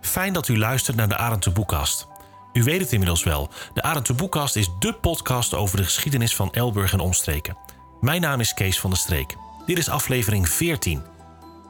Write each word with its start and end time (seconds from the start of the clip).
Fijn 0.00 0.32
dat 0.32 0.48
u 0.48 0.58
luistert 0.58 0.96
naar 0.96 1.08
de 1.08 1.16
Arend 1.16 1.54
Boekkast. 1.54 2.06
U 2.52 2.62
weet 2.62 2.80
het 2.80 2.92
inmiddels 2.92 3.22
wel, 3.22 3.50
de 3.74 3.82
Arend 3.82 4.16
Boekkast 4.16 4.56
is 4.56 4.68
dé 4.78 4.92
podcast 4.92 5.54
over 5.54 5.76
de 5.76 5.84
geschiedenis 5.84 6.36
van 6.36 6.52
Elburg 6.52 6.92
en 6.92 7.00
omstreken. 7.00 7.56
Mijn 8.00 8.20
naam 8.20 8.40
is 8.40 8.54
Kees 8.54 8.80
van 8.80 8.90
der 8.90 8.98
Streek. 8.98 9.36
Dit 9.66 9.78
is 9.78 9.88
aflevering 9.88 10.48
14. 10.48 11.02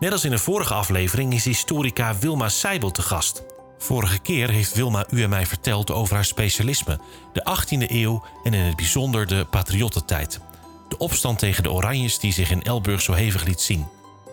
Net 0.01 0.12
als 0.12 0.25
in 0.25 0.30
de 0.30 0.39
vorige 0.39 0.75
aflevering 0.75 1.34
is 1.34 1.45
historica 1.45 2.19
Wilma 2.19 2.48
Seibel 2.48 2.91
te 2.91 3.02
gast. 3.02 3.43
Vorige 3.79 4.19
keer 4.19 4.50
heeft 4.50 4.75
Wilma 4.75 5.07
u 5.11 5.23
en 5.23 5.30
mij 5.30 5.46
verteld 5.46 5.91
over 5.91 6.14
haar 6.14 6.25
specialisme, 6.25 7.00
de 7.32 7.57
18e 7.59 7.91
eeuw 7.91 8.24
en 8.45 8.55
in 8.55 8.65
het 8.65 8.77
bijzonder 8.77 9.27
de 9.27 9.46
patriottentijd. 9.51 10.41
De 10.88 10.98
opstand 10.98 11.38
tegen 11.38 11.62
de 11.62 11.71
Oranjes 11.71 12.19
die 12.19 12.32
zich 12.32 12.51
in 12.51 12.62
Elburg 12.62 13.01
zo 13.01 13.12
hevig 13.12 13.45
liet 13.45 13.60
zien. 13.60 13.87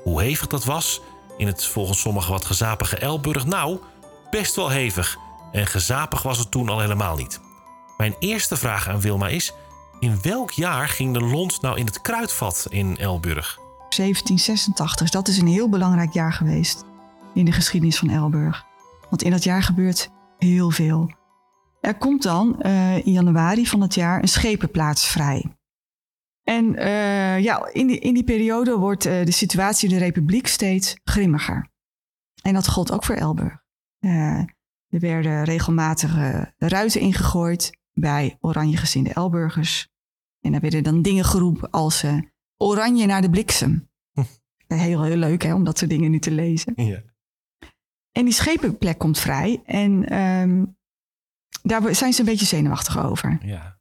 Hoe 0.03 0.21
hevig 0.21 0.47
dat 0.47 0.65
was? 0.65 1.01
In 1.37 1.47
het 1.47 1.65
volgens 1.65 1.99
sommigen 1.99 2.31
wat 2.31 2.45
gezapige 2.45 2.97
Elburg? 2.97 3.45
Nou, 3.45 3.79
best 4.29 4.55
wel 4.55 4.69
hevig. 4.69 5.17
En 5.51 5.67
gezapig 5.67 6.21
was 6.21 6.37
het 6.37 6.51
toen 6.51 6.69
al 6.69 6.79
helemaal 6.79 7.15
niet. 7.15 7.39
Mijn 7.97 8.15
eerste 8.19 8.57
vraag 8.57 8.89
aan 8.89 9.01
Wilma 9.01 9.27
is: 9.27 9.53
in 9.99 10.19
welk 10.21 10.51
jaar 10.51 10.89
ging 10.89 11.13
de 11.13 11.21
lont 11.21 11.61
nou 11.61 11.77
in 11.77 11.85
het 11.85 12.01
kruidvat 12.01 12.67
in 12.69 12.97
Elburg? 12.97 13.57
1786, 13.89 15.09
dat 15.09 15.27
is 15.27 15.37
een 15.37 15.47
heel 15.47 15.69
belangrijk 15.69 16.13
jaar 16.13 16.33
geweest 16.33 16.83
in 17.33 17.45
de 17.45 17.51
geschiedenis 17.51 17.97
van 17.97 18.09
Elburg. 18.09 18.65
Want 19.09 19.23
in 19.23 19.31
dat 19.31 19.43
jaar 19.43 19.63
gebeurt 19.63 20.09
heel 20.37 20.71
veel. 20.71 21.11
Er 21.81 21.97
komt 21.97 22.23
dan 22.23 22.55
uh, 22.61 23.05
in 23.05 23.11
januari 23.11 23.67
van 23.67 23.81
het 23.81 23.95
jaar 23.95 24.21
een 24.21 24.27
schepenplaats 24.27 25.07
vrij. 25.07 25.45
En 26.45 26.65
uh, 26.65 27.39
ja, 27.39 27.69
in 27.71 27.87
die, 27.87 27.99
in 27.99 28.13
die 28.13 28.23
periode 28.23 28.77
wordt 28.77 29.05
uh, 29.05 29.25
de 29.25 29.31
situatie 29.31 29.89
in 29.89 29.95
de 29.95 30.03
republiek 30.03 30.47
steeds 30.47 30.95
grimmiger. 31.03 31.69
En 32.41 32.53
dat 32.53 32.67
gold 32.67 32.91
ook 32.91 33.03
voor 33.03 33.15
Elburg. 33.15 33.63
er 33.99 34.99
werden 34.99 35.43
regelmatig 35.43 36.15
ruiten 36.57 37.01
ingegooid 37.01 37.77
bij 37.93 38.37
oranje 38.39 38.77
gezinde 38.77 39.13
Elburgers. 39.13 39.87
En 40.39 40.51
daar 40.51 40.61
werden 40.61 40.83
dan 40.83 41.01
dingen 41.01 41.25
geroepen 41.25 41.69
als 41.69 42.05
oranje 42.57 43.05
naar 43.05 43.21
de 43.21 43.29
bliksem. 43.29 43.89
Heel, 44.67 45.03
heel 45.03 45.15
leuk 45.15 45.43
hè, 45.43 45.53
om 45.53 45.63
dat 45.63 45.77
soort 45.77 45.89
dingen 45.89 46.11
nu 46.11 46.19
te 46.19 46.31
lezen. 46.31 46.73
Ja. 46.75 47.01
En 48.11 48.23
die 48.23 48.33
schepenplek 48.33 48.97
komt 48.97 49.19
vrij. 49.19 49.61
En 49.65 50.19
um, 50.19 50.77
daar 51.61 51.95
zijn 51.95 52.13
ze 52.13 52.19
een 52.19 52.25
beetje 52.25 52.45
zenuwachtig 52.45 53.03
over. 53.03 53.37
Ja. 53.41 53.79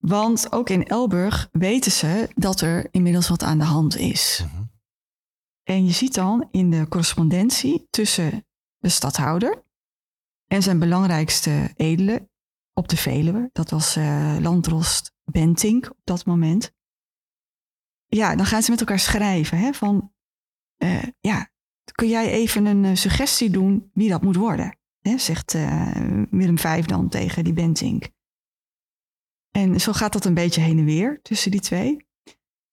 Want 0.00 0.52
ook 0.52 0.68
in 0.68 0.86
Elburg 0.86 1.48
weten 1.52 1.92
ze 1.92 2.28
dat 2.34 2.60
er 2.60 2.88
inmiddels 2.90 3.28
wat 3.28 3.42
aan 3.42 3.58
de 3.58 3.64
hand 3.64 3.96
is. 3.96 4.44
Mhm. 4.46 4.62
En 5.62 5.84
je 5.84 5.92
ziet 5.92 6.14
dan 6.14 6.48
in 6.50 6.70
de 6.70 6.88
correspondentie 6.88 7.86
tussen 7.90 8.46
de 8.78 8.88
stadhouder 8.88 9.64
en 10.46 10.62
zijn 10.62 10.78
belangrijkste 10.78 11.72
edele 11.76 12.28
op 12.72 12.88
de 12.88 12.96
Veluwe, 12.96 13.50
dat 13.52 13.70
was 13.70 13.96
uh, 13.96 14.36
Landrost 14.40 15.14
Bentink 15.24 15.90
op 15.90 16.00
dat 16.04 16.24
moment. 16.24 16.72
Ja, 18.06 18.36
dan 18.36 18.46
gaan 18.46 18.62
ze 18.62 18.70
met 18.70 18.80
elkaar 18.80 18.98
schrijven 18.98 19.58
hè, 19.58 19.72
van, 19.72 20.12
uh, 20.78 21.02
ja, 21.20 21.50
kun 21.92 22.08
jij 22.08 22.30
even 22.30 22.66
een 22.66 22.84
uh, 22.84 22.94
suggestie 22.94 23.50
doen 23.50 23.90
wie 23.94 24.08
dat 24.08 24.22
moet 24.22 24.36
worden? 24.36 24.78
Hè, 25.00 25.18
zegt 25.18 25.52
Willem 26.30 26.58
V 26.58 26.84
dan 26.84 27.08
tegen 27.08 27.44
die 27.44 27.52
Bentink. 27.52 28.08
En 29.50 29.80
zo 29.80 29.92
gaat 29.92 30.12
dat 30.12 30.24
een 30.24 30.34
beetje 30.34 30.60
heen 30.60 30.78
en 30.78 30.84
weer 30.84 31.22
tussen 31.22 31.50
die 31.50 31.60
twee. 31.60 32.08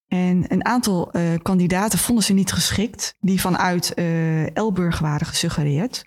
En 0.07 0.51
een 0.51 0.65
aantal 0.65 1.15
uh, 1.15 1.35
kandidaten 1.41 1.99
vonden 1.99 2.23
ze 2.23 2.33
niet 2.33 2.51
geschikt, 2.51 3.15
die 3.19 3.41
vanuit 3.41 3.91
uh, 3.95 4.55
Elburg 4.55 4.99
waren 4.99 5.27
gesuggereerd, 5.27 6.05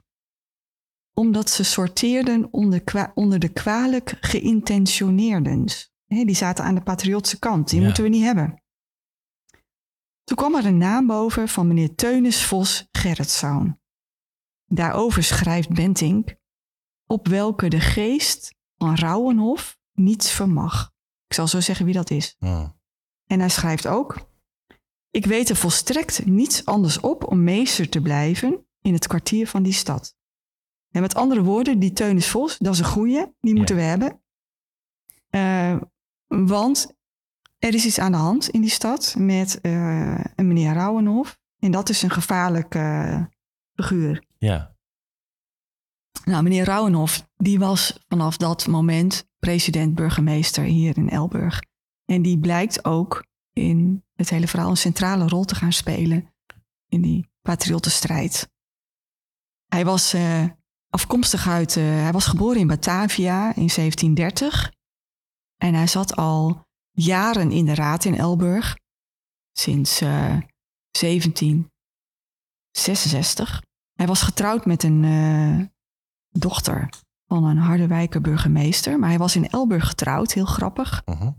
omdat 1.15 1.51
ze 1.51 1.65
sorteerden 1.65 2.53
onder, 2.53 3.11
onder 3.15 3.39
de 3.39 3.49
kwalijk 3.49 4.17
geïntentioneerden. 4.21 5.65
die 6.07 6.35
zaten 6.35 6.65
aan 6.65 6.75
de 6.75 6.81
patriotse 6.83 7.39
kant, 7.39 7.69
die 7.69 7.79
Ja. 7.81 7.85
moeten 7.85 8.03
we 8.03 8.09
niet 8.09 8.25
hebben. 8.25 8.63
Toen 10.25 10.37
kwam 10.37 10.55
er 10.55 10.65
een 10.67 10.79
naam 10.79 11.07
boven 11.07 11.49
van 11.49 11.67
meneer 11.69 11.95
Teunis 11.95 12.45
Vos 12.45 12.89
Gerritszoon. 12.93 13.79
Daarover 14.67 15.23
schrijft 15.23 15.69
Bentink, 15.69 16.35
op 17.07 17.29
welke 17.29 17.69
de 17.69 17.81
geest 17.81 18.55
van 18.77 18.95
Rauwenhof 18.95 19.79
niets 20.01 20.31
vermag. 20.31 20.93
Ik 21.27 21.35
zal 21.35 21.49
zo 21.49 21.61
zeggen 21.61 21.85
wie 21.85 21.95
dat 21.95 22.11
is. 22.11 22.37
En 23.27 23.39
hij 23.41 23.49
schrijft 23.49 23.87
ook: 23.87 24.31
Ik 25.11 25.27
weet 25.27 25.49
er 25.49 25.57
volstrekt 25.57 26.27
niets 26.27 26.65
anders 26.65 27.01
op 27.01 27.31
om 27.31 27.45
meester 27.45 27.89
te 27.89 28.01
blijven 28.01 28.67
in 28.83 28.93
het 28.93 29.07
kwartier 29.07 29.47
van 29.47 29.63
die 29.63 29.73
stad. 29.73 30.15
En 30.91 31.01
met 31.01 31.15
andere 31.15 31.43
woorden, 31.43 31.79
die 31.79 31.93
Teunis 31.93 32.29
Vos, 32.29 32.59
dat 32.59 32.73
is 32.73 32.79
een 32.79 32.85
goeie, 32.85 33.27
die 33.41 33.55
moeten 33.55 33.77
we 33.77 33.83
hebben. 33.83 34.23
Eh, 35.31 35.77
want 36.27 36.95
er 37.59 37.75
is 37.75 37.87
iets 37.87 37.99
aan 37.99 38.13
de 38.13 38.19
hand 38.19 38.49
in 38.49 38.61
die 38.61 38.71
stad 38.71 39.15
met 39.19 39.61
eh, 39.61 40.25
een 40.37 40.47
meneer 40.47 40.73
Rauwenhof. 40.73 41.39
En 41.59 41.71
dat 41.71 41.89
is 41.89 42.03
een 42.03 42.11
gevaarlijke 42.11 43.29
figuur. 43.75 44.25
Ja. 44.39 44.70
Nou, 46.25 46.43
meneer 46.43 46.65
Rauwenhof, 46.65 47.27
die 47.37 47.59
was 47.59 47.99
vanaf 48.09 48.37
dat 48.37 48.67
moment 48.67 49.29
president-burgemeester 49.39 50.65
hier 50.65 50.97
in 50.97 51.11
Elburg. 51.11 51.63
En 52.05 52.23
die 52.23 52.39
blijkt 52.39 52.85
ook 52.85 53.25
in 53.53 54.05
het 54.15 54.31
hele 54.31 54.49
verhaal 54.49 54.71
een 54.71 54.77
centrale 54.77 55.29
rol 55.29 55.45
te 55.45 55.55
gaan 55.55 55.73
spelen 55.73 56.35
in 56.89 57.03
die 57.03 57.29
patriottenstrijd. 57.43 58.51
Hij 59.67 59.85
was 59.85 60.15
uh, 60.15 60.45
afkomstig 60.89 61.49
uit, 61.49 61.77
uh, 61.77 61.85
hij 61.85 62.13
was 62.13 62.27
geboren 62.27 62.61
in 62.61 62.67
Batavia 62.67 63.55
in 63.55 63.71
1730. 63.75 64.73
En 65.57 65.75
hij 65.75 65.87
zat 65.87 66.17
al 66.17 66.69
jaren 66.91 67.51
in 67.51 67.65
de 67.65 67.75
raad 67.75 68.05
in 68.05 68.17
Elburg, 68.17 68.77
sinds 69.53 70.03
uh, 70.03 70.39
1766. 70.91 73.63
Hij 73.93 74.07
was 74.07 74.23
getrouwd 74.23 74.67
met 74.67 74.83
een 74.83 75.05
dochter 76.31 76.89
van 77.27 77.45
een 77.45 77.57
Harderwijker 77.57 78.21
burgemeester. 78.21 78.99
Maar 78.99 79.09
hij 79.09 79.19
was 79.19 79.37
in 79.37 79.49
Elburg 79.49 79.87
getrouwd, 79.87 80.33
heel 80.33 80.45
grappig. 80.45 81.03
Uh 81.07 81.21
-huh. 81.21 81.33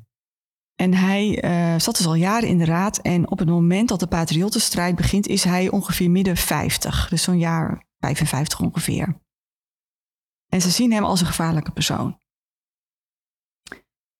En 0.75 0.93
hij 0.93 1.43
uh, 1.43 1.79
zat 1.79 1.97
dus 1.97 2.05
al 2.05 2.13
jaren 2.13 2.49
in 2.49 2.57
de 2.57 2.65
raad. 2.65 2.97
En 2.97 3.31
op 3.31 3.39
het 3.39 3.49
moment 3.49 3.89
dat 3.89 3.99
de 3.99 4.07
patriottenstrijd 4.07 4.95
begint, 4.95 5.27
is 5.27 5.43
hij 5.43 5.69
ongeveer 5.69 6.11
midden 6.11 6.37
50. 6.37 7.09
Dus 7.09 7.23
zo'n 7.23 7.39
jaar 7.39 7.85
55 7.99 8.59
ongeveer. 8.59 9.21
En 10.47 10.61
ze 10.61 10.69
zien 10.69 10.91
hem 10.91 11.03
als 11.03 11.21
een 11.21 11.27
gevaarlijke 11.27 11.71
persoon. 11.71 12.19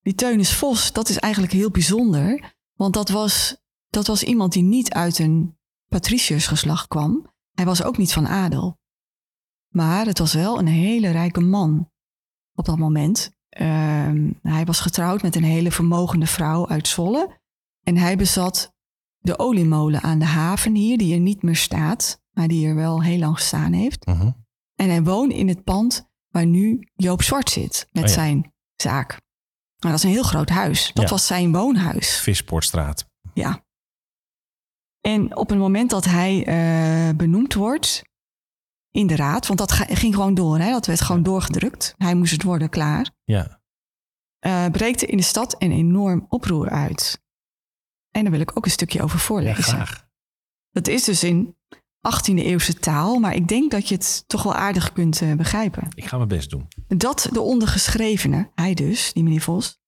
Die 0.01 0.15
Teunis 0.15 0.53
Vos, 0.53 0.91
dat 0.91 1.09
is 1.09 1.17
eigenlijk 1.17 1.53
heel 1.53 1.71
bijzonder. 1.71 2.55
Want 2.73 2.93
dat 2.93 3.09
was, 3.09 3.57
dat 3.87 4.07
was 4.07 4.23
iemand 4.23 4.53
die 4.53 4.63
niet 4.63 4.93
uit 4.93 5.19
een 5.19 5.57
patriciërsgeslacht 5.87 6.87
kwam. 6.87 7.33
Hij 7.51 7.65
was 7.65 7.83
ook 7.83 7.97
niet 7.97 8.13
van 8.13 8.27
adel. 8.27 8.79
Maar 9.71 10.05
het 10.05 10.19
was 10.19 10.33
wel 10.33 10.59
een 10.59 10.67
hele 10.67 11.09
rijke 11.09 11.39
man 11.41 11.89
op 12.55 12.65
dat 12.65 12.77
moment. 12.77 13.31
Uh, 13.59 13.67
hij 14.41 14.65
was 14.65 14.79
getrouwd 14.79 15.21
met 15.21 15.35
een 15.35 15.43
hele 15.43 15.71
vermogende 15.71 16.25
vrouw 16.25 16.67
uit 16.67 16.87
Zwolle. 16.87 17.39
En 17.83 17.97
hij 17.97 18.17
bezat 18.17 18.73
de 19.17 19.39
oliemolen 19.39 20.01
aan 20.01 20.19
de 20.19 20.25
haven 20.25 20.75
hier, 20.75 20.97
die 20.97 21.13
er 21.13 21.19
niet 21.19 21.41
meer 21.43 21.55
staat, 21.55 22.21
maar 22.31 22.47
die 22.47 22.67
er 22.67 22.75
wel 22.75 23.03
heel 23.03 23.17
lang 23.19 23.35
gestaan 23.35 23.73
heeft. 23.73 24.07
Uh 24.07 24.19
-huh. 24.19 24.31
En 24.75 24.89
hij 24.89 25.03
woonde 25.03 25.35
in 25.35 25.47
het 25.47 25.63
pand 25.63 26.09
waar 26.29 26.45
nu 26.45 26.87
Joop 26.95 27.21
Zwart 27.21 27.49
zit 27.49 27.87
met 27.91 28.03
Oh 28.03 28.09
ja. 28.09 28.15
zijn 28.15 28.53
zaak. 28.75 29.09
Nou, 29.77 29.93
dat 29.93 29.93
is 29.93 30.03
een 30.03 30.09
heel 30.09 30.23
groot 30.23 30.49
huis. 30.49 30.91
Dat 30.93 31.03
Ja. 31.03 31.09
was 31.09 31.27
zijn 31.27 31.51
woonhuis. 31.51 32.19
Vispoortstraat. 32.19 33.05
Ja. 33.33 33.65
En 35.01 35.35
op 35.35 35.49
het 35.49 35.57
moment 35.59 35.89
dat 35.89 36.05
hij 36.05 36.47
uh, 37.09 37.15
benoemd 37.15 37.53
wordt 37.53 38.01
in 38.91 39.07
de 39.07 39.15
raad, 39.15 39.47
want 39.47 39.59
dat 39.59 39.71
ging 39.71 40.15
gewoon 40.15 40.33
door, 40.33 40.59
hè? 40.59 40.71
dat 40.71 40.85
werd 40.85 41.01
gewoon 41.01 41.23
doorgedrukt. 41.23 41.95
Hij 41.97 42.15
moest 42.15 42.31
het 42.31 42.43
worden 42.43 42.69
klaar. 42.69 43.09
Ja. 43.23 43.59
Uh, 44.45 44.65
breekt 44.71 45.01
er 45.01 45.09
in 45.09 45.17
de 45.17 45.23
stad 45.23 45.55
een 45.57 45.71
enorm 45.71 46.25
oproer 46.29 46.69
uit. 46.69 47.21
En 48.11 48.21
daar 48.21 48.31
wil 48.31 48.41
ik 48.41 48.57
ook 48.57 48.65
een 48.65 48.71
stukje 48.71 49.01
over 49.01 49.19
voorlezen. 49.19 49.63
graag. 49.63 50.07
dat 50.71 50.87
is 50.87 51.03
dus 51.03 51.23
in 51.23 51.55
18e 52.07 52.33
eeuwse 52.35 52.73
taal, 52.73 53.19
maar 53.19 53.35
ik 53.35 53.47
denk 53.47 53.71
dat 53.71 53.87
je 53.87 53.95
het 53.95 54.23
toch 54.27 54.43
wel 54.43 54.55
aardig 54.55 54.93
kunt 54.93 55.21
uh, 55.21 55.33
begrijpen. 55.33 55.87
Ik 55.93 56.05
ga 56.05 56.17
mijn 56.17 56.29
best 56.29 56.49
doen. 56.49 56.67
Dat 56.87 57.29
de 57.31 57.41
ondergeschrevene, 57.41 58.51
hij 58.55 58.73
dus, 58.73 59.13
die 59.13 59.23
meneer 59.23 59.41
Vos, 59.41 59.79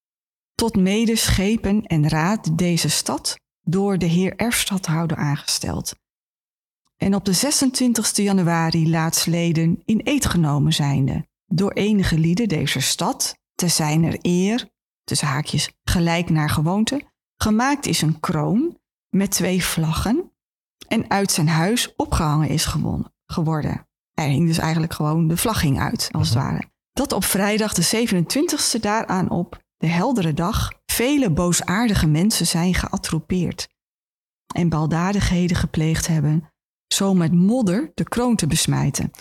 tot 0.55 0.75
mede 0.75 1.15
schepen 1.15 1.83
en 1.83 2.09
raad 2.09 2.57
deze 2.57 2.89
stad 2.89 3.35
door 3.61 3.97
de 3.97 4.05
heer 4.05 4.35
erfstadhouder 4.35 5.17
aangesteld. 5.17 5.95
En 7.03 7.15
op 7.15 7.25
de 7.25 7.33
26 7.33 8.15
januari 8.15 8.89
laatsleden 8.89 9.81
in 9.85 10.01
eed 10.03 10.25
genomen 10.25 10.73
zijnde 10.73 11.27
door 11.45 11.71
enige 11.71 12.17
lieden 12.17 12.47
deze 12.47 12.79
stad, 12.79 13.39
te 13.55 13.67
zijner 13.67 14.17
eer, 14.21 14.69
tussen 15.03 15.27
haakjes 15.27 15.71
gelijk 15.83 16.29
naar 16.29 16.49
gewoonte, 16.49 17.01
gemaakt 17.35 17.85
is 17.85 18.01
een 18.01 18.19
kroon 18.19 18.77
met 19.09 19.31
twee 19.31 19.63
vlaggen 19.63 20.31
en 20.87 21.09
uit 21.09 21.31
zijn 21.31 21.47
huis 21.47 21.95
opgehangen 21.95 22.49
is 22.49 22.65
gewonnen, 22.65 23.13
geworden. 23.25 23.87
er 24.13 24.27
hing 24.27 24.47
dus 24.47 24.57
eigenlijk 24.57 24.93
gewoon 24.93 25.27
de 25.27 25.37
vlag 25.37 25.59
ging 25.59 25.79
uit, 25.79 26.09
als 26.11 26.29
het 26.29 26.37
Mhm. 26.37 26.47
ware. 26.47 26.63
Dat 26.91 27.11
op 27.11 27.23
vrijdag 27.23 27.73
de 27.73 27.81
27e 27.81 28.79
daaraan 28.79 29.29
op 29.29 29.63
de 29.77 29.87
heldere 29.87 30.33
dag 30.33 30.71
vele 30.85 31.31
boosaardige 31.31 32.07
mensen 32.07 32.47
zijn 32.47 32.73
geattropeerd 32.73 33.67
en 34.55 34.69
baldadigheden 34.69 35.57
gepleegd 35.57 36.07
hebben, 36.07 36.52
zo 36.95 37.13
met 37.13 37.33
modder 37.33 37.91
de 37.93 38.03
kroon 38.03 38.35
te 38.35 38.47
besmijten 38.47 39.11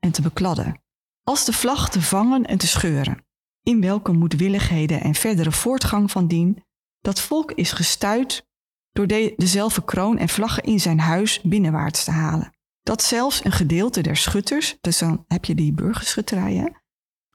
en 0.00 0.12
te 0.12 0.22
bekladden, 0.22 0.82
als 1.22 1.44
de 1.44 1.52
vlag 1.52 1.90
te 1.90 2.02
vangen 2.02 2.44
en 2.44 2.58
te 2.58 2.66
scheuren, 2.66 3.26
in 3.62 3.80
welke 3.80 4.12
moedwilligheden 4.12 5.00
en 5.00 5.14
verdere 5.14 5.52
voortgang 5.52 6.10
van 6.10 6.26
dien, 6.26 6.64
dat 7.00 7.20
volk 7.20 7.52
is 7.52 7.72
gestuit 7.72 8.46
door 8.92 9.06
de, 9.06 9.32
dezelfde 9.36 9.84
kroon 9.84 10.18
en 10.18 10.28
vlaggen 10.28 10.62
in 10.62 10.80
zijn 10.80 11.00
huis 11.00 11.40
binnenwaarts 11.42 12.04
te 12.04 12.10
halen. 12.10 12.56
Dat 12.82 13.02
zelfs 13.02 13.44
een 13.44 13.52
gedeelte 13.52 14.00
der 14.00 14.16
schutters, 14.16 14.76
dus 14.80 14.98
dan 14.98 15.24
heb 15.28 15.44
je 15.44 15.54
die 15.54 15.72
burgerschutterijen, 15.72 16.82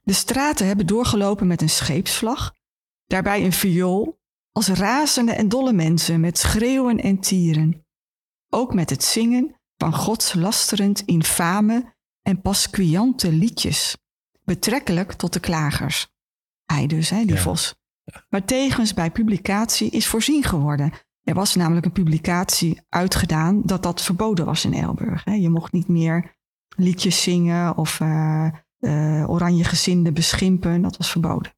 de 0.08 0.14
straten 0.14 0.68
hebben 0.68 0.88
doorgelopen 0.88 1.48
met 1.48 1.62
een 1.62 1.70
scheepsvlag, 1.70 2.54
daarbij 3.06 3.46
een 3.46 3.54
viool, 3.54 4.20
als 4.52 4.68
razende 4.68 5.32
en 5.32 5.50
dolle 5.50 5.74
mensen 5.74 6.20
met 6.20 6.38
schreeuwen 6.38 7.00
en 7.00 7.20
tieren. 7.20 7.86
Ook 8.50 8.74
met 8.74 8.90
het 8.90 9.04
zingen 9.04 9.57
van 9.78 9.94
godslasterend 9.94 11.02
infame 11.06 11.96
en 12.22 12.42
pasquiante 12.42 13.32
liedjes, 13.32 13.98
betrekkelijk 14.44 15.14
tot 15.14 15.34
de 15.34 15.40
klagers. 15.40 16.08
Hij 16.66 16.88
dus, 16.88 17.10
hè, 17.10 17.26
die 17.26 17.36
Ja. 17.36 17.42
vos. 17.42 17.76
Maar 18.30 18.46
tegens 18.46 18.94
bij 18.94 19.12
publicatie 19.12 19.90
is 19.90 20.08
voorzien 20.08 20.44
geworden. 20.44 20.92
Er 21.24 21.34
was 21.34 21.56
namelijk 21.56 21.86
een 21.86 21.92
publicatie 21.92 22.82
uitgedaan 22.90 23.62
dat 23.66 23.84
dat 23.84 24.02
verboden 24.02 24.46
was 24.46 24.66
in 24.66 24.74
Elburg. 24.74 25.24
Hè. 25.24 25.34
Je 25.34 25.50
mocht 25.50 25.72
niet 25.72 25.88
meer 25.88 26.36
liedjes 26.76 27.24
zingen 27.24 27.78
of 27.78 28.00
eh, 28.00 28.50
oranje 29.30 29.64
gezinden 29.64 30.14
beschimpen. 30.14 30.82
Dat 30.82 30.98
was 30.98 31.12
verboden. 31.12 31.52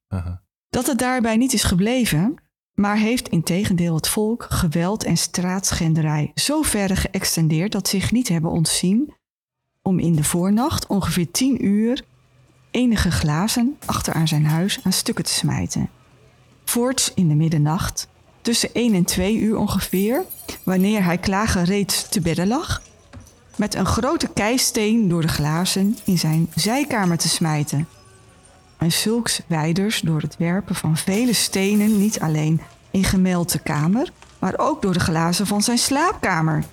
Dat 0.70 0.88
het 0.88 1.00
daarbij 1.00 1.38
niet 1.38 1.54
is 1.54 1.64
gebleven, 1.64 2.36
maar 2.80 2.98
heeft 2.98 3.30
integendeel 3.30 3.96
het 3.96 4.08
volk 4.08 4.46
geweld 4.50 5.04
en 5.04 5.18
straatschenderij 5.18 6.32
zo 6.36 6.62
ver 6.62 6.98
geëxtendeerd 6.98 7.72
dat 7.72 7.88
zich 7.88 8.12
niet 8.12 8.28
hebben 8.28 8.52
ontzien 8.52 9.14
om 9.82 10.00
in 10.00 10.16
de 10.16 10.24
voornacht 10.24 10.88
ongeveer 10.88 11.32
tien 11.32 11.66
uur 11.66 12.04
enige 12.72 13.12
glazen 13.12 13.78
achter 13.86 14.14
aan 14.14 14.28
zijn 14.28 14.46
huis 14.46 14.80
aan 14.84 14.94
stukken 14.94 15.24
te 15.24 15.32
smijten. 15.32 15.90
Voorts 16.66 17.12
in 17.14 17.28
de 17.28 17.36
middernacht, 17.36 18.08
tussen 18.42 18.74
1 18.74 18.94
en 18.94 19.06
2 19.06 19.38
uur 19.38 19.58
ongeveer, 19.58 20.24
wanneer 20.64 21.04
hij 21.04 21.18
klagen 21.18 21.64
reeds 21.64 22.10
te 22.10 22.22
bedden 22.22 22.48
lag, 22.48 22.82
met 23.56 23.76
een 23.76 23.86
grote 23.86 24.28
keisteen 24.34 25.08
door 25.08 25.22
de 25.22 25.28
glazen 25.28 25.98
in 26.04 26.18
zijn 26.18 26.50
zijkamer 26.56 27.18
te 27.18 27.30
smijten. 27.30 27.88
En 28.80 28.92
zulks 28.92 29.42
wijders 29.48 30.02
door 30.02 30.22
het 30.22 30.38
werpen 30.38 30.76
van 30.76 30.98
vele 30.98 31.34
stenen 31.34 31.98
niet 31.98 32.20
alleen 32.20 32.62
in 32.92 33.04
gemelte 33.04 33.60
kamer, 33.60 34.12
maar 34.40 34.54
ook 34.58 34.82
door 34.82 34.94
de 34.94 35.00
glazen 35.00 35.48
van 35.48 35.62
zijn 35.62 35.78
slaapkamer 35.78 36.64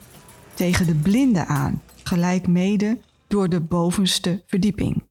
tegen 0.54 0.86
de 0.86 0.94
blinden 0.94 1.46
aan, 1.46 1.82
gelijk 2.02 2.46
mede 2.46 2.98
door 3.26 3.48
de 3.48 3.60
bovenste 3.60 4.42
verdieping. 4.46 5.04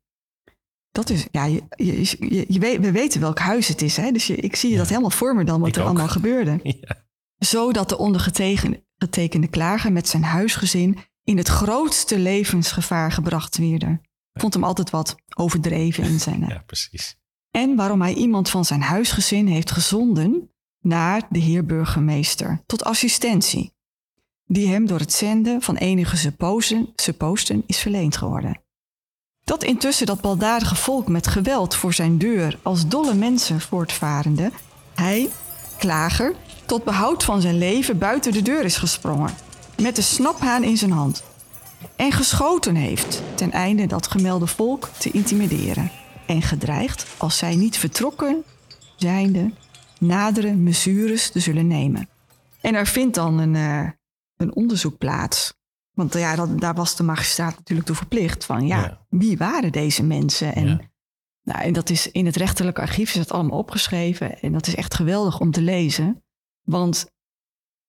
Dat 0.92 1.10
is, 1.10 1.28
ja, 1.32 1.46
je, 1.46 1.64
je, 1.76 2.16
je, 2.20 2.46
je 2.48 2.60
weet, 2.60 2.80
we 2.80 2.92
weten 2.92 3.22
welk 3.22 3.40
huis 3.40 3.68
het 3.68 3.82
is, 3.82 3.98
hè? 3.98 4.12
dus 4.12 4.30
ik 4.30 4.56
zie 4.56 4.72
je 4.72 4.78
dat 4.78 4.90
helemaal 4.90 5.10
voor 5.10 5.36
me 5.36 5.44
dan 5.44 5.60
wat 5.60 5.70
Ik 5.70 5.76
er 5.76 5.82
ook. 5.82 5.88
allemaal 5.88 6.08
gebeurde. 6.08 6.60
Ja. 6.64 7.04
Zodat 7.38 7.90
de 7.90 7.98
ondergetekende 7.98 8.84
getekende 8.98 9.48
klager 9.48 9.92
met 9.92 10.08
zijn 10.08 10.24
huisgezin 10.24 10.98
in 11.24 11.38
het 11.38 11.48
grootste 11.48 12.20
levensgevaar 12.20 13.12
gebracht 13.12 13.58
werden. 13.58 14.02
Vond 14.40 14.54
hem 14.54 14.64
altijd 14.64 14.90
wat 14.90 15.16
overdreven 15.36 16.04
in 16.04 16.20
zijn. 16.20 16.40
ja, 16.48 16.64
precies. 16.66 17.18
en 17.52 17.76
waarom 17.76 18.02
hij 18.02 18.14
iemand 18.14 18.50
van 18.50 18.66
zijn 18.66 18.82
huisgezin 18.82 19.48
heeft 19.48 19.72
gezonden 19.72 20.50
naar 20.80 21.28
de 21.30 21.40
heer 21.40 21.66
burgemeester 21.66 22.64
tot 22.66 22.84
assistentie, 22.84 23.74
die 24.46 24.68
hem 24.68 24.86
door 24.86 25.00
het 25.00 25.14
zenden 25.14 25.62
van 25.62 25.76
enige 25.76 26.18
supposen, 26.18 26.94
supposten 26.96 27.64
is 27.66 27.80
verleend 27.80 28.18
geworden. 28.18 28.62
Dat 29.44 29.64
intussen 29.64 30.06
dat 30.06 30.22
baldadige 30.22 30.76
volk 30.76 31.08
met 31.08 31.28
geweld 31.28 31.76
voor 31.76 31.94
zijn 31.94 32.18
deur 32.18 32.60
als 32.64 32.88
dolle 32.88 33.14
mensen 33.14 33.62
voortvarende, 33.62 34.52
hij, 34.96 35.30
klager, 35.78 36.36
tot 36.66 36.84
behoud 36.84 37.24
van 37.24 37.42
zijn 37.42 37.58
leven 37.58 37.98
buiten 37.98 38.32
de 38.32 38.42
deur 38.42 38.64
is 38.64 38.78
gesprongen, 38.78 39.34
met 39.82 39.96
de 39.96 40.02
snaphaan 40.02 40.64
in 40.64 40.78
zijn 40.78 40.92
hand, 40.92 41.24
en 41.96 42.12
geschoten 42.12 42.76
heeft 42.76 43.22
ten 43.36 43.52
einde 43.52 43.88
dat 43.88 44.08
gemelde 44.08 44.48
volk 44.48 44.88
te 44.88 45.12
intimideren 45.12 45.92
en 46.28 46.42
gedreigd 46.42 47.06
als 47.18 47.38
zij 47.38 47.56
niet 47.56 47.78
vertrokken 47.78 48.44
zijnde 48.96 49.52
nadere 50.00 50.54
mesures 50.54 51.30
te 51.30 51.40
zullen 51.40 51.68
nemen. 51.68 52.10
En 52.62 52.76
er 52.76 52.88
vindt 52.88 53.16
dan 53.16 53.38
een, 53.40 53.56
eh, 53.56 53.90
een 54.38 54.56
onderzoek 54.56 54.98
plaats. 54.98 55.54
Want 55.94 56.14
ja, 56.14 56.36
dat, 56.36 56.60
daar 56.60 56.74
was 56.74 56.96
de 56.96 57.04
magistraat 57.04 57.56
natuurlijk 57.58 57.88
toe 57.88 57.96
verplicht 57.96 58.46
van 58.46 58.68
ja, 58.68 58.80
Ja. 58.80 59.06
wie 59.10 59.38
waren 59.38 59.72
deze 59.72 60.04
mensen? 60.04 60.56
En, 60.56 60.68
Ja. 60.68 60.80
nou, 61.44 61.62
en 61.62 61.74
dat 61.74 61.90
is 61.90 62.12
in 62.12 62.26
het 62.26 62.36
rechterlijke 62.36 62.82
archief 62.82 63.10
is 63.10 63.16
dat 63.18 63.32
allemaal 63.32 63.58
opgeschreven. 63.58 64.40
En 64.40 64.52
dat 64.52 64.68
is 64.68 64.76
echt 64.76 64.94
geweldig 64.94 65.40
om 65.40 65.52
te 65.52 65.62
lezen. 65.62 66.24
Want 66.62 67.06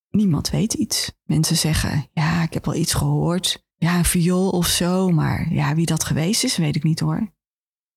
niemand 0.09 0.51
weet 0.51 0.73
iets. 0.75 1.13
Mensen 1.25 1.57
zeggen, 1.57 2.07
ja, 2.13 2.43
ik 2.43 2.53
heb 2.53 2.65
wel 2.65 2.75
iets 2.75 2.95
gehoord. 2.95 3.65
Ja, 3.79 3.99
een 3.99 4.05
viool 4.05 4.51
of 4.51 4.67
zo. 4.67 5.11
Maar 5.11 5.53
ja, 5.53 5.75
wie 5.75 5.87
dat 5.87 6.05
geweest 6.05 6.45
is, 6.45 6.57
weet 6.57 6.77
ik 6.77 6.83
niet 6.83 7.01
hoor. 7.01 7.35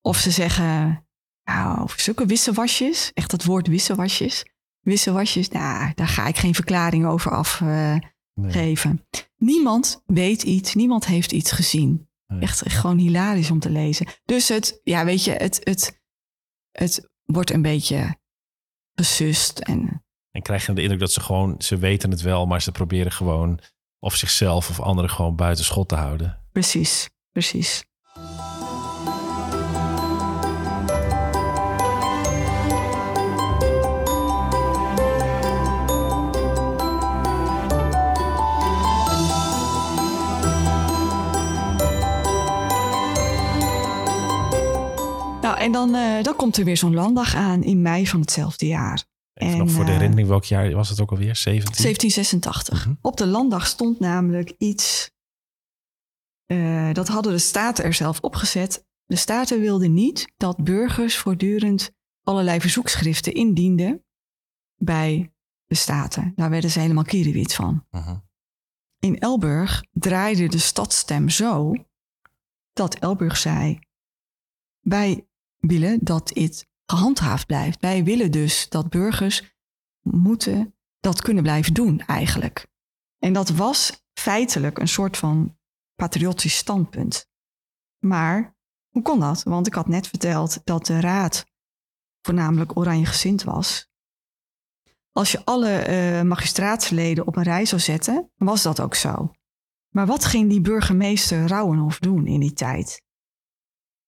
Of 0.02 0.18
ze 0.18 0.32
zeggen, 0.32 1.06
nou, 1.44 1.82
over 1.82 2.00
zulke 2.00 2.26
wissewasjes. 2.26 3.12
Echt 3.14 3.32
dat 3.32 3.44
woord 3.44 3.68
wissewasjes. 3.68 4.46
Wissewasjes, 4.80 5.50
nou, 5.50 5.92
daar 5.96 6.08
ga 6.08 6.28
ik 6.28 6.38
geen 6.38 6.56
verklaring 6.56 7.06
over 7.06 7.32
afgeven. 7.32 9.06
Nee. 9.10 9.26
Niemand 9.38 10.04
weet 10.06 10.44
iets, 10.44 10.74
niemand 10.76 11.06
heeft 11.06 11.32
iets 11.32 11.52
gezien. 11.52 12.10
Nee. 12.28 12.40
Echt 12.40 12.72
gewoon 12.72 12.98
hilarisch 12.98 13.52
om 13.52 13.60
te 13.60 13.70
lezen. 13.70 14.08
Dus 14.26 14.48
het, 14.48 14.80
ja, 14.84 15.06
weet 15.06 15.24
je, 15.24 15.32
het, 15.32 15.60
het, 15.64 16.02
het 16.72 17.10
wordt 17.26 17.52
een 17.52 17.62
beetje 17.62 18.18
gesust. 18.96 19.60
En 19.60 20.04
En 20.32 20.42
krijg 20.42 20.66
je 20.66 20.74
de 20.74 20.82
indruk 20.82 21.00
dat 21.00 21.12
ze 21.12 21.22
gewoon, 21.22 21.56
ze 21.62 21.78
weten 21.78 22.12
het 22.12 22.22
wel, 22.22 22.46
maar 22.46 22.62
ze 22.62 22.72
proberen 22.72 23.12
gewoon 23.12 23.60
of 24.00 24.16
zichzelf 24.16 24.70
of 24.70 24.80
anderen 24.80 25.10
gewoon 25.10 25.36
buiten 25.36 25.66
schot 25.66 25.88
te 25.88 25.96
houden. 25.96 26.40
precies, 26.52 27.10
precies. 27.32 27.88
Nou, 45.42 45.62
en 45.62 45.72
dan, 45.72 45.96
eh, 45.96 46.24
dan 46.24 46.36
komt 46.36 46.58
er 46.58 46.64
weer 46.64 46.78
zo'n 46.78 46.94
landdag 46.94 47.36
aan 47.36 47.64
in 47.64 47.82
mei 47.82 48.08
van 48.08 48.20
hetzelfde 48.20 48.68
jaar. 48.68 49.04
Even 49.40 49.54
En, 49.54 49.58
nog 49.58 49.72
voor 49.72 49.84
de 49.86 49.90
eh, 49.90 49.96
herinnering, 49.96 50.28
welk 50.28 50.44
jaar 50.44 50.72
was 50.72 50.90
het 50.90 51.02
ook 51.02 51.12
alweer? 51.12 51.36
17? 51.36 51.84
1786. 51.84 52.86
Mhm. 52.86 52.96
Op 53.02 53.18
de 53.18 53.28
landdag 53.28 53.68
stond 53.68 54.00
namelijk 54.00 54.54
iets. 54.58 55.12
eh, 56.46 56.94
dat 56.94 57.08
hadden 57.08 57.32
de 57.32 57.38
Staten 57.40 57.84
er 57.84 57.94
zelf 57.94 58.20
opgezet. 58.20 58.86
De 59.06 59.16
Staten 59.16 59.60
wilden 59.60 59.94
niet 59.94 60.34
dat 60.38 60.64
burgers 60.64 61.18
voortdurend 61.18 61.92
allerlei 62.24 62.60
verzoekschriften 62.60 63.34
indienden 63.34 64.04
bij 64.76 65.34
de 65.66 65.76
Staten. 65.76 66.34
Daar 66.36 66.50
werden 66.50 66.70
ze 66.70 66.80
helemaal 66.80 67.04
kierenwit 67.04 67.54
van. 67.54 67.86
Mhm. 67.92 68.16
In 69.00 69.20
Elburg 69.20 69.84
draaide 69.92 70.48
de 70.48 70.58
stadsstem 70.58 71.30
zo 71.30 71.74
dat 72.74 72.96
Elburg 72.96 73.38
zei: 73.38 73.80
Wij 74.80 75.28
willen 75.58 76.00
dat 76.02 76.28
dit 76.28 76.68
gehandhaafd 76.90 77.46
blijft. 77.46 77.80
Wij 77.80 78.04
willen 78.04 78.32
dus 78.32 78.70
dat 78.70 78.90
burgers 78.90 79.58
moeten 80.02 80.76
dat 81.00 81.22
kunnen 81.22 81.44
blijven 81.44 81.74
doen, 81.74 82.00
eigenlijk. 82.00 82.68
En 83.20 83.34
dat 83.34 83.50
was 83.50 84.04
feitelijk 84.14 84.78
een 84.78 84.88
soort 84.88 85.18
van 85.18 85.58
patriotisch 85.96 86.58
standpunt. 86.58 87.30
Maar 88.00 88.58
hoe 88.90 89.02
kon 89.02 89.20
dat? 89.20 89.44
Want 89.44 89.68
ik 89.68 89.74
had 89.74 89.88
net 89.88 90.08
verteld 90.08 90.62
dat 90.64 90.86
de 90.86 91.00
raad 91.00 91.46
voornamelijk 92.22 92.78
oranje 92.78 93.06
gezind 93.06 93.44
was. 93.44 93.88
Als 95.12 95.32
je 95.32 95.46
alle 95.46 95.72
eh, 95.78 96.22
magistraatsleden 96.22 97.28
op 97.28 97.36
een 97.36 97.44
rij 97.44 97.66
zou 97.66 97.82
zetten, 97.82 98.32
was 98.36 98.64
dat 98.64 98.80
ook 98.80 98.96
zo. 98.96 99.32
Maar 99.90 100.06
wat 100.06 100.26
ging 100.26 100.50
die 100.50 100.62
burgemeester 100.62 101.48
Rauwenhof 101.48 102.00
doen 102.00 102.28
in 102.28 102.40
die 102.40 102.54
tijd? 102.54 103.02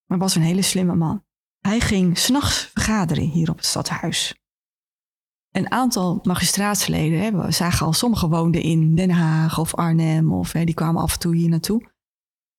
Hij 0.05 0.17
was 0.17 0.35
een 0.35 0.41
hele 0.41 0.61
slimme 0.61 0.95
man. 0.95 1.25
Hij 1.61 1.79
ging 1.79 2.17
s'nachts 2.17 2.69
vergaderen 2.73 3.23
hier 3.23 3.49
op 3.49 3.57
het 3.57 3.65
stadhuis. 3.65 4.35
Een 5.51 5.71
aantal 5.71 6.19
magistraatsleden, 6.23 7.19
hè, 7.19 7.31
we 7.31 7.51
zagen 7.51 7.85
al, 7.85 7.93
sommigen 7.93 8.29
woonden 8.29 8.61
in 8.61 8.95
Den 8.95 9.09
Haag 9.09 9.59
of 9.59 9.75
Arnhem, 9.75 10.33
of 10.33 10.51
hè, 10.51 10.63
die 10.63 10.73
kwamen 10.73 11.01
af 11.01 11.13
en 11.13 11.19
toe 11.19 11.35
hier 11.35 11.49
naartoe. 11.49 11.89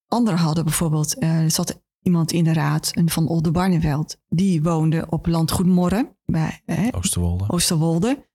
Anderen 0.09 0.39
hadden 0.39 0.65
bijvoorbeeld, 0.65 1.19
eh, 1.19 1.43
er 1.43 1.51
zat 1.51 1.83
iemand 2.03 2.33
in 2.33 2.45
de 2.45 2.53
raad 2.53 2.91
een 2.93 3.11
van 3.11 3.29
Oldenbarneveld. 3.29 4.17
Die 4.29 4.63
woonde 4.63 5.07
op 5.09 5.27
landgoed 5.27 5.67
Morren 5.67 6.17
bij 6.25 6.63
eh, 6.65 6.89
Oosterwolde. 6.91 7.45
Oosterwolde. 7.49 8.29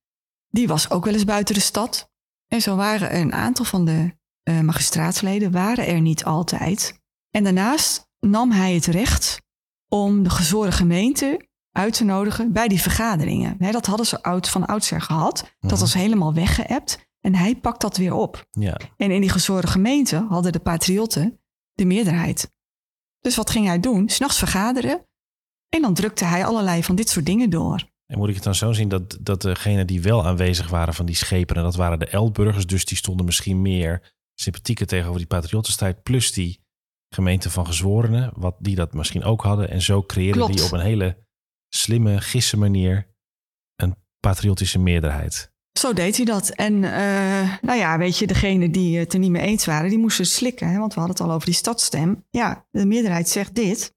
Die 0.50 0.68
was 0.68 0.90
ook 0.90 1.06
wel 1.06 1.14
eens 1.14 1.24
buiten 1.24 1.56
de 1.56 1.62
stad. 1.62 2.12
En 2.48 2.62
zo 2.62 2.76
waren 2.76 3.16
een 3.16 3.34
aantal 3.34 3.66
van 3.66 3.86
de 3.86 4.16
eh, 4.44 4.60
magistraatsleden 4.60 5.52
waren 5.52 5.88
er 5.88 6.02
niet 6.02 6.24
altijd. 6.24 7.02
En 7.32 7.44
daarnaast 7.44 8.10
nam 8.20 8.52
hij 8.52 8.74
het 8.74 8.86
recht 8.86 9.42
om 9.90 10.24
de 10.24 10.30
gezworen 10.30 10.74
gemeente 10.74 11.48
uit 11.72 11.94
te 11.94 12.04
nodigen 12.04 12.52
bij 12.52 12.68
die 12.68 12.82
vergaderingen. 12.82 13.72
Dat 13.72 13.86
hadden 13.86 14.06
ze 14.06 14.24
oud, 14.24 14.50
van 14.50 14.66
oudsher 14.66 15.02
gehad. 15.02 15.36
Dat 15.60 15.72
Mhm. 15.72 15.80
was 15.80 15.94
helemaal 15.94 16.34
weggeëpt. 16.34 17.06
En 17.22 17.36
hij 17.36 17.56
pakt 17.56 17.82
dat 17.82 17.98
weer 17.98 18.14
op. 18.14 18.48
Ja. 18.52 18.78
En 18.98 19.12
in 19.12 19.22
die 19.22 19.30
gezworen 19.30 19.70
gemeente 19.70 20.26
hadden 20.30 20.52
de 20.52 20.60
patriotten 20.60 21.40
de 21.74 21.86
meerderheid. 21.86 22.52
Dus 23.20 23.36
wat 23.36 23.50
ging 23.50 23.66
hij 23.66 23.80
doen? 23.80 24.10
S'nachts 24.10 24.38
vergaderen. 24.38 25.06
En 25.70 25.82
dan 25.82 25.94
drukte 25.94 26.26
hij 26.26 26.46
allerlei 26.46 26.84
van 26.84 26.96
dit 26.96 27.10
soort 27.10 27.26
dingen 27.26 27.50
door. 27.50 27.84
En 28.06 28.18
moet 28.18 28.30
ik 28.30 28.36
het 28.36 28.44
dan 28.44 28.56
zo 28.56 28.72
zien 28.74 28.90
dat, 28.90 29.18
dat 29.22 29.42
degenen 29.42 29.88
die 29.88 30.02
wel 30.02 30.26
aanwezig 30.26 30.70
waren 30.70 30.94
van 30.94 31.06
die 31.06 31.16
schepenen, 31.16 31.64
dat 31.64 31.76
waren 31.76 32.00
de 32.00 32.08
Elburgers, 32.08 32.66
dus 32.66 32.86
die 32.86 32.98
stonden 32.98 33.26
misschien 33.26 33.62
meer 33.62 34.14
sympathieker 34.34 34.88
tegenover 34.88 35.18
die 35.18 35.28
patriottenstrijd, 35.28 36.04
plus 36.04 36.34
die 36.34 36.60
gemeente 37.10 37.50
van 37.50 37.66
gezworenen, 37.66 38.32
wat 38.36 38.56
die 38.60 38.76
dat 38.76 38.94
misschien 38.94 39.24
ook 39.24 39.42
hadden. 39.42 39.70
En 39.70 39.82
zo 39.82 40.04
creëerden 40.04 40.42
Klopt. 40.42 40.58
die 40.58 40.66
op 40.66 40.72
een 40.72 40.80
hele 40.80 41.26
slimme, 41.70 42.22
gisse 42.22 42.58
manier 42.58 43.08
een 43.76 43.96
patriotische 44.20 44.80
meerderheid. 44.80 45.52
Zo 45.80 45.94
deed 45.94 46.16
hij 46.18 46.26
dat. 46.26 46.50
En 46.50 46.84
eh, 46.84 47.58
nou 47.62 47.78
ja, 47.80 47.98
weet 47.98 48.18
je, 48.18 48.28
degene 48.28 48.70
die 48.70 48.98
het 48.98 49.14
er 49.14 49.20
niet 49.20 49.32
mee 49.32 49.42
eens 49.42 49.66
waren, 49.66 49.90
die 49.90 50.00
moesten 50.00 50.26
slikken. 50.26 50.70
Hè? 50.70 50.78
Want 50.78 50.94
we 50.94 51.00
hadden 51.00 51.18
het 51.18 51.28
al 51.28 51.34
over 51.34 51.46
die 51.46 51.56
stadstem. 51.56 52.26
Ja, 52.30 52.68
de 52.72 52.86
meerderheid 52.86 53.30
zegt 53.30 53.56
dit. 53.56 53.96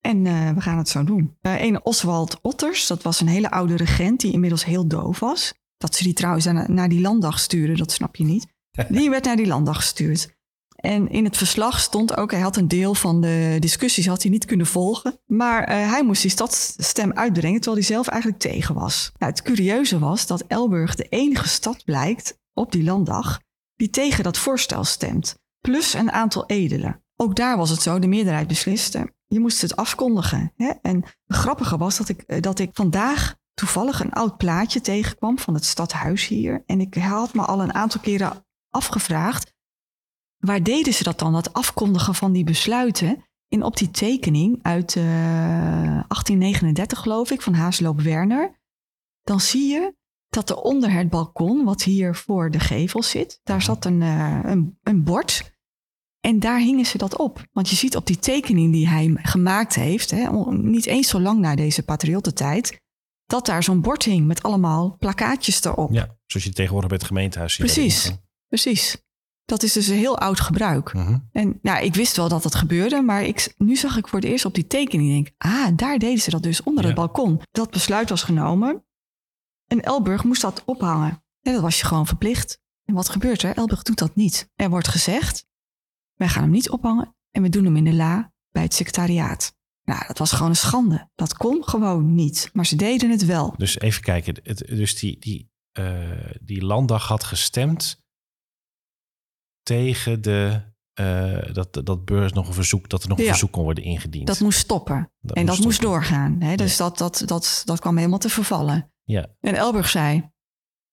En 0.00 0.26
eh, 0.26 0.50
we 0.50 0.60
gaan 0.60 0.78
het 0.78 0.88
zo 0.88 1.04
doen. 1.04 1.36
Eh 1.40 1.62
een 1.62 1.84
Oswald 1.84 2.38
Otters, 2.42 2.86
dat 2.86 3.02
was 3.02 3.20
een 3.20 3.28
hele 3.28 3.50
oude 3.50 3.76
regent 3.76 4.20
die 4.20 4.32
inmiddels 4.32 4.64
heel 4.64 4.86
doof 4.86 5.20
was. 5.20 5.54
Dat 5.76 5.94
ze 5.94 6.02
die 6.02 6.12
trouwens 6.12 6.44
naar, 6.44 6.70
naar 6.70 6.88
die 6.88 7.00
landdag 7.00 7.38
sturen, 7.38 7.76
dat 7.76 7.92
snap 7.92 8.16
je 8.16 8.24
niet. 8.24 8.54
Die 8.88 9.10
werd 9.10 9.24
naar 9.24 9.36
die 9.36 9.46
landdag 9.46 9.76
gestuurd. 9.76 10.35
En 10.86 11.08
in 11.08 11.24
het 11.24 11.36
verslag 11.36 11.80
stond 11.80 12.16
ook, 12.16 12.30
hij 12.30 12.40
had 12.40 12.56
een 12.56 12.68
deel 12.68 12.94
van 12.94 13.20
de 13.20 13.56
discussies 13.60 14.06
had 14.06 14.22
hij 14.22 14.30
niet 14.30 14.44
kunnen 14.44 14.66
volgen. 14.66 15.20
Maar 15.26 15.64
eh, 15.64 15.90
hij 15.90 16.04
moest 16.04 16.22
die 16.22 16.30
stadsstem 16.30 17.12
uitbrengen, 17.12 17.60
terwijl 17.60 17.82
hij 17.82 17.94
zelf 17.94 18.08
eigenlijk 18.08 18.40
tegen 18.42 18.74
was. 18.74 19.12
Nou, 19.18 19.32
het 19.32 19.42
curieuze 19.42 19.98
was 19.98 20.26
dat 20.26 20.44
Elburg 20.46 20.94
de 20.94 21.08
enige 21.08 21.48
stad 21.48 21.84
blijkt 21.84 22.38
op 22.52 22.72
die 22.72 22.84
landdag 22.84 23.40
die 23.74 23.90
tegen 23.90 24.24
dat 24.24 24.38
voorstel 24.38 24.84
stemt. 24.84 25.38
Plus 25.60 25.94
een 25.94 26.12
aantal 26.12 26.46
edelen. 26.46 27.02
Ook 27.16 27.36
daar 27.36 27.56
was 27.56 27.70
het 27.70 27.82
zo, 27.82 27.98
de 27.98 28.06
meerderheid 28.06 28.46
besliste. 28.46 29.14
Je 29.26 29.40
moest 29.40 29.62
het 29.62 29.76
afkondigen. 29.76 30.52
Hè? 30.56 30.72
En 30.82 31.04
het 31.26 31.36
grappige 31.36 31.76
was 31.76 31.96
dat 31.96 32.08
ik, 32.08 32.20
eh, 32.20 32.40
dat 32.40 32.58
ik 32.58 32.70
vandaag 32.72 33.34
toevallig 33.54 34.00
een 34.00 34.12
oud 34.12 34.36
plaatje 34.36 34.80
tegenkwam 34.80 35.38
van 35.38 35.54
het 35.54 35.64
stadhuis 35.64 36.26
hier. 36.26 36.62
En 36.66 36.80
ik 36.80 36.94
had 36.94 37.34
me 37.34 37.42
al 37.42 37.62
een 37.62 37.74
aantal 37.74 38.00
keren 38.00 38.44
afgevraagd, 38.70 39.54
waar 40.46 40.62
deden 40.62 40.94
ze 40.94 41.02
dat 41.02 41.18
dan, 41.18 41.32
dat 41.32 41.52
afkondigen 41.52 42.14
van 42.14 42.32
die 42.32 42.44
besluiten? 42.44 43.24
En 43.48 43.62
op 43.62 43.76
die 43.76 43.90
tekening 43.90 44.58
uit 44.62 44.96
eh, 44.96 45.04
1839 45.04 46.98
geloof 46.98 47.30
ik, 47.30 47.42
van 47.42 47.54
Haasloop 47.54 48.00
Werner, 48.00 48.60
dan 49.22 49.40
zie 49.40 49.66
je 49.68 49.94
dat 50.28 50.50
er 50.50 50.56
onder 50.56 50.92
het 50.92 51.10
balkon, 51.10 51.64
wat 51.64 51.82
hier 51.82 52.14
voor 52.14 52.50
de 52.50 52.60
gevel 52.60 53.02
zit, 53.02 53.40
daar 53.42 53.62
zat 53.62 53.84
een, 53.84 54.02
eh, 54.02 54.40
een, 54.42 54.78
een 54.82 55.04
bord. 55.04 55.54
En 56.20 56.40
daar 56.40 56.58
hingen 56.58 56.86
ze 56.86 56.98
dat 56.98 57.16
op. 57.16 57.46
Want 57.52 57.68
je 57.68 57.76
ziet 57.76 57.96
op 57.96 58.06
die 58.06 58.18
tekening 58.18 58.72
die 58.72 58.88
hij 58.88 59.14
gemaakt 59.22 59.74
heeft, 59.74 60.10
hè, 60.10 60.30
niet 60.52 60.86
eens 60.86 61.08
zo 61.08 61.20
lang 61.20 61.40
na 61.40 61.54
deze 61.54 61.82
patriottentijd, 61.82 62.80
dat 63.26 63.46
daar 63.46 63.62
zo'n 63.62 63.80
bord 63.80 64.02
hing 64.02 64.26
met 64.26 64.42
allemaal 64.42 64.96
plakkaatjes 64.98 65.64
erop. 65.64 65.92
Ja, 65.92 66.16
zoals 66.26 66.46
je 66.46 66.52
tegenwoordig 66.52 66.88
bij 66.88 66.98
het 66.98 67.06
gemeentehuis 67.06 67.54
ziet. 67.54 67.64
Precies. 67.64 68.12
Precies. 68.48 69.05
Dat 69.46 69.62
is 69.62 69.72
dus 69.72 69.86
een 69.86 69.96
heel 69.96 70.18
oud 70.18 70.40
gebruik. 70.40 70.92
Mhm. 70.94 71.18
En 71.32 71.58
nou, 71.62 71.84
ik 71.84 71.94
wist 71.94 72.16
wel 72.16 72.28
dat 72.28 72.42
dat 72.42 72.54
gebeurde, 72.54 73.02
maar 73.02 73.22
ik, 73.22 73.54
nu 73.58 73.76
zag 73.76 73.96
ik 73.96 74.08
voor 74.08 74.18
het 74.18 74.28
eerst 74.28 74.44
op 74.44 74.54
die 74.54 74.66
tekening, 74.66 75.10
denk, 75.10 75.30
ah, 75.38 75.76
daar 75.76 75.98
deden 75.98 76.18
ze 76.22 76.30
dat 76.30 76.42
dus 76.42 76.62
onder 76.62 76.82
Ja. 76.82 76.88
het 76.88 76.98
balkon. 76.98 77.40
Dat 77.50 77.70
besluit 77.70 78.08
was 78.08 78.22
genomen 78.22 78.84
en 79.66 79.80
Elburg 79.80 80.24
moest 80.24 80.40
dat 80.40 80.62
ophangen. 80.64 81.22
En 81.42 81.52
dat 81.52 81.62
was 81.62 81.78
je 81.80 81.86
gewoon 81.86 82.06
verplicht. 82.06 82.60
En 82.84 82.94
wat 82.94 83.08
gebeurt 83.08 83.42
er? 83.42 83.56
Elburg 83.56 83.82
doet 83.82 83.98
dat 83.98 84.14
niet. 84.14 84.50
Er 84.54 84.70
wordt 84.70 84.88
gezegd, 84.88 85.46
wij 86.14 86.28
gaan 86.28 86.42
hem 86.42 86.50
niet 86.52 86.70
ophangen 86.70 87.14
en 87.30 87.42
we 87.42 87.48
doen 87.48 87.64
hem 87.64 87.76
in 87.76 87.84
de 87.84 87.92
la 87.94 88.32
bij 88.50 88.62
het 88.62 88.74
secretariaat. 88.74 89.54
Nou, 89.84 90.06
dat 90.06 90.18
was 90.18 90.32
gewoon 90.32 90.48
een 90.48 90.56
schande. 90.56 91.10
Dat 91.14 91.34
kon 91.36 91.64
gewoon 91.68 92.14
niet. 92.14 92.50
Maar 92.52 92.66
ze 92.66 92.76
deden 92.76 93.10
het 93.10 93.24
wel. 93.24 93.54
Dus 93.56 93.78
even 93.78 94.02
kijken. 94.02 94.36
Het, 94.42 94.58
dus 94.58 94.98
die, 94.98 95.18
die, 95.18 95.50
eh, 95.72 96.34
die 96.40 96.64
landdag 96.64 97.08
had 97.08 97.24
gestemd 97.24 98.04
tegen 99.66 100.22
de, 100.22 100.62
eh, 100.92 101.52
dat, 101.52 101.80
dat 101.84 102.04
beurs 102.04 102.32
nog 102.32 102.48
een 102.48 102.54
verzoek, 102.54 102.88
dat 102.88 103.02
er 103.02 103.08
nog 103.08 103.18
een 103.18 103.24
Ja. 103.24 103.30
verzoek 103.30 103.52
kon 103.52 103.62
worden 103.62 103.84
ingediend. 103.84 104.26
Dat 104.26 104.40
moest 104.40 104.58
stoppen. 104.58 105.12
Dat 105.20 105.36
en 105.36 105.46
dat 105.46 105.58
moest 105.58 105.80
doorgaan. 105.80 106.40
Hè? 106.40 106.54
Dus 106.56 106.76
dat, 106.76 106.98
dat, 106.98 107.22
dat, 107.26 107.62
dat 107.64 107.80
kwam 107.80 107.96
helemaal 107.96 108.18
te 108.18 108.28
vervallen. 108.28 108.92
Ja, 109.04 109.26
En 109.40 109.54
Elburg 109.54 109.88
zei, 109.88 110.30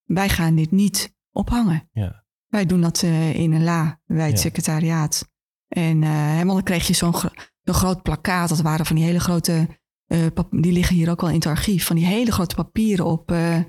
wij 0.04 0.30
gaan 0.30 0.56
dit 0.56 0.72
niet 0.72 1.16
ophangen. 1.32 1.90
ja. 1.92 2.22
Wij 2.48 2.66
doen 2.66 2.82
dat 2.82 3.04
eh, 3.04 3.34
in 3.34 3.52
een 3.54 3.64
la 3.64 4.00
bij 4.06 4.28
het 4.28 4.40
secretariaat. 4.40 5.30
En 5.68 6.04
eh, 6.04 6.10
helemaal 6.32 6.56
dan 6.56 6.64
kreeg 6.64 6.88
je 6.88 6.94
zo'n 6.94 7.14
gro- 7.14 7.32
groot 7.64 8.02
plakkaat. 8.02 8.50
Dat 8.50 8.62
waren 8.62 8.86
van 8.86 8.96
die 8.96 9.06
hele 9.06 9.20
grote, 9.20 9.68
eh, 10.06 10.20
die 10.50 10.72
liggen 10.72 10.96
hier 10.96 11.10
ook 11.10 11.22
al 11.22 11.28
in 11.30 11.36
het 11.36 11.46
archief. 11.46 11.86
Van 11.86 11.96
die 11.96 12.06
hele 12.06 12.32
grote 12.32 12.56
papieren 12.56 13.06
op 13.06 13.32
eh, 13.32 13.60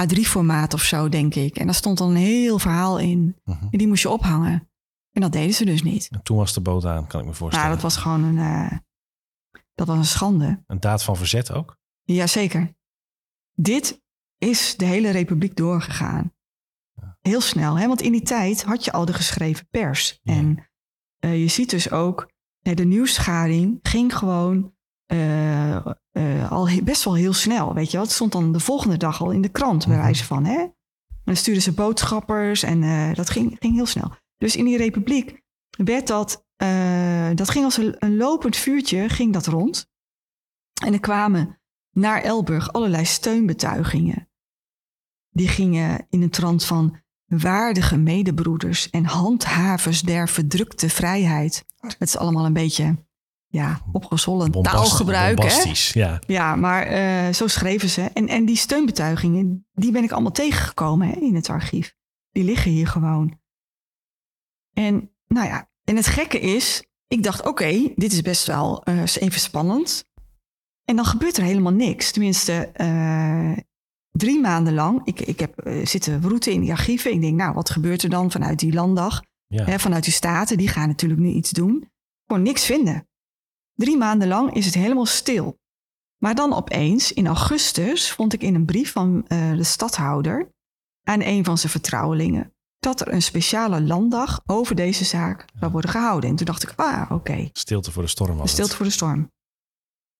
A3-formaat 0.00 0.74
of 0.74 0.82
zo, 0.82 1.08
denk 1.08 1.34
ik. 1.34 1.56
En 1.56 1.64
daar 1.64 1.74
stond 1.74 1.98
dan 1.98 2.10
een 2.10 2.16
heel 2.16 2.58
verhaal 2.58 2.98
in. 2.98 3.36
Mhm. 3.44 3.66
En 3.70 3.78
die 3.78 3.88
moest 3.88 4.02
je 4.02 4.10
ophangen. 4.10 4.68
En 5.12 5.20
dat 5.20 5.32
deden 5.32 5.54
ze 5.54 5.64
dus 5.64 5.82
niet. 5.82 6.08
En 6.10 6.22
toen 6.22 6.36
was 6.36 6.52
de 6.52 6.60
boot 6.60 6.84
aan, 6.84 7.06
kan 7.06 7.20
ik 7.20 7.26
me 7.26 7.34
voorstellen. 7.34 7.68
Nou, 7.68 7.80
dat 7.80 7.92
was 7.92 8.02
gewoon 8.02 8.22
een, 8.22 8.38
eh, 8.38 8.78
dat 9.74 9.86
was 9.86 9.96
een 9.96 10.04
schande. 10.04 10.62
Een 10.66 10.80
daad 10.80 11.02
van 11.02 11.16
verzet 11.16 11.52
ook? 11.52 11.78
Jazeker. 12.02 12.74
Dit 13.54 14.02
is 14.38 14.76
de 14.76 14.84
hele 14.84 15.10
republiek 15.10 15.56
doorgegaan. 15.56 16.32
Heel 17.20 17.40
snel, 17.40 17.78
hè? 17.78 17.86
want 17.86 18.02
in 18.02 18.12
die 18.12 18.22
tijd 18.22 18.62
had 18.62 18.84
je 18.84 18.92
al 18.92 19.04
de 19.04 19.12
geschreven 19.12 19.68
pers. 19.70 20.20
Ja. 20.22 20.32
En 20.34 20.70
eh, 21.18 21.40
je 21.40 21.48
ziet 21.48 21.70
dus 21.70 21.90
ook, 21.90 22.30
de 22.60 22.84
nieuwsgaring 22.84 23.78
ging 23.82 24.16
gewoon 24.16 24.74
eh, 25.06 25.76
eh, 26.10 26.50
al 26.52 26.68
he- 26.68 26.82
best 26.82 27.04
wel 27.04 27.14
heel 27.14 27.32
snel. 27.32 27.74
Weet 27.74 27.86
je 27.90 27.96
wel? 27.96 28.02
Het 28.06 28.14
stond 28.14 28.32
dan 28.32 28.52
de 28.52 28.60
volgende 28.60 28.96
dag 28.96 29.20
al 29.22 29.30
in 29.30 29.42
de 29.42 29.48
krant, 29.48 29.86
bij 29.86 29.94
Mhm. 29.94 30.04
wijze 30.04 30.24
van. 30.24 30.44
Hè? 30.44 30.58
En 30.58 30.74
dan 31.24 31.36
stuurden 31.36 31.62
ze 31.62 31.72
boodschappers 31.72 32.62
en 32.62 32.82
eh, 32.82 33.14
dat 33.14 33.30
ging, 33.30 33.56
ging 33.60 33.74
heel 33.74 33.86
snel. 33.86 34.10
Dus 34.36 34.56
in 34.56 34.64
die 34.64 34.76
republiek 34.76 35.42
werd 35.84 36.06
dat, 36.06 36.44
dat 37.34 37.50
ging 37.50 37.64
als 37.64 37.76
een, 37.76 37.96
een 37.98 38.16
lopend 38.16 38.56
vuurtje, 38.56 39.08
ging 39.08 39.32
dat 39.32 39.46
rond. 39.46 39.90
En 40.84 40.92
er 40.92 41.00
kwamen 41.00 41.60
naar 41.90 42.22
Elburg 42.22 42.72
allerlei 42.72 43.04
steunbetuigingen. 43.04 44.28
Die 45.30 45.48
gingen 45.48 46.06
in 46.10 46.22
een 46.22 46.30
trant 46.30 46.64
van 46.64 47.02
waardige 47.26 47.96
medebroeders 47.96 48.90
en 48.90 49.04
handhavers 49.04 50.02
der 50.02 50.28
verdrukte 50.28 50.88
vrijheid. 50.88 51.64
Het 51.80 51.96
is 52.08 52.16
allemaal 52.16 52.44
een 52.46 52.52
beetje 52.52 53.06
ja, 53.54 53.80
opgezwollen 53.92 54.50
Bombast- 54.50 54.76
taalgebruik. 54.76 55.28
Hè? 55.28 55.34
Bombastisch, 55.34 55.92
ja. 55.92 56.18
Ja, 56.26 56.56
maar 56.56 56.82
eh, 56.82 57.32
zo 57.32 57.46
schreven 57.46 57.88
ze. 57.88 58.02
En, 58.02 58.28
en 58.28 58.44
die 58.44 58.56
steunbetuigingen, 58.56 59.66
die 59.72 59.92
ben 59.92 60.02
ik 60.02 60.12
allemaal 60.12 60.32
tegengekomen 60.32 61.08
hè, 61.08 61.14
in 61.20 61.34
het 61.34 61.48
archief. 61.48 61.94
Die 62.30 62.44
liggen 62.44 62.70
hier 62.70 62.86
gewoon. 62.86 63.38
En 64.72 65.10
nou 65.26 65.46
ja, 65.46 65.68
en 65.84 65.96
het 65.96 66.06
gekke 66.06 66.40
is, 66.40 66.84
ik 67.08 67.22
dacht, 67.22 67.46
oké, 67.46 67.92
dit 67.96 68.12
is 68.12 68.22
best 68.22 68.46
wel 68.46 68.82
eh, 68.84 69.02
even 69.02 69.40
spannend. 69.40 70.04
En 70.84 70.96
dan 70.96 71.04
gebeurt 71.04 71.36
er 71.36 71.42
helemaal 71.42 71.72
niks. 71.72 72.10
Tenminste, 72.10 72.52
eh, 72.72 73.52
drie 74.10 74.40
maanden 74.40 74.74
lang. 74.74 75.00
Ik, 75.04 75.20
ik 75.20 75.40
heb 75.40 75.70
zitten 75.84 76.22
roeten 76.22 76.52
in 76.52 76.60
die 76.60 76.70
archieven. 76.72 77.12
Ik 77.12 77.20
denk, 77.20 77.36
nou, 77.36 77.54
wat 77.54 77.70
gebeurt 77.70 78.02
er 78.02 78.10
dan 78.10 78.30
vanuit 78.30 78.58
die 78.58 78.72
landdag? 78.72 79.22
ja. 79.46 79.64
Hè, 79.64 79.78
vanuit 79.78 80.04
die 80.04 80.12
staten, 80.12 80.56
die 80.56 80.68
gaan 80.68 80.88
natuurlijk 80.88 81.20
nu 81.20 81.28
iets 81.28 81.50
doen. 81.50 81.90
Gewoon 82.26 82.42
niks 82.42 82.64
vinden. 82.64 83.08
Drie 83.74 83.96
maanden 83.96 84.28
lang 84.28 84.54
is 84.54 84.64
het 84.64 84.74
helemaal 84.74 85.06
stil. 85.06 85.58
Maar 86.18 86.34
dan 86.34 86.52
opeens, 86.54 87.12
in 87.12 87.26
augustus, 87.26 88.12
vond 88.12 88.32
ik 88.32 88.42
in 88.42 88.54
een 88.54 88.64
brief 88.64 88.92
van 88.92 89.26
eh, 89.26 89.56
de 89.56 89.64
stadhouder 89.64 90.52
aan 91.02 91.20
een 91.20 91.44
van 91.44 91.58
zijn 91.58 91.72
vertrouwelingen 91.72 92.54
dat 92.78 93.00
er 93.00 93.12
een 93.12 93.22
speciale 93.22 93.82
landdag 93.82 94.42
over 94.46 94.74
deze 94.74 95.04
zaak 95.04 95.44
zou 95.58 95.72
worden 95.72 95.90
gehouden. 95.90 96.30
En 96.30 96.36
toen 96.36 96.46
dacht 96.46 96.62
ik, 96.62 96.72
ah, 96.76 97.10
oké, 97.10 97.48
Stilte 97.52 97.92
voor 97.92 98.02
de 98.02 98.08
storm 98.08 98.30
de 98.30 98.36
was 98.36 98.50
stilte 98.50 98.68
het. 98.68 98.76
voor 98.76 98.86
de 98.86 98.92
storm. 98.92 99.32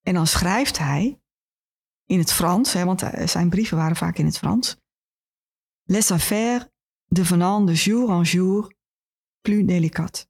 En 0.02 0.14
dan 0.14 0.26
schrijft 0.26 0.78
hij 0.78 1.20
in 2.04 2.18
het 2.18 2.32
Frans, 2.32 2.72
hè, 2.72 2.84
want 2.84 3.02
eh, 3.02 3.26
zijn 3.26 3.50
brieven 3.50 3.76
waren 3.76 3.96
vaak 3.96 4.18
in 4.18 4.24
het 4.24 4.38
Frans. 4.38 4.76
Les 5.82 6.10
affaires 6.10 6.68
devenant 7.06 7.66
de 7.66 7.74
jour 7.74 8.10
en 8.10 8.22
jour 8.22 8.74
plus 9.40 9.66
délicates. 9.66 10.26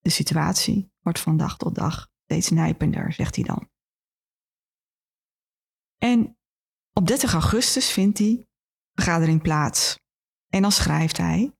de 0.00 0.10
situatie 0.10 0.92
wordt 1.02 1.20
van 1.20 1.36
dag 1.36 1.56
tot 1.56 1.74
dag 1.74 2.08
steeds 2.34 2.50
nijpender, 2.50 3.12
zegt 3.12 3.34
hij 3.34 3.44
dan. 3.44 3.68
En 5.98 6.38
op 6.92 7.06
30 7.06 7.32
augustus 7.32 7.90
vindt 7.90 8.16
die 8.16 8.48
vergadering 8.94 9.42
plaats. 9.42 9.98
En 10.48 10.62
dan 10.62 10.72
schrijft 10.72 11.16
hij, 11.16 11.52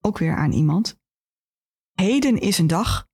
ook 0.00 0.18
weer 0.18 0.36
aan 0.36 0.52
iemand, 0.52 0.96
Heden 1.92 2.38
is 2.38 2.58
een 2.58 2.66
dag 2.66 3.08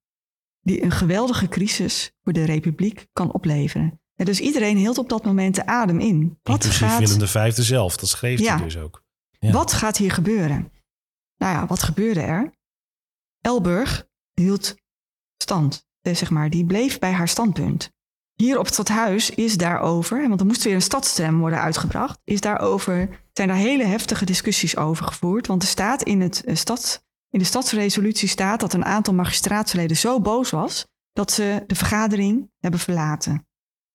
die 0.60 0.82
een 0.82 0.90
geweldige 0.90 1.48
crisis 1.48 2.12
voor 2.22 2.32
de 2.32 2.44
republiek 2.44 3.06
kan 3.12 3.32
opleveren. 3.32 4.00
En 4.14 4.24
dus 4.24 4.40
iedereen 4.40 4.76
hield 4.76 4.98
op 4.98 5.08
dat 5.08 5.24
moment 5.24 5.54
de 5.54 5.66
adem 5.66 6.00
in. 6.00 6.38
Wat 6.42 6.64
Inclusief 6.64 6.88
gaat... 6.88 6.98
Willem 6.98 7.26
V 7.26 7.52
zelf, 7.52 7.96
dat 7.96 8.08
schreef 8.08 8.38
ja, 8.38 8.54
hij 8.54 8.64
dus 8.64 8.76
ook. 8.76 9.04
Ja. 9.38 9.50
Wat 9.50 9.72
gaat 9.72 9.96
hier 9.96 10.10
gebeuren? 10.10 10.72
Nou 11.36 11.54
ja, 11.54 11.66
wat 11.66 11.82
gebeurde 11.82 12.20
er? 12.20 12.52
Elburg 13.40 14.08
hield 14.32 14.74
stand, 15.36 15.89
zeg 16.02 16.30
maar. 16.30 16.50
Die 16.50 16.66
bleef 16.66 16.98
bij 16.98 17.12
haar 17.12 17.28
standpunt. 17.28 17.90
Hier 18.34 18.58
op 18.58 18.64
het 18.64 18.74
stadhuis 18.74 19.30
is 19.30 19.56
daarover, 19.56 20.28
want 20.28 20.40
er 20.40 20.46
moest 20.46 20.64
weer 20.64 20.74
een 20.74 20.82
stadsstem 20.82 21.38
worden 21.38 21.60
uitgebracht, 21.60 22.18
is 22.24 22.40
daarover, 22.40 23.24
zijn 23.32 23.48
daar 23.48 23.56
hele 23.56 23.84
heftige 23.84 24.24
discussies 24.24 24.76
over 24.76 25.04
gevoerd. 25.04 25.46
Want 25.46 25.62
er 25.62 25.68
staat 25.68 26.02
in, 26.02 26.20
het 26.20 26.44
eh, 26.44 26.54
stad, 26.54 27.04
in 27.30 27.38
de 27.38 27.44
stadsresolutie 27.44 28.28
staat 28.28 28.60
dat 28.60 28.72
een 28.72 28.84
aantal 28.84 29.14
magistraatsleden 29.14 29.96
zo 29.96 30.20
boos 30.20 30.50
was 30.50 30.86
dat 31.12 31.32
ze 31.32 31.64
de 31.66 31.74
vergadering 31.74 32.50
hebben 32.58 32.80
verlaten. 32.80 33.46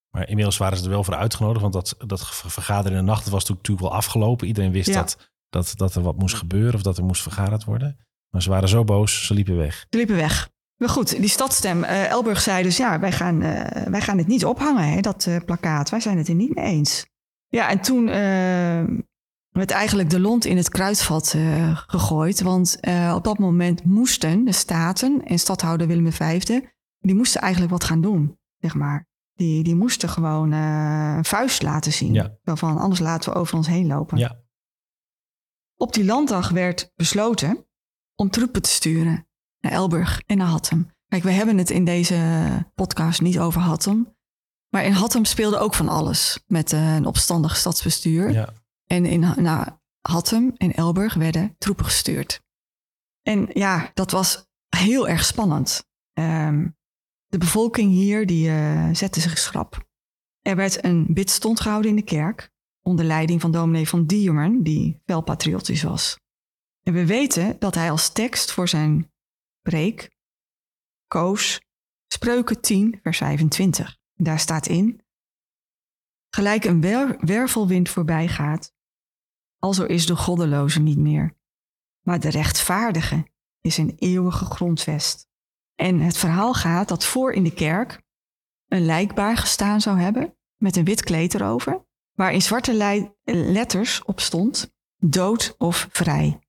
Maar 0.10 0.28
inmiddels 0.28 0.58
waren 0.58 0.78
ze 0.78 0.84
er 0.84 0.90
wel 0.90 1.04
voor 1.04 1.16
uitgenodigd, 1.16 1.62
want 1.62 1.74
dat, 1.74 1.96
dat 2.08 2.28
vergaderen 2.28 2.98
in 2.98 3.06
de 3.06 3.12
nacht 3.12 3.30
was 3.30 3.50
natuurlijk 3.50 3.80
wel 3.80 3.94
afgelopen. 3.94 4.48
Iedereen 4.48 4.72
wist 4.72 4.94
dat, 4.94 5.32
dat, 5.50 5.74
dat 5.76 5.96
er 5.96 6.02
wat 6.02 6.18
moest 6.18 6.36
gebeuren 6.36 6.74
of 6.74 6.82
dat 6.82 6.98
er 6.98 7.04
moest 7.04 7.22
vergaderd 7.22 7.64
worden. 7.64 7.98
Maar 8.30 8.42
ze 8.42 8.50
waren 8.50 8.70
zo 8.70 8.84
boos, 8.84 9.26
ze 9.26 9.34
liepen 9.34 9.56
weg. 9.56 9.86
Ze 9.90 9.98
liepen 9.98 10.16
weg. 10.16 10.50
Maar 10.78 10.90
goed, 10.90 11.20
die 11.20 11.30
stadstem. 11.30 11.84
Uh, 11.84 12.10
Elburg 12.10 12.42
zei 12.42 12.64
dus, 12.64 12.78
ja, 12.78 13.00
wij 13.00 13.12
gaan, 13.12 13.42
uh, 13.42 13.64
wij 13.70 14.02
gaan 14.02 14.18
het 14.18 14.28
niet 14.28 14.46
ophangen, 14.46 14.90
hè, 14.90 15.02
dat 15.02 15.26
uh, 15.26 15.38
plakkaat. 15.46 15.90
Wij 15.90 16.00
zijn 16.00 16.18
het 16.18 16.28
er 16.28 16.36
niet 16.36 16.56
mee 16.56 16.66
eens. 16.66 17.06
Ja, 17.48 17.70
en 17.70 17.82
toen 17.82 18.06
werd 19.50 19.72
eigenlijk 19.72 20.10
de 20.10 20.20
lont 20.20 20.46
in 20.46 20.58
het 20.58 20.70
kruidvat 20.70 21.36
gegooid. 21.88 22.42
Want 22.42 22.78
op 23.14 23.24
dat 23.24 23.38
moment 23.38 23.84
moesten 23.84 24.46
de 24.46 24.52
staten 24.52 25.26
en 25.26 25.40
stadhouder 25.40 25.88
Willem 25.88 26.12
V... 26.12 26.44
die 27.00 27.16
moesten 27.16 27.42
eigenlijk 27.42 27.72
wat 27.72 27.84
gaan 27.84 28.02
doen, 28.02 28.40
zeg 28.58 28.76
maar. 28.76 29.08
Die, 29.34 29.64
die 29.64 29.76
moesten 29.76 30.10
gewoon 30.10 30.52
een 30.52 31.26
vuist 31.26 31.62
laten 31.62 31.94
zien. 31.94 32.14
Ja. 32.14 32.38
Van, 32.44 32.78
anders 32.78 33.00
laten 33.00 33.34
we 33.34 33.40
over 33.40 33.58
ons 33.58 33.68
heen 33.68 33.88
lopen. 33.88 34.18
Ja. 34.18 34.40
Op 35.76 35.94
die 35.94 36.06
landdag 36.06 36.50
werd 36.50 36.92
besloten 36.96 37.68
om 38.16 38.30
troepen 38.30 38.62
te 38.62 38.70
sturen 38.70 39.28
naar 39.66 39.74
Elburg 39.74 40.22
en 40.26 40.38
naar 40.38 40.48
Hattem. 40.48 40.90
Kijk, 41.08 41.24
we 41.24 41.32
hebben 41.32 41.58
het 41.58 41.70
in 41.70 41.86
deze 41.86 42.72
podcast 42.76 43.22
niet 43.22 43.40
over 43.40 43.62
Hattem. 43.62 44.16
Maar 44.70 44.84
in 44.84 44.92
Hattem 44.92 45.26
speelde 45.26 45.58
ook 45.58 45.74
van 45.74 45.90
alles 45.90 46.44
met 46.48 46.72
uh, 46.72 46.96
een 46.96 47.06
opstandig 47.06 47.56
stadsbestuur. 47.56 48.32
Ja. 48.32 48.54
En 48.86 49.06
in 49.06 49.20
nou, 49.20 49.68
Hattem 50.02 50.54
en 50.58 50.74
Elburg 50.74 51.14
werden 51.14 51.56
troepen 51.58 51.86
gestuurd. 51.86 52.42
En 53.22 53.48
ja, 53.54 53.92
dat 53.94 54.12
was 54.12 54.46
heel 54.68 55.08
erg 55.08 55.26
spannend. 55.26 55.88
Um, 56.14 56.78
de 57.28 57.38
bevolking 57.38 57.92
hier 57.92 58.26
die, 58.26 58.50
uh, 58.50 58.90
zette 58.94 59.20
zich 59.20 59.38
schrap. 59.38 59.88
Er 60.42 60.56
werd 60.56 60.84
een 60.84 61.06
bidstond 61.10 61.60
gehouden 61.60 61.90
in 61.90 61.96
de 61.96 62.04
kerk 62.04 62.52
onder 62.82 63.06
leiding 63.06 63.42
van 63.42 63.52
dominee 63.52 63.90
van 63.90 64.06
Diermen, 64.06 64.64
die 64.64 65.02
wel 65.06 65.22
patriotisch 65.22 65.84
was. 65.84 66.20
En 66.84 66.94
we 66.94 67.06
weten 67.06 67.56
dat 67.60 67.76
hij 67.76 67.92
als 67.92 68.10
tekst 68.10 68.52
voor 68.52 68.68
zijn 68.68 69.14
preek 69.70 70.16
koos 71.08 71.62
Spreuken 72.08 72.62
10, 72.62 73.00
vers 73.04 73.18
25. 73.18 73.98
Daar 74.14 74.40
staat 74.40 74.68
in: 74.68 75.02
Gelijk 76.30 76.66
een 76.66 76.82
wervelwind 77.20 77.90
voorbij 77.90 78.28
gaat, 78.28 78.74
alzo 79.60 79.84
is 79.84 80.06
de 80.06 80.16
goddeloze 80.16 80.80
niet 80.80 80.98
meer. 80.98 81.38
Maar 82.02 82.20
de 82.20 82.30
rechtvaardige 82.30 83.28
is 83.62 83.78
een 83.78 83.96
eeuwige 83.98 84.46
grondvest. 84.46 85.28
En 85.76 86.00
het 86.00 86.18
verhaal 86.18 86.54
gaat 86.54 86.88
dat 86.88 87.06
voor 87.06 87.34
in 87.34 87.44
de 87.44 87.54
kerk 87.54 88.02
een 88.68 88.86
lijkbaar 88.86 89.38
gestaan 89.38 89.82
zou 89.82 90.00
hebben 90.00 90.38
met 90.56 90.76
een 90.76 90.86
wit 90.86 91.04
kleed 91.04 91.34
erover, 91.34 91.86
waar 92.12 92.34
in 92.34 92.42
zwarte 92.42 92.74
letters 93.24 94.04
op 94.04 94.20
stond: 94.20 94.74
dood 94.98 95.56
of 95.58 95.88
vrij. 95.92 96.40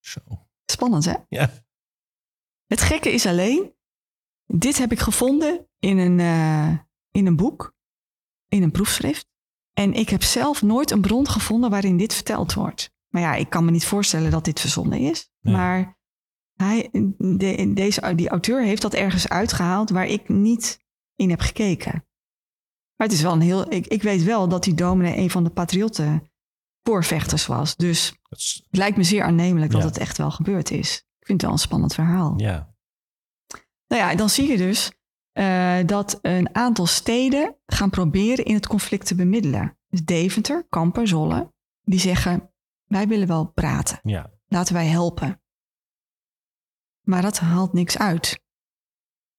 Zo. 0.00 0.20
Spannend, 0.64 1.04
hè? 1.04 1.14
Ja. 1.28 1.63
Het 2.74 2.82
gekke 2.82 3.12
is 3.12 3.26
alleen, 3.26 3.74
dit 4.46 4.78
heb 4.78 4.92
ik 4.92 4.98
gevonden 4.98 5.68
in 5.78 5.98
een, 5.98 6.18
uh, 6.18 6.78
in 7.10 7.26
een 7.26 7.36
boek, 7.36 7.74
in 8.48 8.62
een 8.62 8.70
proefschrift. 8.70 9.26
En 9.72 9.92
ik 9.92 10.08
heb 10.08 10.22
zelf 10.22 10.62
nooit 10.62 10.90
een 10.90 11.00
bron 11.00 11.28
gevonden 11.28 11.70
waarin 11.70 11.96
dit 11.96 12.14
verteld 12.14 12.54
wordt. 12.54 12.90
Maar 13.08 13.22
ja, 13.22 13.34
ik 13.34 13.50
kan 13.50 13.64
me 13.64 13.70
niet 13.70 13.86
voorstellen 13.86 14.30
dat 14.30 14.44
dit 14.44 14.60
verzonnen 14.60 14.98
is. 14.98 15.30
Maar 15.40 15.98
hij, 16.54 16.88
de, 17.18 17.72
deze, 17.74 18.14
die 18.14 18.28
auteur 18.28 18.62
heeft 18.62 18.82
dat 18.82 18.94
ergens 18.94 19.28
uitgehaald 19.28 19.90
waar 19.90 20.06
ik 20.06 20.28
niet 20.28 20.78
in 21.16 21.30
heb 21.30 21.40
gekeken. 21.40 21.92
Maar 22.96 23.06
het 23.06 23.12
is 23.12 23.22
wel 23.22 23.32
een 23.32 23.40
heel. 23.40 23.72
Ik, 23.72 23.86
ik 23.86 24.02
weet 24.02 24.22
wel 24.22 24.48
dat 24.48 24.64
die 24.64 24.74
dominee 24.74 25.16
een 25.16 25.30
van 25.30 25.44
de 25.44 25.50
patriotten 25.50 26.30
voorvechters 26.82 27.46
was. 27.46 27.76
Dus 27.76 28.18
het 28.28 28.66
lijkt 28.70 28.96
me 28.96 29.02
zeer 29.02 29.22
aannemelijk 29.22 29.72
dat 29.72 29.82
het 29.82 29.98
echt 29.98 30.18
wel 30.18 30.30
gebeurd 30.30 30.70
is. 30.70 31.04
Ik 31.24 31.30
vind 31.30 31.40
het 31.40 31.50
wel 31.50 31.58
een 31.58 31.66
spannend 31.66 31.94
verhaal. 31.94 32.34
Ja. 32.36 32.74
Nou 33.86 34.02
ja, 34.02 34.14
dan 34.14 34.28
zie 34.28 34.48
je 34.48 34.56
dus 34.56 34.92
uh, 35.32 35.78
dat 35.86 36.18
een 36.22 36.54
aantal 36.54 36.86
steden 36.86 37.56
gaan 37.66 37.90
proberen 37.90 38.44
in 38.44 38.54
het 38.54 38.66
conflict 38.66 39.06
te 39.06 39.14
bemiddelen. 39.14 39.78
Dus 39.88 40.04
Deventer, 40.04 40.66
Kampen, 40.68 41.08
Zolle, 41.08 41.52
die 41.82 41.98
zeggen: 41.98 42.52
wij 42.84 43.08
willen 43.08 43.26
wel 43.26 43.44
praten. 43.46 43.98
Ja. 44.02 44.30
Laten 44.46 44.74
wij 44.74 44.86
helpen. 44.86 45.42
Maar 47.00 47.22
dat 47.22 47.38
haalt 47.38 47.72
niks 47.72 47.98
uit. 47.98 48.42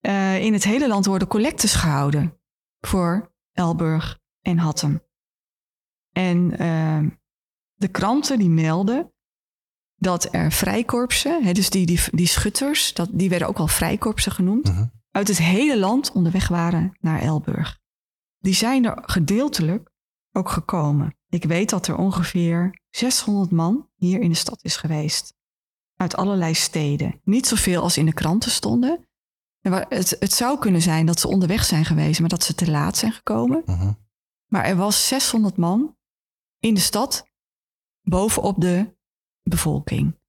Uh, 0.02 0.44
in 0.44 0.54
het 0.54 0.64
hele 0.64 0.88
land 0.88 1.06
worden 1.06 1.28
collectes 1.28 1.74
gehouden 1.74 2.40
voor 2.80 3.34
Elburg 3.52 4.20
en 4.42 4.58
Hattem. 4.58 5.04
En 6.12 6.62
uh, 6.62 7.12
de 7.74 7.88
kranten 7.88 8.40
die 8.40 8.50
melden 8.50 9.14
dat 9.96 10.28
er 10.34 10.52
vrijkorpsen, 10.52 11.44
hè, 11.44 11.52
dus 11.52 11.70
die, 11.70 11.86
die, 11.86 12.00
die 12.12 12.28
schutters, 12.28 12.94
dat, 12.94 13.10
die 13.12 13.30
werden 13.30 13.48
ook 13.48 13.58
al 13.58 13.68
vrijkorpsen 13.68 14.32
genoemd, 14.32 14.68
uh-huh. 14.68 14.88
uit 15.12 15.28
het 15.28 15.38
hele 15.38 15.80
land 15.80 16.12
onderweg 16.12 16.48
waren 16.48 16.98
naar 17.00 17.22
Elburg. 17.22 17.80
Die 18.40 18.54
zijn 18.54 18.86
er 18.86 19.02
gedeeltelijk 19.06 19.90
ook 20.32 20.50
gekomen. 20.50 21.16
Ik 21.30 21.44
weet 21.44 21.70
dat 21.70 21.88
er 21.88 21.98
ongeveer 21.98 22.82
600 22.90 23.52
man 23.52 23.90
hier 23.96 24.22
in 24.22 24.30
de 24.30 24.36
stad 24.36 24.60
is 24.62 24.76
geweest. 24.76 25.34
Uit 25.96 26.16
allerlei 26.16 26.54
steden. 26.54 27.22
Niet 27.24 27.48
zoveel 27.48 27.82
als 27.82 27.98
in 27.98 28.06
de 28.06 28.14
kranten 28.14 28.52
stonden. 28.52 29.08
Het, 29.62 30.16
het 30.20 30.34
zou 30.34 30.60
kunnen 30.60 30.82
zijn 30.82 31.06
dat 31.06 31.20
ze 31.20 31.28
onderweg 31.28 31.66
zijn 31.66 31.86
geweest, 31.86 32.20
maar 32.20 32.30
dat 32.30 32.44
ze 32.44 32.56
te 32.56 32.72
laat 32.72 32.98
zijn 32.98 33.12
gekomen. 33.12 33.64
Uh-huh. 33.66 33.94
Maar 34.46 34.66
er 34.66 34.76
was 34.76 35.08
600 35.08 35.58
man 35.58 35.98
in 36.60 36.74
de 36.74 36.80
stad 36.80 37.28
bovenop 38.02 38.62
de 38.62 38.96
bevolking. 39.50 40.20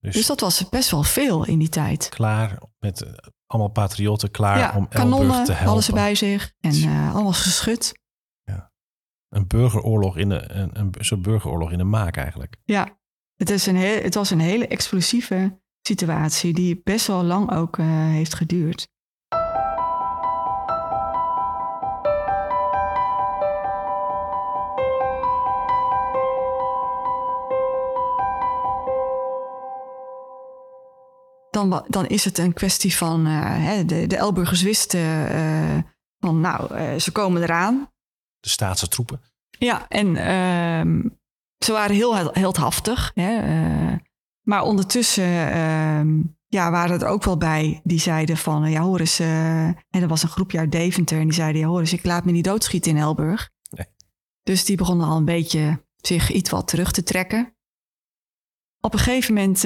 Dus, 0.00 0.14
dus, 0.14 0.26
dat 0.26 0.40
was 0.40 0.68
best 0.68 0.90
wel 0.90 1.02
veel 1.02 1.46
in 1.46 1.58
die 1.58 1.68
tijd. 1.68 2.08
Klaar 2.08 2.58
met 2.78 3.02
uh, 3.02 3.10
allemaal 3.46 3.70
patriotten 3.70 4.30
klaar 4.30 4.58
ja, 4.58 4.72
om 4.76 4.88
kanonnen 4.88 5.44
te 5.44 5.52
helpen. 5.52 5.64
hadden 5.64 5.84
ze 5.84 5.92
bij 5.92 6.14
zich 6.14 6.52
en 6.60 6.74
uh, 6.74 7.14
allemaal 7.14 7.32
geschud. 7.32 7.92
Ja. 8.42 8.72
Een 9.28 9.46
burgeroorlog 9.46 10.16
in 10.16 10.28
de, 10.28 10.50
een, 10.50 10.70
een 10.78 10.94
soort 10.98 11.22
burgeroorlog 11.22 11.72
in 11.72 11.78
de 11.78 11.84
maak 11.84 12.16
eigenlijk. 12.16 12.56
Ja, 12.64 12.98
het, 13.36 13.50
is 13.50 13.66
een 13.66 13.76
heel, 13.76 14.02
het 14.02 14.14
was 14.14 14.30
een 14.30 14.40
hele 14.40 14.66
explosieve 14.66 15.60
situatie 15.82 16.52
die 16.54 16.80
best 16.84 17.06
wel 17.06 17.22
lang 17.22 17.52
ook 17.52 17.78
uh, 17.78 17.86
heeft 17.88 18.34
geduurd. 18.34 18.88
Dan, 31.56 31.84
dan 31.88 32.06
is 32.06 32.24
het 32.24 32.38
een 32.38 32.52
kwestie 32.52 32.96
van 32.96 33.26
uh, 33.26 33.78
de, 33.86 34.06
de 34.06 34.16
Elburgers 34.16 34.62
wisten 34.62 35.00
uh, 35.34 35.78
van 36.18 36.40
nou, 36.40 36.74
uh, 36.74 36.98
ze 36.98 37.12
komen 37.12 37.42
eraan. 37.42 37.90
De 38.40 38.48
staatse 38.48 38.88
troepen. 38.88 39.20
Ja, 39.58 39.88
en 39.88 40.16
ehm, 40.16 41.08
ze 41.64 41.72
waren 41.72 41.96
heel 41.96 42.16
heldhaftig. 42.16 43.10
Hè, 43.14 43.40
maar 44.42 44.62
ondertussen 44.62 45.52
ehm, 45.52 46.22
ja, 46.46 46.70
waren 46.70 47.00
er 47.00 47.06
ook 47.06 47.24
wel 47.24 47.36
bij 47.36 47.80
die 47.84 48.00
zeiden 48.00 48.36
van 48.36 48.70
ja, 48.70 48.80
hoor 48.80 49.00
eens, 49.00 49.18
en 49.18 49.76
er 49.90 50.08
was 50.08 50.22
een 50.22 50.28
groepje 50.28 50.58
uit 50.58 50.72
Deventer 50.72 51.18
en 51.18 51.24
die 51.24 51.32
zeiden 51.32 51.60
ja, 51.60 51.66
hoor 51.66 51.80
eens, 51.80 51.92
ik 51.92 52.04
laat 52.04 52.24
me 52.24 52.32
niet 52.32 52.44
doodschieten 52.44 52.90
in 52.90 52.98
Elburg. 52.98 53.50
Nee. 53.70 53.86
Dus 54.42 54.64
die 54.64 54.76
begonnen 54.76 55.06
al 55.06 55.16
een 55.16 55.24
beetje 55.24 55.84
zich 55.96 56.30
iets 56.30 56.50
wat 56.50 56.68
terug 56.68 56.92
te 56.92 57.02
trekken. 57.02 57.56
Op 58.80 58.92
een 58.92 58.98
gegeven 58.98 59.34
moment 59.34 59.64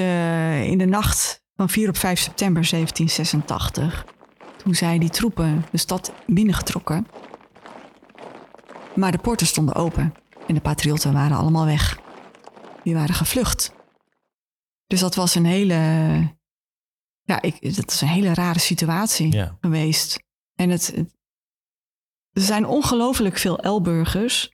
in 0.71 0.79
de 0.79 0.87
nacht 0.87 1.40
van 1.61 1.69
4 1.69 1.89
op 1.89 1.97
5 1.97 2.21
september 2.21 2.71
1786. 2.71 4.05
Toen 4.57 4.75
zijn 4.75 5.01
die 5.01 5.11
troepen 5.11 5.65
de 5.71 5.79
stad 5.79 6.13
binnengetrokken. 6.27 7.07
Maar 8.97 9.13
de 9.13 9.19
poorten 9.19 9.47
stonden 9.47 9.75
open 9.75 10.15
en 10.47 10.55
de 10.55 10.61
patriotten 10.61 11.13
waren 11.13 11.37
allemaal 11.37 11.65
weg. 11.65 12.01
Die 12.83 12.95
waren 12.95 13.15
gevlucht. 13.15 13.73
Dus 14.87 15.01
dat 15.01 15.15
was 15.15 15.35
een 15.35 15.45
hele, 15.45 15.75
ja, 17.23 17.43
ik, 17.43 17.77
dat 17.77 17.91
is 17.91 18.01
een 18.01 18.09
hele 18.09 18.35
rare 18.35 18.59
situatie 18.59 19.33
Ja. 19.33 19.57
geweest. 19.61 20.23
En 20.55 20.71
het, 20.71 20.87
het- 20.87 21.17
er 22.31 22.43
zijn 22.43 22.67
ongelooflijk 22.67 23.39
veel 23.39 23.59
Elburgers 23.59 24.51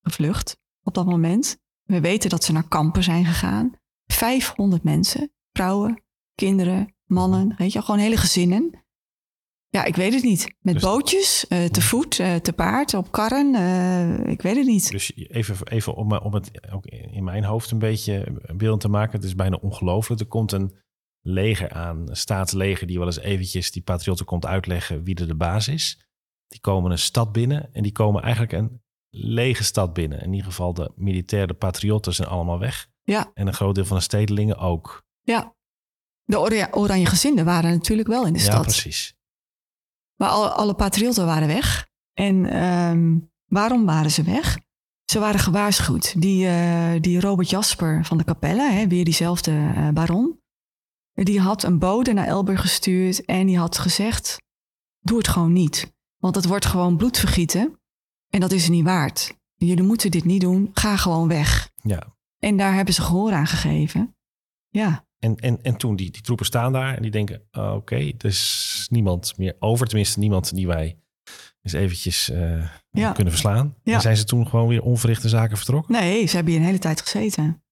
gevlucht 0.00 0.56
op 0.82 0.94
dat 0.94 1.06
moment. 1.06 1.56
We 1.82 2.00
weten 2.00 2.30
dat 2.30 2.44
ze 2.44 2.52
naar 2.52 2.68
kampen 2.68 3.02
zijn 3.02 3.24
gegaan. 3.24 3.72
500 4.06 4.82
mensen, 4.82 5.32
vrouwen, 5.52 6.02
kinderen, 6.34 6.94
mannen, 7.04 7.54
weet 7.58 7.72
je, 7.72 7.82
gewoon 7.82 8.00
hele 8.00 8.16
gezinnen. 8.16 8.80
Ja, 9.68 9.84
ik 9.84 9.96
weet 9.96 10.14
het 10.14 10.22
niet. 10.22 10.54
Met 10.60 10.74
Dus- 10.74 10.82
bootjes, 10.82 11.46
eh, 11.48 11.64
te 11.64 11.80
voet, 11.80 12.18
eh, 12.18 12.34
te 12.34 12.52
paard, 12.52 12.94
op 12.94 13.12
karren. 13.12 13.54
eh, 13.54 14.30
ik 14.32 14.42
weet 14.42 14.56
het 14.56 14.66
niet. 14.66 14.90
Dus 14.90 15.12
even, 15.16 15.66
even 15.68 15.94
om, 15.94 16.12
om 16.12 16.34
het 16.34 16.70
ook 16.72 16.86
in 16.86 17.24
mijn 17.24 17.44
hoofd 17.44 17.70
een 17.70 17.78
beetje 17.78 18.40
beeld 18.56 18.80
te 18.80 18.88
maken. 18.88 19.16
Het 19.16 19.24
is 19.24 19.34
bijna 19.34 19.56
ongelooflijk. 19.56 20.20
Er 20.20 20.26
komt 20.26 20.52
een 20.52 20.76
leger 21.20 21.70
aan, 21.70 22.08
een 22.08 22.16
staatsleger... 22.16 22.86
die 22.86 22.98
wel 22.98 23.06
eens 23.06 23.18
eventjes 23.18 23.70
die 23.70 23.82
patriotten 23.82 24.26
komt 24.26 24.46
uitleggen 24.46 25.04
wie 25.04 25.14
er 25.14 25.28
de 25.28 25.34
baas 25.36 25.68
is. 25.68 26.06
Die 26.48 26.60
komen 26.60 26.90
een 26.90 26.98
stad 26.98 27.32
binnen 27.32 27.72
en 27.74 27.82
die 27.82 27.92
komen 27.92 28.22
eigenlijk 28.22 28.52
een 28.52 28.82
lege 29.10 29.64
stad 29.64 29.92
binnen. 29.92 30.20
In 30.22 30.30
ieder 30.32 30.46
geval 30.46 30.74
de 30.74 30.92
militairen, 30.96 31.48
de 31.48 31.54
patriotten 31.54 32.14
zijn 32.14 32.28
allemaal 32.28 32.58
weg. 32.58 32.88
Ja, 33.02 33.30
En 33.34 33.46
een 33.46 33.54
groot 33.54 33.74
deel 33.74 33.84
van 33.84 33.96
de 33.96 34.02
stedelingen 34.02 34.56
ook. 34.58 35.02
ja. 35.22 35.54
De 36.24 36.40
oranje, 36.40 36.68
oranje 36.72 37.06
gezinden 37.06 37.44
waren 37.44 37.70
natuurlijk 37.70 38.08
wel 38.08 38.26
in 38.26 38.32
de 38.32 38.38
Ja, 38.38 38.44
stad. 38.44 38.62
precies. 38.62 39.14
Maar 40.16 40.28
alle, 40.28 40.48
alle 40.50 40.74
patriotten 40.74 41.26
waren 41.26 41.48
weg. 41.48 41.88
En 42.12 42.46
ehm, 42.46 43.18
waarom 43.46 43.84
waren 43.86 44.10
ze 44.10 44.22
weg? 44.22 44.58
Ze 45.04 45.18
waren 45.18 45.40
gewaarschuwd. 45.40 46.20
Die, 46.20 46.46
eh, 46.48 47.00
die 47.00 47.20
Robert 47.20 47.50
Jasper 47.50 48.04
van 48.04 48.18
de 48.18 48.24
Capelle, 48.24 48.70
hè, 48.72 48.86
weer 48.86 49.04
diezelfde 49.04 49.72
eh, 49.74 49.88
baron, 49.88 50.40
die 51.12 51.40
had 51.40 51.62
een 51.62 51.78
bode 51.78 52.12
naar 52.12 52.26
Elburg 52.26 52.60
gestuurd 52.60 53.24
en 53.24 53.46
die 53.46 53.58
had 53.58 53.78
gezegd: 53.78 54.42
Doe 55.00 55.18
het 55.18 55.28
gewoon 55.28 55.52
niet. 55.52 55.92
Want 56.16 56.34
het 56.34 56.46
wordt 56.46 56.66
gewoon 56.66 56.96
bloedvergieten 56.96 57.80
en 58.30 58.40
dat 58.40 58.52
is 58.52 58.68
niet 58.68 58.84
waard. 58.84 59.34
Jullie 59.54 59.82
moeten 59.84 60.10
dit 60.10 60.24
niet 60.24 60.40
doen, 60.40 60.70
ga 60.72 60.96
gewoon 60.96 61.28
weg. 61.28 61.70
Ja. 61.82 62.14
En 62.38 62.56
daar 62.56 62.74
hebben 62.74 62.94
ze 62.94 63.02
gehoor 63.02 63.32
aan 63.32 63.46
gegeven. 63.46 64.16
Ja, 64.68 65.04
En, 65.22 65.36
en, 65.36 65.62
en 65.62 65.76
toen, 65.76 65.96
die, 65.96 66.10
die 66.10 66.22
troepen 66.22 66.46
staan 66.46 66.72
daar 66.72 66.94
en 66.96 67.02
die 67.02 67.10
denken... 67.10 67.42
oh, 67.52 67.72
oké, 67.74 67.96
er 67.96 68.24
is 68.24 68.86
niemand 68.90 69.34
meer 69.38 69.56
over. 69.58 69.86
Tenminste, 69.86 70.18
niemand 70.18 70.54
die 70.54 70.66
wij 70.66 70.98
eens 71.62 71.72
eventjes 71.72 72.30
eh, 72.30 72.68
Ja. 72.90 73.12
kunnen 73.12 73.32
verslaan. 73.32 73.74
Ja. 73.82 73.94
En 73.94 74.00
zijn 74.00 74.16
ze 74.16 74.24
toen 74.24 74.48
gewoon 74.48 74.68
weer 74.68 74.82
onverrichte 74.82 75.28
zaken 75.28 75.56
vertrokken? 75.56 75.92
Nee, 75.94 76.26
ze 76.26 76.34
hebben 76.34 76.52
hier 76.52 76.60
een 76.62 76.66
hele 76.68 76.78
tijd 76.78 77.00
gezeten. 77.00 77.62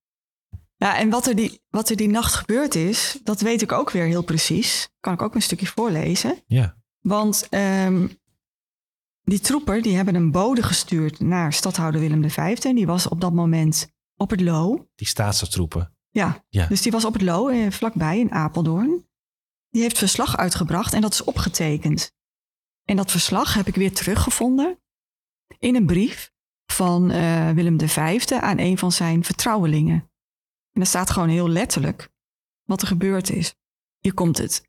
Ja, 0.76 0.98
en 0.98 1.10
wat 1.10 1.26
er, 1.26 1.36
die, 1.36 1.60
wat 1.70 1.90
er 1.90 1.96
die 1.96 2.08
nacht 2.08 2.34
gebeurd 2.34 2.74
is, 2.74 3.18
dat 3.24 3.40
weet 3.40 3.62
ik 3.62 3.72
ook 3.72 3.90
weer 3.90 4.04
heel 4.06 4.22
precies. 4.22 4.88
Kan 5.00 5.12
ik 5.12 5.22
ook 5.22 5.34
een 5.34 5.42
stukje 5.42 5.66
voorlezen. 5.66 6.42
Ja, 6.46 6.76
Want 7.00 7.46
ehm, 7.50 8.06
die 9.22 9.40
troepen 9.40 9.82
die 9.82 9.96
hebben 9.96 10.14
een 10.14 10.30
bode 10.30 10.62
gestuurd 10.62 11.20
naar 11.20 11.52
stadhouder 11.52 12.00
Willem 12.00 12.30
V. 12.30 12.36
En 12.64 12.74
die 12.74 12.86
was 12.86 13.08
op 13.08 13.20
dat 13.20 13.32
moment 13.32 13.88
op 14.16 14.30
het 14.30 14.40
Loo. 14.40 14.88
die 14.94 15.06
staatstroepen. 15.06 15.94
Ja, 16.10 16.44
Ja. 16.48 16.66
dus 16.66 16.82
die 16.82 16.92
was 16.92 17.04
op 17.04 17.12
het 17.12 17.22
Loo, 17.22 17.48
eh, 17.48 17.70
vlakbij 17.70 18.18
in 18.18 18.32
Apeldoorn. 18.32 19.08
Die 19.70 19.82
heeft 19.82 19.98
verslag 19.98 20.36
uitgebracht 20.36 20.92
en 20.92 21.00
dat 21.00 21.12
is 21.12 21.24
opgetekend. 21.24 22.12
En 22.84 22.96
dat 22.96 23.10
verslag 23.10 23.54
heb 23.54 23.66
ik 23.66 23.74
weer 23.74 23.94
teruggevonden 23.94 24.80
in 25.58 25.74
een 25.76 25.86
brief 25.86 26.32
van 26.66 27.10
eh, 27.10 27.50
Willem 27.50 27.88
V 27.88 28.30
aan 28.30 28.58
een 28.58 28.78
van 28.78 28.92
zijn 28.92 29.24
vertrouwelingen. 29.24 29.94
En 30.72 30.80
daar 30.80 30.86
staat 30.86 31.10
gewoon 31.10 31.28
heel 31.28 31.48
letterlijk 31.48 32.08
wat 32.64 32.80
er 32.82 32.86
gebeurd 32.88 33.30
is. 33.30 33.54
Hier 33.98 34.14
komt 34.14 34.38
het. 34.38 34.68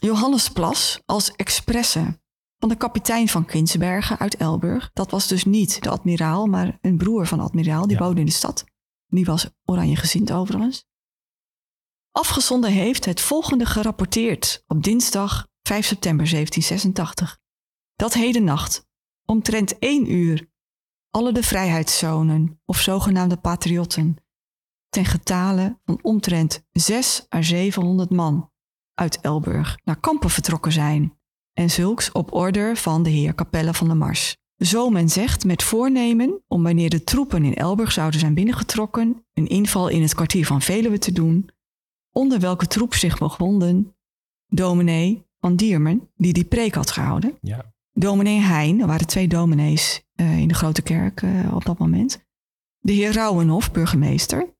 Johannes 0.00 0.48
Plas 0.48 1.00
als 1.06 1.32
expresse 1.32 2.20
van 2.58 2.68
de 2.68 2.76
kapitein 2.76 3.28
van 3.28 3.44
Kinsbergen 3.44 4.18
uit 4.18 4.36
Elburg. 4.36 4.90
Dat 4.92 5.10
was 5.10 5.26
dus 5.28 5.44
niet 5.44 5.82
de 5.82 5.88
admiraal, 5.90 6.46
maar 6.46 6.78
een 6.80 6.96
broer 6.96 7.26
van 7.26 7.38
de 7.38 7.44
admiraal. 7.44 7.86
Die 7.86 7.96
Ja. 7.98 8.02
woonde 8.04 8.20
in 8.20 8.26
de 8.26 8.32
stad. 8.32 8.64
Die 9.08 9.24
was 9.24 9.50
oranje 9.64 9.96
gezind 9.96 10.32
overigens. 10.32 10.86
Afgezonden 12.10 12.70
heeft 12.70 13.04
het 13.04 13.20
volgende 13.20 13.66
gerapporteerd 13.66 14.64
op 14.66 14.82
dinsdag 14.82 15.46
5 15.62 15.86
september 15.86 16.30
1786. 16.30 17.38
Dat 17.94 18.14
heden 18.14 18.44
nacht, 18.44 18.86
omtrent 19.24 19.78
één 19.78 20.12
uur, 20.12 20.50
alle 21.10 21.32
de 21.32 21.42
vrijheidszonen 21.42 22.60
of 22.64 22.80
zogenaamde 22.80 23.36
patriotten, 23.36 24.16
ten 24.88 25.04
getale 25.04 25.80
van 25.84 25.98
omtrent 26.02 26.64
6 26.70 27.26
à 27.34 27.42
700 27.42 28.10
man 28.10 28.52
uit 28.94 29.20
Elburg 29.20 29.78
naar 29.84 30.00
kampen 30.00 30.30
vertrokken 30.30 30.72
zijn, 30.72 31.18
en 31.52 31.70
zulks 31.70 32.12
op 32.12 32.32
order 32.32 32.76
van 32.76 33.02
de 33.02 33.10
heer 33.10 33.34
Capelle 33.34 33.74
van 33.74 33.86
der 33.86 33.96
Mars. 33.96 34.36
Zo 34.58 34.90
men 34.90 35.08
zegt 35.08 35.44
met 35.44 35.62
voornemen 35.62 36.42
om 36.48 36.62
wanneer 36.62 36.90
de 36.90 37.04
troepen 37.04 37.44
in 37.44 37.54
Elburg 37.54 37.92
zouden 37.92 38.20
zijn 38.20 38.34
binnengetrokken, 38.34 39.26
een 39.34 39.46
inval 39.46 39.88
in 39.88 40.02
het 40.02 40.14
kwartier 40.14 40.46
van 40.46 40.62
Veluwe 40.62 40.98
te 40.98 41.12
doen, 41.12 41.48
onder 42.12 42.40
welke 42.40 42.66
troep 42.66 42.94
zich 42.94 43.18
bevonden 43.18 43.96
dominee 44.46 45.26
van 45.40 45.56
Diermen, 45.56 46.10
die 46.16 46.32
die 46.32 46.44
preek 46.44 46.74
had 46.74 46.90
gehouden, 46.90 47.38
Ja. 47.40 47.72
dominee 47.92 48.38
Heijn, 48.38 48.80
er 48.80 48.86
waren 48.86 49.06
twee 49.06 49.28
dominees 49.28 50.02
eh, 50.14 50.38
in 50.38 50.48
de 50.48 50.54
grote 50.54 50.82
kerk 50.82 51.22
eh, 51.22 51.54
op 51.54 51.64
dat 51.64 51.78
moment, 51.78 52.26
de 52.78 52.92
heer 52.92 53.12
Rauwenhof, 53.12 53.72
burgemeester, 53.72 54.56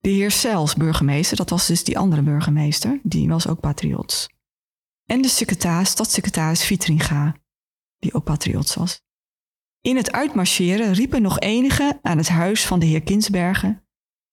de 0.00 0.10
heer 0.10 0.30
Sels, 0.30 0.74
burgemeester, 0.74 1.36
dat 1.36 1.50
was 1.50 1.66
dus 1.66 1.84
die 1.84 1.98
andere 1.98 2.22
burgemeester, 2.22 3.00
die 3.02 3.28
was 3.28 3.48
ook 3.48 3.60
patriots. 3.60 4.28
En 5.04 5.22
de 5.22 5.28
secretaris, 5.28 5.88
stadssecretaris 5.90 6.64
Vitringa, 6.64 7.34
die 7.98 8.14
ook 8.14 8.24
patriots 8.24 8.74
was. 8.74 9.02
In 9.84 9.96
het 9.96 10.12
uitmarcheren 10.12 10.92
riepen 10.92 11.22
nog 11.22 11.40
enigen 11.40 11.98
aan 12.02 12.16
het 12.16 12.28
huis 12.28 12.66
van 12.66 12.78
de 12.78 12.86
heer 12.86 13.02
Kinsbergen: 13.02 13.86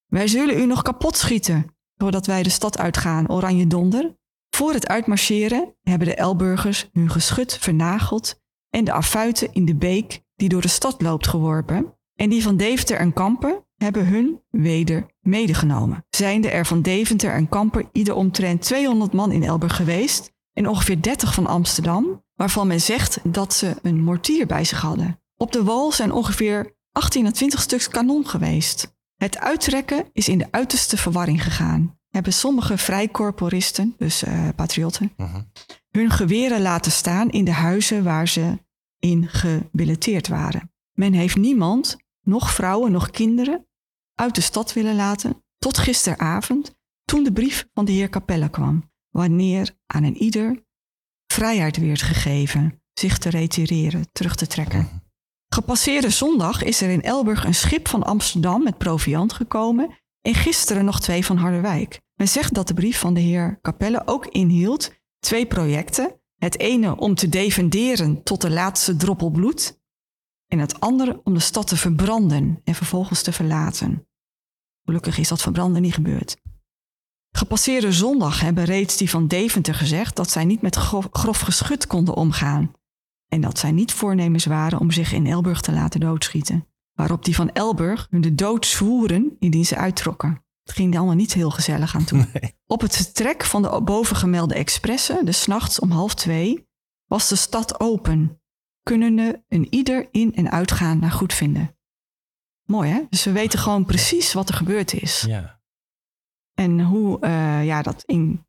Wij 0.05 0.27
zullen 0.27 0.59
u 0.59 0.65
nog 0.65 0.81
kapot 0.81 1.17
schieten, 1.17 1.75
doordat 1.95 2.25
wij 2.25 2.43
de 2.43 2.49
stad 2.49 2.77
uitgaan, 2.77 3.29
oranje 3.29 3.67
donder. 3.67 4.17
Voor 4.49 4.73
het 4.73 4.87
uitmarcheren 4.87 5.75
hebben 5.81 6.07
de 6.07 6.15
Elburgers 6.15 6.89
hun 6.93 7.09
geschut 7.09 7.57
vernageld 7.57 8.41
en 8.69 8.83
de 8.83 8.91
affuiten 8.91 9.53
in 9.53 9.65
de 9.65 9.75
beek 9.75 10.21
die 10.35 10.49
door 10.49 10.61
de 10.61 10.67
stad 10.67 11.01
loopt 11.01 11.27
geworpen. 11.27 11.97
En 12.15 12.29
die 12.29 12.43
van 12.43 12.57
Deventer 12.57 12.97
en 12.97 13.13
Kampen 13.13 13.65
hebben 13.75 14.07
hun 14.07 14.41
weder 14.49 15.05
medegenomen. 15.19 16.05
Zijnde 16.09 16.49
er 16.49 16.65
van 16.65 16.81
Deventer 16.81 17.33
en 17.33 17.49
Kampen 17.49 17.89
ieder 17.91 18.15
omtrent 18.15 18.61
200 18.61 19.13
man 19.13 19.31
in 19.31 19.43
Elburg 19.43 19.75
geweest 19.75 20.31
en 20.53 20.67
ongeveer 20.67 21.01
30 21.01 21.33
van 21.33 21.47
Amsterdam, 21.47 22.23
waarvan 22.35 22.67
men 22.67 22.81
zegt 22.81 23.19
dat 23.23 23.53
ze 23.53 23.75
een 23.81 24.03
mortier 24.03 24.45
bij 24.47 24.63
zich 24.63 24.81
hadden. 24.81 25.20
Op 25.41 25.51
de 25.51 25.63
wal 25.63 25.91
zijn 25.91 26.11
ongeveer 26.11 26.75
18 26.91 27.25
à 27.25 27.31
20 27.31 27.61
stuks 27.61 27.87
kanon 27.87 28.27
geweest. 28.27 28.95
Het 29.15 29.39
uittrekken 29.39 30.09
is 30.13 30.27
in 30.27 30.37
de 30.37 30.51
uiterste 30.51 30.97
verwarring 30.97 31.43
gegaan. 31.43 31.99
Hebben 32.09 32.33
sommige 32.33 32.77
vrijcorporisten, 32.77 33.95
dus 33.97 34.23
eh, 34.23 34.49
patriotten, 34.55 35.13
Mhm. 35.17 35.41
hun 35.89 36.09
geweren 36.11 36.61
laten 36.61 36.91
staan 36.91 37.29
in 37.29 37.45
de 37.45 37.51
huizen 37.51 38.03
waar 38.03 38.27
ze 38.27 38.59
in 38.99 39.27
gebilleteerd 39.27 40.27
waren. 40.27 40.71
Men 40.91 41.13
heeft 41.13 41.35
niemand, 41.35 41.97
nog 42.21 42.53
vrouwen, 42.53 42.91
nog 42.91 43.09
kinderen, 43.09 43.67
uit 44.15 44.35
de 44.35 44.41
stad 44.41 44.73
willen 44.73 44.95
laten 44.95 45.43
tot 45.57 45.77
gisteravond, 45.77 46.75
toen 47.05 47.23
de 47.23 47.31
brief 47.31 47.67
van 47.73 47.85
de 47.85 47.91
heer 47.91 48.09
Capelle 48.09 48.49
kwam, 48.49 48.91
wanneer 49.09 49.77
aan 49.85 50.03
een 50.03 50.17
ieder 50.17 50.65
vrijheid 51.27 51.77
werd 51.77 52.01
gegeven 52.01 52.81
zich 52.93 53.17
te 53.17 53.29
retireren, 53.29 54.11
terug 54.11 54.35
te 54.35 54.47
trekken. 54.47 55.09
Gepasseerde 55.53 56.09
zondag 56.09 56.63
is 56.63 56.81
er 56.81 56.89
in 56.89 57.01
Elburg 57.01 57.45
een 57.45 57.53
schip 57.53 57.87
van 57.87 58.03
Amsterdam 58.03 58.63
met 58.63 58.77
proviand 58.77 59.33
gekomen 59.33 59.99
en 60.21 60.33
gisteren 60.33 60.85
nog 60.85 60.99
twee 60.99 61.25
van 61.25 61.37
Harderwijk. 61.37 62.01
Men 62.15 62.27
zegt 62.27 62.53
dat 62.53 62.67
de 62.67 62.73
brief 62.73 62.99
van 62.99 63.13
de 63.13 63.19
heer 63.19 63.59
Capelle 63.61 64.01
ook 64.05 64.27
inhield 64.27 64.93
twee 65.19 65.45
projecten. 65.45 66.19
Het 66.35 66.59
ene 66.59 66.95
om 66.97 67.15
te 67.15 67.29
defenderen 67.29 68.23
tot 68.23 68.41
de 68.41 68.49
laatste 68.49 68.95
droppel 68.95 69.29
bloed 69.29 69.79
en 70.47 70.59
het 70.59 70.79
andere 70.79 71.21
om 71.23 71.33
de 71.33 71.39
stad 71.39 71.67
te 71.67 71.77
verbranden 71.77 72.61
en 72.63 72.75
vervolgens 72.75 73.21
te 73.21 73.31
verlaten. 73.31 74.07
Gelukkig 74.83 75.17
is 75.17 75.27
dat 75.27 75.41
verbranden 75.41 75.81
niet 75.81 75.93
gebeurd. 75.93 76.37
Gepasseerde 77.31 77.91
zondag 77.91 78.41
hebben 78.41 78.63
reeds 78.63 78.97
die 78.97 79.09
van 79.09 79.27
Deventer 79.27 79.75
gezegd 79.75 80.15
dat 80.15 80.29
zij 80.29 80.45
niet 80.45 80.61
met 80.61 80.75
grof, 80.75 81.07
grof 81.11 81.39
geschut 81.39 81.87
konden 81.87 82.15
omgaan 82.15 82.79
en 83.33 83.41
dat 83.41 83.59
zij 83.59 83.71
niet 83.71 83.91
voornemens 83.93 84.45
waren 84.45 84.79
om 84.79 84.91
zich 84.91 85.13
in 85.13 85.27
Elburg 85.27 85.61
te 85.61 85.71
laten 85.71 85.99
doodschieten. 85.99 86.67
Waarop 86.93 87.25
die 87.25 87.35
van 87.35 87.49
Elburg 87.51 88.07
hun 88.09 88.21
de 88.21 88.35
dood 88.35 88.65
zwoeren 88.65 89.35
indien 89.39 89.65
ze 89.65 89.75
uittrokken. 89.75 90.43
Het 90.63 90.75
ging 90.75 90.97
allemaal 90.97 91.15
niet 91.15 91.33
heel 91.33 91.49
gezellig 91.51 91.95
aan 91.95 92.03
toe. 92.03 92.27
Nee. 92.33 92.53
Op 92.65 92.81
het 92.81 92.95
vertrek 92.95 93.43
van 93.43 93.61
de 93.61 93.81
bovengemelde 93.81 94.53
expressen, 94.53 95.25
de 95.25 95.43
nachts 95.45 95.79
om 95.79 95.91
half 95.91 96.13
twee, 96.15 96.67
was 97.05 97.29
de 97.29 97.35
stad 97.35 97.79
open, 97.79 98.41
kunnende 98.83 99.43
een 99.47 99.67
ieder 99.69 100.07
in- 100.11 100.35
en 100.35 100.51
uitgaan 100.51 100.99
naar 100.99 101.11
goedvinden. 101.11 101.77
Mooi 102.63 102.89
hè? 102.89 103.01
Dus 103.09 103.23
we 103.23 103.31
weten 103.31 103.59
gewoon 103.59 103.85
precies 103.85 104.33
wat 104.33 104.49
er 104.49 104.55
gebeurd 104.55 104.93
is. 104.93 105.21
Ja. 105.21 105.61
En 106.53 106.81
hoe 106.81 107.19
eh, 107.19 107.65
ja, 107.65 107.81
dat 107.81 108.03
in 108.05 108.45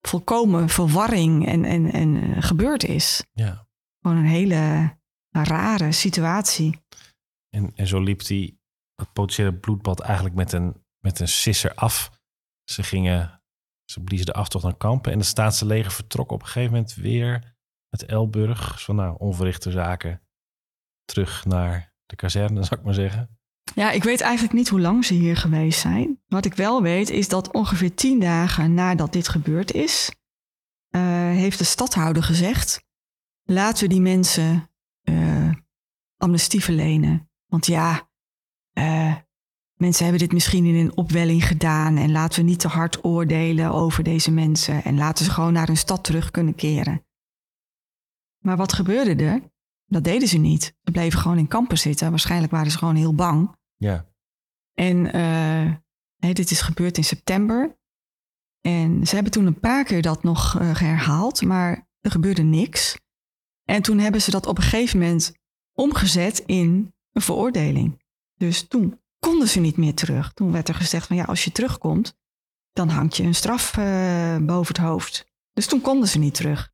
volkomen 0.00 0.68
verwarring 0.68 1.46
en, 1.46 1.64
en, 1.64 1.92
en 1.92 2.16
eh, 2.34 2.42
gebeurd 2.42 2.84
is. 2.84 3.24
ja. 3.32 3.66
Gewoon 4.00 4.16
een 4.16 4.24
hele 4.24 4.96
rare 5.30 5.92
situatie. 5.92 6.82
En, 7.48 7.72
en 7.74 7.86
zo 7.86 8.00
liep 8.00 8.24
die, 8.24 8.60
dat 8.94 9.12
potentiële 9.12 9.54
bloedbad 9.54 10.00
eigenlijk 10.00 10.34
met 10.34 10.52
een, 10.52 10.84
met 10.98 11.20
een 11.20 11.28
sisser 11.28 11.74
af. 11.74 12.10
Ze 12.64 12.82
gingen, 12.82 13.42
ze 13.84 14.00
bliezen 14.00 14.26
de 14.26 14.32
aftocht 14.32 14.64
naar 14.64 14.76
kampen. 14.76 15.12
En 15.12 15.18
het 15.18 15.26
staatse 15.26 15.66
leger 15.66 15.92
vertrok 15.92 16.30
op 16.30 16.40
een 16.40 16.46
gegeven 16.46 16.72
moment 16.72 16.94
weer 16.94 17.56
met 17.88 18.04
Elburg. 18.04 18.72
Dus 18.72 18.84
van 18.84 18.96
nou, 18.96 19.16
onverrichte 19.18 19.70
zaken. 19.70 20.22
Terug 21.04 21.44
naar 21.44 21.94
de 22.06 22.16
kazerne, 22.16 22.62
zou 22.64 22.80
ik 22.80 22.86
maar 22.86 22.94
zeggen. 22.94 23.38
Ja, 23.74 23.90
ik 23.90 24.04
weet 24.04 24.20
eigenlijk 24.20 24.54
niet 24.54 24.68
hoe 24.68 24.80
lang 24.80 25.04
ze 25.04 25.14
hier 25.14 25.36
geweest 25.36 25.80
zijn. 25.80 26.22
Wat 26.26 26.44
ik 26.44 26.54
wel 26.54 26.82
weet 26.82 27.10
is 27.10 27.28
dat 27.28 27.52
ongeveer 27.52 27.94
tien 27.94 28.20
dagen 28.20 28.74
nadat 28.74 29.12
dit 29.12 29.28
gebeurd 29.28 29.72
is, 29.72 30.12
eh, 30.88 31.00
heeft 31.30 31.58
de 31.58 31.64
stadhouder 31.64 32.22
gezegd: 32.22 32.86
laten 33.50 33.82
we 33.82 33.88
die 33.88 34.00
mensen 34.00 34.70
eh, 35.02 35.52
amnestie 36.16 36.62
verlenen. 36.62 37.30
Want 37.46 37.66
ja, 37.66 38.10
eh, 38.72 39.16
mensen 39.74 40.02
hebben 40.02 40.22
dit 40.22 40.32
misschien 40.32 40.64
in 40.64 40.74
een 40.74 40.96
opwelling 40.96 41.46
gedaan 41.46 41.96
en 41.96 42.10
laten 42.10 42.40
we 42.40 42.48
niet 42.48 42.60
te 42.60 42.68
hard 42.68 43.04
oordelen 43.04 43.70
over 43.70 44.04
deze 44.04 44.30
mensen 44.30 44.84
en 44.84 44.96
laten 44.96 45.24
ze 45.24 45.30
gewoon 45.30 45.52
naar 45.52 45.66
hun 45.66 45.76
stad 45.76 46.04
terug 46.04 46.30
kunnen 46.30 46.54
keren. 46.54 47.06
Maar 48.38 48.56
wat 48.56 48.72
gebeurde 48.72 49.24
er? 49.24 49.42
Dat 49.86 50.04
deden 50.04 50.28
ze 50.28 50.38
niet. 50.38 50.62
Ze 50.82 50.90
bleven 50.92 51.18
gewoon 51.18 51.38
in 51.38 51.48
kampen 51.48 51.78
zitten. 51.78 52.10
Waarschijnlijk 52.10 52.52
waren 52.52 52.70
ze 52.70 52.78
gewoon 52.78 52.96
heel 52.96 53.14
bang. 53.14 53.56
Ja, 53.76 54.06
En 54.74 55.12
eh, 55.12 56.34
dit 56.34 56.50
is 56.50 56.60
gebeurd 56.60 56.96
in 56.96 57.04
september. 57.04 57.78
En 58.60 59.06
ze 59.06 59.14
hebben 59.14 59.32
toen 59.32 59.46
een 59.46 59.60
paar 59.60 59.84
keer 59.84 60.02
dat 60.02 60.22
nog 60.22 60.58
eh, 60.58 60.78
herhaald, 60.78 61.42
maar 61.42 61.88
er 62.00 62.10
gebeurde 62.10 62.42
niks. 62.42 62.98
En 63.70 63.82
toen 63.82 63.98
hebben 63.98 64.22
ze 64.22 64.30
dat 64.30 64.46
op 64.46 64.56
een 64.56 64.62
gegeven 64.62 64.98
moment 64.98 65.32
omgezet 65.72 66.38
in 66.38 66.94
een 67.12 67.22
veroordeling. 67.22 68.02
Dus 68.34 68.68
toen 68.68 69.00
konden 69.18 69.48
ze 69.48 69.60
niet 69.60 69.76
meer 69.76 69.94
terug. 69.94 70.32
Toen 70.32 70.52
werd 70.52 70.68
er 70.68 70.74
gezegd 70.74 71.06
van 71.06 71.16
ja, 71.16 71.24
als 71.24 71.44
je 71.44 71.52
terugkomt, 71.52 72.16
dan 72.72 72.88
hangt 72.88 73.16
je 73.16 73.22
een 73.22 73.34
straf 73.34 73.76
eh, 73.76 74.36
boven 74.36 74.74
het 74.74 74.84
hoofd. 74.84 75.26
Dus 75.52 75.66
toen 75.66 75.80
konden 75.80 76.08
ze 76.08 76.18
niet 76.18 76.34
terug. 76.34 76.72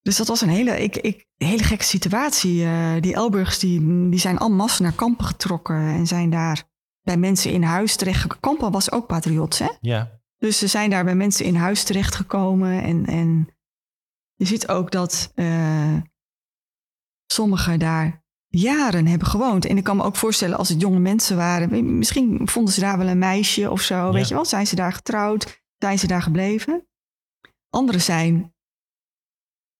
Dus 0.00 0.16
dat 0.16 0.26
was 0.26 0.40
een 0.40 0.48
hele, 0.48 0.82
ik, 0.82 0.96
ik, 0.96 1.26
hele 1.36 1.62
gekke 1.62 1.84
situatie. 1.84 2.64
Eh, 2.64 3.00
die 3.00 3.14
Elburgers 3.14 3.58
die, 3.58 4.08
die 4.10 4.20
zijn 4.20 4.38
al 4.38 4.50
massen 4.50 4.82
naar 4.82 4.94
kampen 4.94 5.24
getrokken 5.24 5.80
en 5.80 6.06
zijn 6.06 6.30
daar 6.30 6.64
bij 7.02 7.16
mensen 7.16 7.52
in 7.52 7.62
huis 7.62 7.96
terecht. 7.96 8.40
Kampen 8.40 8.70
was 8.70 8.92
ook 8.92 9.06
patriots, 9.06 9.58
hè? 9.58 9.68
ja, 9.80 10.20
Dus 10.38 10.58
ze 10.58 10.66
zijn 10.66 10.90
daar 10.90 11.04
bij 11.04 11.14
mensen 11.14 11.44
in 11.44 11.54
huis 11.54 11.84
terechtgekomen. 11.84 12.82
En, 12.82 13.06
en 13.06 13.48
je 14.38 14.44
ziet 14.44 14.68
ook 14.68 14.90
dat 14.90 15.32
eh, 15.34 15.96
sommigen 17.26 17.78
daar 17.78 18.24
jaren 18.46 19.06
hebben 19.06 19.28
gewoond. 19.28 19.64
En 19.64 19.76
ik 19.76 19.84
kan 19.84 19.96
me 19.96 20.02
ook 20.02 20.16
voorstellen 20.16 20.58
als 20.58 20.68
het 20.68 20.80
jonge 20.80 20.98
mensen 20.98 21.36
waren. 21.36 21.98
Misschien 21.98 22.48
vonden 22.48 22.74
ze 22.74 22.80
daar 22.80 22.98
wel 22.98 23.08
een 23.08 23.18
meisje 23.18 23.70
of 23.70 23.80
zo. 23.80 24.12
Weet 24.12 24.28
je 24.28 24.34
wel, 24.34 24.44
zijn 24.44 24.66
ze 24.66 24.74
daar 24.74 24.92
getrouwd? 24.92 25.62
Zijn 25.78 25.98
ze 25.98 26.06
daar 26.06 26.22
gebleven? 26.22 26.86
Anderen 27.70 28.00
zijn 28.00 28.54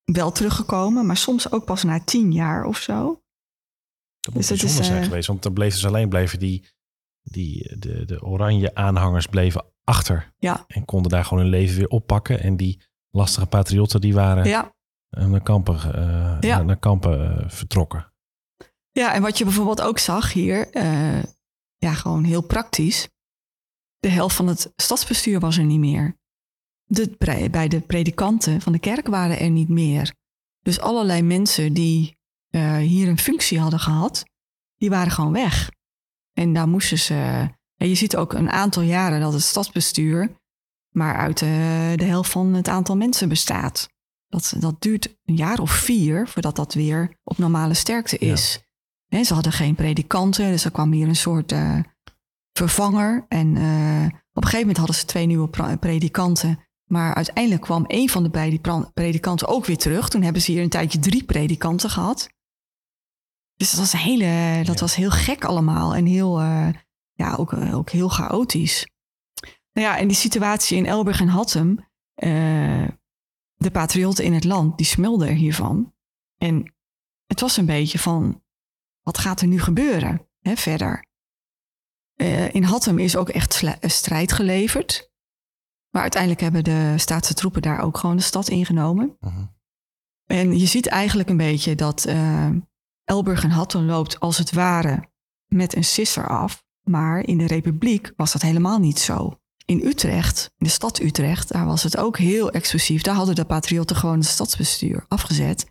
wel 0.05 0.33
teruggekomen, 0.33 1.07
maar 1.07 1.17
soms 1.17 1.53
ook 1.53 1.65
pas 1.65 1.83
na 1.83 2.05
tien 2.05 2.33
jaar 2.33 2.65
of 2.65 2.79
zo. 2.79 3.23
dat 4.21 4.35
moet 4.35 4.49
Dus 4.49 4.49
bijzonder 4.49 4.81
is, 4.81 4.87
zijn 4.87 4.99
eh, 4.99 5.09
geweest. 5.09 5.27
Want 5.27 5.43
dan 5.43 5.53
bleven 5.53 5.79
ze 5.79 5.87
alleen 5.87 6.09
bleven 6.09 6.39
die, 6.39 6.69
die 7.23 7.79
de, 7.79 8.05
de 8.05 8.23
oranje 8.23 8.75
aanhangers 8.75 9.27
bleven 9.27 9.65
achter. 9.85 10.35
Ja. 10.39 10.65
En 10.67 10.85
konden 10.85 11.11
daar 11.11 11.25
gewoon 11.25 11.43
hun 11.43 11.53
leven 11.53 11.77
weer 11.77 11.89
oppakken. 11.89 12.41
En 12.41 12.57
die 12.57 12.83
lastige 13.11 13.47
patriotten 13.47 14.01
die 14.01 14.15
waren 14.15 14.45
Ja, 14.45 14.75
eh, 15.09 15.27
naar 15.27 15.43
kampen, 15.43 15.75
eh, 15.75 16.37
Ja. 16.41 16.57
naar, 16.57 16.65
naar 16.65 16.79
kampen 16.79 17.39
eh, 17.39 17.49
vertrokken. 17.49 18.13
Ja, 18.91 19.15
en 19.15 19.23
wat 19.23 19.39
je 19.39 19.45
bijvoorbeeld 19.45 19.81
ook 19.81 19.99
zag 19.99 20.33
hier, 20.33 20.69
ja, 21.77 21.93
gewoon 21.93 22.25
heel 22.25 22.43
praktisch. 22.43 23.09
De 23.99 24.09
helft 24.09 24.37
van 24.37 24.47
het 24.47 24.73
stadsbestuur 24.77 25.41
was 25.41 25.57
er 25.59 25.65
niet 25.65 25.79
meer. 25.79 26.17
De, 26.85 27.15
bij 27.51 27.69
de 27.69 27.81
predikanten 27.81 28.61
van 28.61 28.73
de 28.73 28.79
kerk 28.79 29.07
waren 29.07 29.39
er 29.39 29.51
niet 29.51 29.69
meer. 29.69 30.15
Dus 30.61 30.81
allerlei 30.81 31.23
mensen 31.23 31.73
die 31.73 32.19
hier 32.79 33.09
een 33.09 33.19
functie 33.19 33.61
hadden 33.61 33.81
gehad, 33.81 34.25
die 34.77 34.91
waren 34.91 35.13
gewoon 35.13 35.33
weg. 35.33 35.71
En 36.33 36.53
daar 36.53 36.69
moesten 36.69 36.99
ze. 36.99 37.49
En 37.77 37.89
je 37.89 37.95
ziet 37.95 38.17
ook 38.17 38.33
een 38.33 38.51
aantal 38.51 38.83
jaren 38.83 39.21
dat 39.21 39.33
het 39.33 39.43
stadsbestuur 39.43 40.37
maar 40.99 41.15
uit 41.15 41.43
eh, 41.43 41.49
de 41.95 42.05
helft 42.05 42.31
van 42.31 42.55
het 42.55 42.69
aantal 42.69 42.97
mensen 42.97 43.29
bestaat. 43.29 43.89
Dat, 44.27 44.55
dat 44.59 44.83
duurt 44.83 45.17
een 45.25 45.37
jaar 45.37 45.59
of 45.59 45.71
vier 45.71 46.29
voordat 46.29 46.57
dat 46.57 46.75
weer 46.75 47.19
op 47.25 47.39
normale 47.39 47.75
sterkte 47.75 48.19
is. 48.19 48.63
Ze 49.25 49.35
hadden 49.35 49.53
geen 49.53 49.75
predikanten, 49.75 50.51
dus 50.51 50.65
er 50.65 50.71
kwam 50.71 50.93
hier 50.93 51.09
een 51.09 51.17
soort 51.17 51.53
eh, 51.53 51.79
vervanger. 52.53 53.25
En 53.29 53.57
eh, 53.57 54.05
op 54.33 54.43
een 54.45 54.51
gegeven 54.51 54.59
moment 54.59 54.77
hadden 54.77 54.97
ze 54.97 55.05
twee 55.05 55.27
nieuwe 55.27 55.77
predikanten. 55.81 56.59
Maar 56.85 57.15
uiteindelijk 57.15 57.63
kwam 57.63 57.85
een 57.87 58.09
van 58.09 58.23
de 58.23 58.31
beide 58.31 58.89
predikanten 58.95 59.49
ook 59.49 59.67
weer 59.67 59.77
terug. 59.77 60.09
Toen 60.09 60.23
hebben 60.23 60.43
ze 60.43 60.53
hier 60.53 60.63
een 60.63 60.69
tijdje 60.69 60.99
drie 60.99 61.25
predikanten 61.25 61.91
gehad. 61.91 62.29
Dus 63.57 63.71
dat 63.71 63.81
was, 63.81 63.93
een 63.93 63.99
hele, 63.99 64.57
dat 64.65 64.75
Ja. 64.75 64.81
was 64.81 64.95
heel 64.95 65.11
gek 65.11 65.45
allemaal 65.45 65.95
en 65.95 66.07
heel, 66.07 66.41
ja, 67.13 67.35
ook, 67.37 67.53
ook 67.53 67.91
heel 67.91 68.09
chaotisch. 68.09 68.87
Nou 69.79 69.91
ja, 69.91 69.99
en 69.99 70.09
die 70.09 70.17
situatie 70.17 70.77
in 70.77 70.87
Elburg 70.87 71.21
en 71.21 71.29
Hattem, 71.29 71.89
eh, 72.15 72.89
de 73.55 73.71
patriotten 73.73 74.25
in 74.25 74.33
het 74.33 74.45
land, 74.45 74.77
die 74.77 74.87
smulden 74.87 75.29
er 75.29 75.35
hiervan. 75.35 75.95
En 76.39 76.75
het 77.27 77.41
was 77.41 77.57
een 77.57 77.67
beetje 77.67 77.99
van, 77.99 78.43
wat 79.03 79.19
gaat 79.19 79.41
er 79.41 79.47
nu 79.47 79.61
gebeuren 79.61 80.29
hè, 80.41 80.57
verder? 80.57 81.07
Eh, 82.15 82.55
in 82.55 82.63
Hattem 82.63 82.99
is 82.99 83.17
ook 83.17 83.29
echt 83.29 83.63
eh, 83.63 83.73
strijd 83.81 84.33
geleverd. 84.33 85.11
Maar 85.91 86.03
uiteindelijk 86.03 86.41
hebben 86.41 86.65
de 86.65 86.95
staatse 86.97 87.35
troepen 87.35 87.63
daar 87.63 87.81
ook 87.81 87.99
gewoon 87.99 88.17
de 88.17 88.23
stad 88.23 88.49
ingenomen. 88.49 89.17
Mhm. 89.21 89.45
En 90.27 90.59
je 90.59 90.67
ziet 90.67 90.87
eigenlijk 90.87 91.29
een 91.29 91.37
beetje 91.37 91.75
dat 91.75 92.05
Elburg 93.05 93.45
en 93.45 93.51
Hattem 93.51 93.83
loopt 93.83 94.21
als 94.21 94.39
het 94.39 94.53
ware 94.53 95.11
met 95.47 95.77
een 95.77 95.85
sisser 95.85 96.29
af. 96.29 96.67
Maar 96.83 97.21
in 97.21 97.39
de 97.39 97.47
Republiek 97.47 98.13
was 98.17 98.33
dat 98.33 98.43
helemaal 98.43 98.79
niet 98.79 98.99
zo. 98.99 99.38
In 99.69 99.81
Utrecht, 99.85 100.51
in 100.59 100.67
de 100.67 100.73
stad 100.73 101.01
Utrecht, 101.01 101.53
daar 101.53 101.67
was 101.67 101.83
het 101.83 101.97
ook 101.97 102.19
heel 102.19 102.51
exclusief. 102.51 103.03
Daar 103.03 103.15
hadden 103.15 103.35
de 103.35 103.45
patriotten 103.45 103.97
gewoon 103.97 104.19
het 104.19 104.27
stadsbestuur 104.27 105.05
afgezet. 105.09 105.67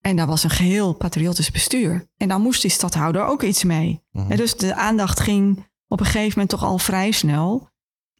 En 0.00 0.16
daar 0.16 0.26
was 0.26 0.44
een 0.44 0.50
geheel 0.50 0.92
patriotisch 0.92 1.50
bestuur. 1.50 2.08
En 2.16 2.28
daar 2.28 2.38
moest 2.38 2.62
die 2.62 2.70
stadhouder 2.70 3.24
ook 3.24 3.42
iets 3.42 3.64
mee. 3.64 4.02
Mhm. 4.12 4.30
En 4.30 4.36
dus 4.36 4.56
de 4.56 4.74
aandacht 4.74 5.20
ging 5.20 5.66
op 5.88 6.00
een 6.00 6.06
gegeven 6.06 6.28
moment 6.28 6.48
toch 6.48 6.64
al 6.64 6.78
vrij 6.78 7.10
snel 7.10 7.68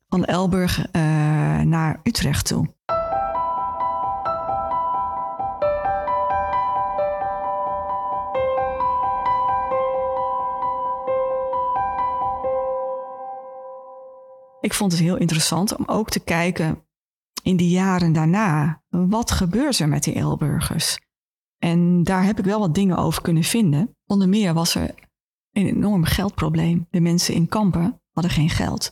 van 0.08 0.24
Elburg 0.24 0.86
eh, 0.90 1.02
naar 1.60 2.00
Utrecht 2.02 2.46
toe. 2.46 2.68
Ik 14.64 14.74
vond 14.74 14.92
het 14.92 15.00
heel 15.00 15.16
interessant 15.16 15.76
om 15.76 15.84
ook 15.86 16.10
te 16.10 16.20
kijken 16.20 16.84
in 17.42 17.56
die 17.56 17.68
jaren 17.68 18.12
daarna. 18.12 18.82
Wat 18.88 19.30
gebeurt 19.30 19.78
er 19.78 19.88
met 19.88 20.02
die 20.02 20.14
Elburgers? 20.14 20.98
En 21.58 22.02
daar 22.02 22.24
heb 22.24 22.38
ik 22.38 22.44
wel 22.44 22.58
wat 22.58 22.74
dingen 22.74 22.96
over 22.96 23.22
kunnen 23.22 23.42
vinden. 23.42 23.96
Onder 24.06 24.28
meer 24.28 24.54
was 24.54 24.74
er 24.74 24.94
een 25.52 25.66
enorm 25.66 26.04
geldprobleem. 26.04 26.86
De 26.90 27.00
mensen 27.00 27.34
in 27.34 27.48
kampen 27.48 28.00
hadden 28.12 28.32
geen 28.32 28.50
geld. 28.50 28.90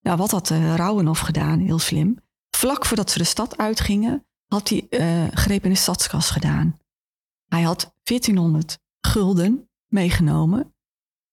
Nou, 0.00 0.16
wat 0.16 0.30
had 0.30 0.50
uh, 0.50 0.74
Rauwenhoff 0.74 1.20
gedaan, 1.20 1.58
heel 1.58 1.78
slim. 1.78 2.18
Vlak 2.56 2.84
voordat 2.84 3.10
ze 3.10 3.18
de 3.18 3.24
stad 3.24 3.56
uitgingen, 3.56 4.26
had 4.46 4.68
hij 4.68 4.86
uh, 4.90 5.28
greep 5.30 5.64
in 5.64 5.70
de 5.70 5.76
stadskas 5.76 6.30
gedaan. 6.30 6.78
Hij 7.46 7.62
had 7.62 7.94
1400 8.02 8.78
gulden 9.00 9.70
meegenomen. 9.86 10.74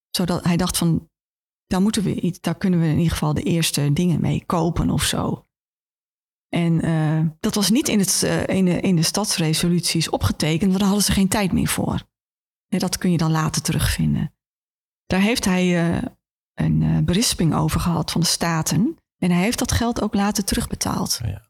Zodat 0.09 0.43
hij 0.43 0.57
dacht 0.57 0.77
van, 0.77 1.09
daar, 1.71 1.81
moeten 1.81 2.03
we 2.03 2.21
iets, 2.21 2.39
daar 2.41 2.57
kunnen 2.57 2.79
we 2.79 2.85
in 2.85 2.97
ieder 2.97 3.11
geval 3.11 3.33
de 3.33 3.43
eerste 3.43 3.93
dingen 3.93 4.21
mee 4.21 4.43
kopen 4.45 4.89
of 4.89 5.03
zo. 5.03 5.45
En 6.49 6.85
uh, 6.85 7.29
dat 7.39 7.55
was 7.55 7.69
niet 7.69 7.87
in, 7.87 7.99
het, 7.99 8.21
uh, 8.25 8.47
in, 8.47 8.65
de, 8.65 8.79
in 8.79 8.95
de 8.95 9.03
stadsresoluties 9.03 10.09
opgetekend, 10.09 10.69
want 10.69 10.77
daar 10.77 10.87
hadden 10.87 11.05
ze 11.05 11.11
geen 11.11 11.27
tijd 11.27 11.51
meer 11.51 11.67
voor. 11.67 12.09
En 12.67 12.79
dat 12.79 12.97
kun 12.97 13.11
je 13.11 13.17
dan 13.17 13.31
later 13.31 13.61
terugvinden. 13.61 14.33
Daar 15.05 15.21
heeft 15.21 15.45
hij 15.45 15.89
uh, 15.89 16.01
een 16.53 16.83
eh, 16.83 16.97
berisping 17.03 17.55
over 17.55 17.79
gehad 17.79 18.11
van 18.11 18.21
de 18.21 18.27
staten. 18.27 18.97
En 19.17 19.31
hij 19.31 19.41
heeft 19.41 19.59
dat 19.59 19.71
geld 19.71 20.01
ook 20.01 20.13
later 20.13 20.43
terugbetaald. 20.43 21.19
Ja. 21.23 21.49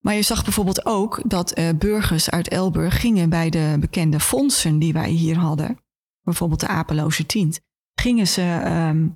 Maar 0.00 0.14
je 0.14 0.22
zag 0.22 0.44
bijvoorbeeld 0.44 0.86
ook 0.86 1.22
dat 1.26 1.52
eh, 1.52 1.68
burgers 1.78 2.30
uit 2.30 2.48
Elburg 2.48 3.00
gingen 3.00 3.28
bij 3.28 3.50
de 3.50 3.76
bekende 3.80 4.20
fondsen 4.20 4.78
die 4.78 4.92
wij 4.92 5.10
hier 5.10 5.36
hadden. 5.36 5.78
Bijvoorbeeld 6.22 6.60
de 6.60 6.66
Apeloze 6.66 7.26
Tient. 7.26 7.60
Gingen 7.94 8.28
ze 8.28 8.60
ehm, 8.64 9.08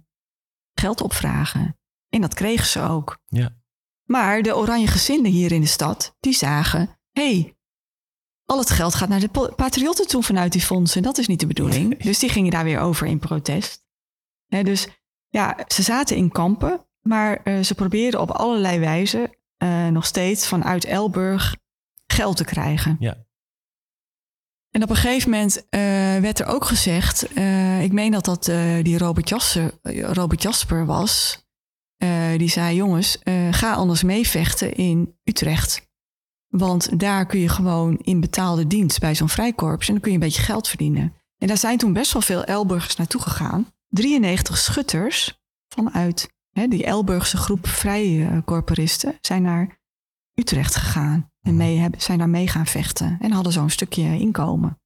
geld 0.74 1.00
opvragen. 1.00 1.78
En 2.08 2.20
dat 2.20 2.34
kregen 2.34 2.66
ze 2.66 2.80
ook. 2.80 3.18
Ja. 3.26 3.56
Maar 4.04 4.42
de 4.42 4.56
oranje 4.56 4.86
gezinden 4.86 5.32
hier 5.32 5.52
in 5.52 5.60
de 5.60 5.66
stad, 5.66 6.16
die 6.20 6.34
zagen... 6.34 6.98
hey, 7.12 7.56
al 8.44 8.58
het 8.58 8.70
geld 8.70 8.94
gaat 8.94 9.08
naar 9.08 9.20
de 9.20 9.52
patriotten 9.56 10.06
toe 10.06 10.22
vanuit 10.22 10.52
die 10.52 10.60
fondsen. 10.60 11.02
Dat 11.02 11.18
is 11.18 11.26
niet 11.26 11.40
de 11.40 11.46
bedoeling. 11.46 11.88
Nee. 11.88 11.98
Dus 11.98 12.18
die 12.18 12.28
gingen 12.28 12.50
daar 12.50 12.64
weer 12.64 12.80
over 12.80 13.06
in 13.06 13.18
protest. 13.18 13.84
Dus 14.46 14.88
ja, 15.28 15.64
ze 15.66 15.82
zaten 15.82 16.16
in 16.16 16.30
kampen, 16.30 16.86
maar 17.00 17.42
eh, 17.42 17.60
ze 17.60 17.74
probeerden 17.74 18.20
op 18.20 18.30
allerlei 18.30 18.78
wijzen 18.78 19.30
eh, 19.56 19.86
nog 19.86 20.06
steeds 20.06 20.48
vanuit 20.48 20.84
Elburg 20.84 21.56
geld 22.06 22.36
te 22.36 22.44
krijgen. 22.44 22.96
Ja. 22.98 23.23
En 24.74 24.82
op 24.82 24.90
een 24.90 24.96
gegeven 24.96 25.30
moment 25.30 25.68
eh, 25.68 25.80
werd 26.20 26.38
er 26.38 26.46
ook 26.46 26.64
gezegd, 26.64 27.32
eh, 27.32 27.82
ik 27.82 27.92
meen 27.92 28.10
dat 28.10 28.24
dat 28.24 28.48
eh, 28.48 28.82
die 28.82 28.98
Robert, 28.98 29.28
Jasper, 29.28 29.72
Robert 30.12 30.42
Jasper 30.42 30.86
was, 30.86 31.42
die 32.36 32.48
zei: 32.48 32.76
Jongens, 32.76 33.18
ga 33.50 33.72
anders 33.72 34.02
meevechten 34.02 34.74
in 34.74 35.18
Utrecht. 35.24 35.88
Want 36.48 37.00
daar 37.00 37.26
kun 37.26 37.40
je 37.40 37.48
gewoon 37.48 37.98
in 37.98 38.20
betaalde 38.20 38.66
dienst 38.66 39.00
bij 39.00 39.14
zo'n 39.14 39.28
vrijkorps 39.28 39.86
en 39.86 39.92
dan 39.92 40.02
kun 40.02 40.12
je 40.12 40.18
een 40.18 40.24
beetje 40.24 40.42
geld 40.42 40.68
verdienen. 40.68 41.14
En 41.38 41.48
daar 41.48 41.56
zijn 41.56 41.78
toen 41.78 41.92
best 41.92 42.12
wel 42.12 42.22
veel 42.22 42.44
Elburgers 42.44 42.96
naartoe 42.96 43.20
gegaan. 43.20 43.72
93 43.88 44.58
schutters 44.58 45.42
vanuit 45.68 46.32
hè, 46.50 46.68
die 46.68 46.84
Elburgse 46.84 47.36
groep 47.36 47.66
vrijkorporisten 47.66 49.18
zijn 49.20 49.42
naar 49.42 49.80
Utrecht 50.34 50.74
gegaan. 50.74 51.32
En 51.44 51.56
mee, 51.56 51.78
hebben, 51.78 52.00
zijn 52.00 52.18
daar 52.18 52.28
mee 52.28 52.48
gaan 52.48 52.66
vechten 52.66 53.16
en 53.20 53.32
hadden 53.32 53.52
zo'n 53.52 53.70
stukje 53.70 54.18
inkomen. 54.18 54.78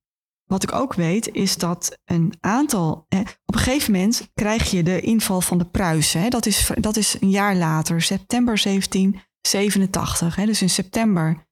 Wat 0.45 0.63
ik 0.63 0.73
ook 0.73 0.95
weet 0.95 1.29
is 1.35 1.57
dat 1.57 1.99
een 2.05 2.35
aantal. 2.41 3.05
eh, 3.09 3.19
op 3.21 3.55
een 3.55 3.61
gegeven 3.61 3.93
moment 3.93 4.31
krijg 4.35 4.71
je 4.71 4.83
de 4.83 5.01
inval 5.01 5.41
van 5.41 5.59
de 5.59 5.65
Pruisen. 5.65 6.21
Hè, 6.21 6.29
dat, 6.29 6.47
is, 6.47 6.71
dat 6.81 6.97
is 6.97 7.17
een 7.21 7.31
jaar 7.31 7.57
later, 7.57 8.03
september 8.03 8.61
1787. 8.63 10.37
Hè, 10.37 10.47
dus 10.47 10.63
in 10.63 10.71
september 10.71 11.47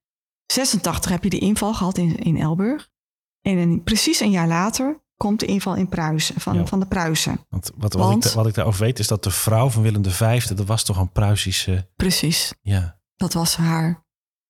86 0.52 1.10
heb 1.10 1.22
je 1.24 1.30
de 1.30 1.38
inval 1.38 1.74
gehad 1.74 1.98
in, 1.98 2.16
in 2.16 2.36
Elburg. 2.40 2.88
En 3.42 3.56
een- 3.56 3.82
precies 3.82 4.20
een 4.20 4.30
jaar 4.30 4.48
later 4.48 5.04
komt 5.16 5.40
de 5.40 5.46
inval 5.46 5.74
in 5.74 5.88
Pruisen, 5.88 6.40
van, 6.40 6.54
Ja. 6.54 6.66
van 6.66 6.80
de 6.80 6.86
Pruisen. 6.86 7.40
Want 7.48 7.70
wat, 7.76 7.92
wat, 7.92 8.06
Want- 8.08 8.24
ik, 8.24 8.32
wat 8.32 8.46
ik 8.46 8.54
daarover 8.54 8.80
weet 8.84 8.98
is 8.98 9.06
dat 9.06 9.22
de 9.22 9.30
vrouw 9.30 9.68
van 9.70 9.82
Willem 9.82 10.04
V, 10.04 10.42
dat 10.46 10.66
was 10.66 10.84
toch 10.84 10.96
een 10.96 11.12
Pruisische... 11.12 11.90
Precies. 11.96 12.54
Ja, 12.62 13.00
Dat 13.16 13.32
was 13.32 13.56
haar 13.56 14.04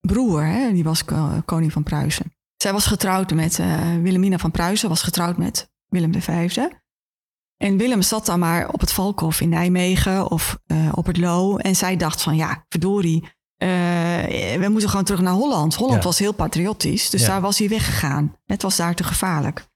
broer, 0.06 0.44
hè? 0.46 0.72
die 0.72 0.84
was 0.84 1.04
ko- 1.04 1.42
koning 1.44 1.72
van 1.72 1.82
Pruisen. 1.82 2.32
Zij 2.56 2.72
was 2.72 2.86
getrouwd 2.86 3.34
met 3.34 3.58
eh, 3.58 3.94
Wilhelmina 4.02 4.38
van 4.38 4.50
Pruisen, 4.50 4.88
was 4.88 5.02
getrouwd 5.02 5.36
met 5.36 5.70
Willem 5.88 6.20
V. 6.22 6.56
En 7.56 7.76
Willem 7.76 8.02
zat 8.02 8.26
dan 8.26 8.38
maar 8.38 8.68
op 8.68 8.80
het 8.80 8.92
Valkhof 8.92 9.40
in 9.40 9.48
Nijmegen 9.48 10.30
of 10.30 10.58
eh, 10.66 10.88
op 10.94 11.06
het 11.06 11.16
Loo. 11.16 11.56
En 11.56 11.76
zij 11.76 11.96
dacht 11.96 12.22
van, 12.22 12.36
ja, 12.36 12.64
verdorie, 12.68 13.22
eh, 13.56 13.68
we 14.58 14.66
moeten 14.70 14.88
gewoon 14.90 15.04
terug 15.04 15.20
naar 15.20 15.32
Holland. 15.32 15.74
Holland 15.74 15.98
Ja. 16.02 16.04
was 16.08 16.18
heel 16.18 16.32
patriotisch, 16.32 17.10
dus 17.10 17.20
Ja. 17.20 17.26
daar 17.26 17.40
was 17.40 17.58
hij 17.58 17.68
weggegaan. 17.68 18.36
Het 18.44 18.62
was 18.62 18.76
daar 18.76 18.94
te 18.94 19.04
gevaarlijk. 19.04 19.66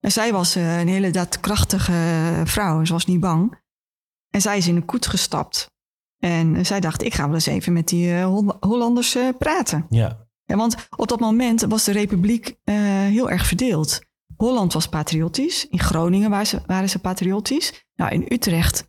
En 0.00 0.12
zij 0.12 0.32
was 0.32 0.54
een 0.54 0.88
hele 0.88 1.10
daadkrachtige 1.10 2.42
vrouw, 2.44 2.84
ze 2.84 2.92
was 2.92 3.04
niet 3.06 3.20
bang. 3.20 3.60
En 4.30 4.40
zij 4.40 4.56
is 4.56 4.68
in 4.68 4.76
een 4.76 4.84
koets 4.84 5.06
gestapt. 5.06 5.70
En 6.18 6.66
zij 6.66 6.80
dacht, 6.80 7.02
ik 7.02 7.14
ga 7.14 7.24
wel 7.24 7.34
eens 7.34 7.46
even 7.46 7.72
met 7.72 7.88
die 7.88 8.14
eh, 8.14 8.24
Hol- 8.24 8.56
Hollanders 8.60 9.14
eh, 9.14 9.28
praten. 9.38 9.86
ja, 9.88 10.26
Ja, 10.44 10.56
want 10.56 10.76
op 10.96 11.08
dat 11.08 11.20
moment 11.20 11.60
was 11.60 11.84
de 11.84 11.92
republiek 11.92 12.56
eh, 12.64 12.74
heel 13.02 13.30
erg 13.30 13.46
verdeeld. 13.46 14.00
Holland 14.36 14.72
was 14.72 14.88
patriotisch. 14.88 15.66
In 15.68 15.78
Groningen 15.80 16.30
waren 16.30 16.46
ze, 16.46 16.62
waren 16.66 16.88
ze 16.88 16.98
patriotisch. 16.98 17.86
Nou, 17.94 18.12
in 18.12 18.26
Utrecht 18.28 18.88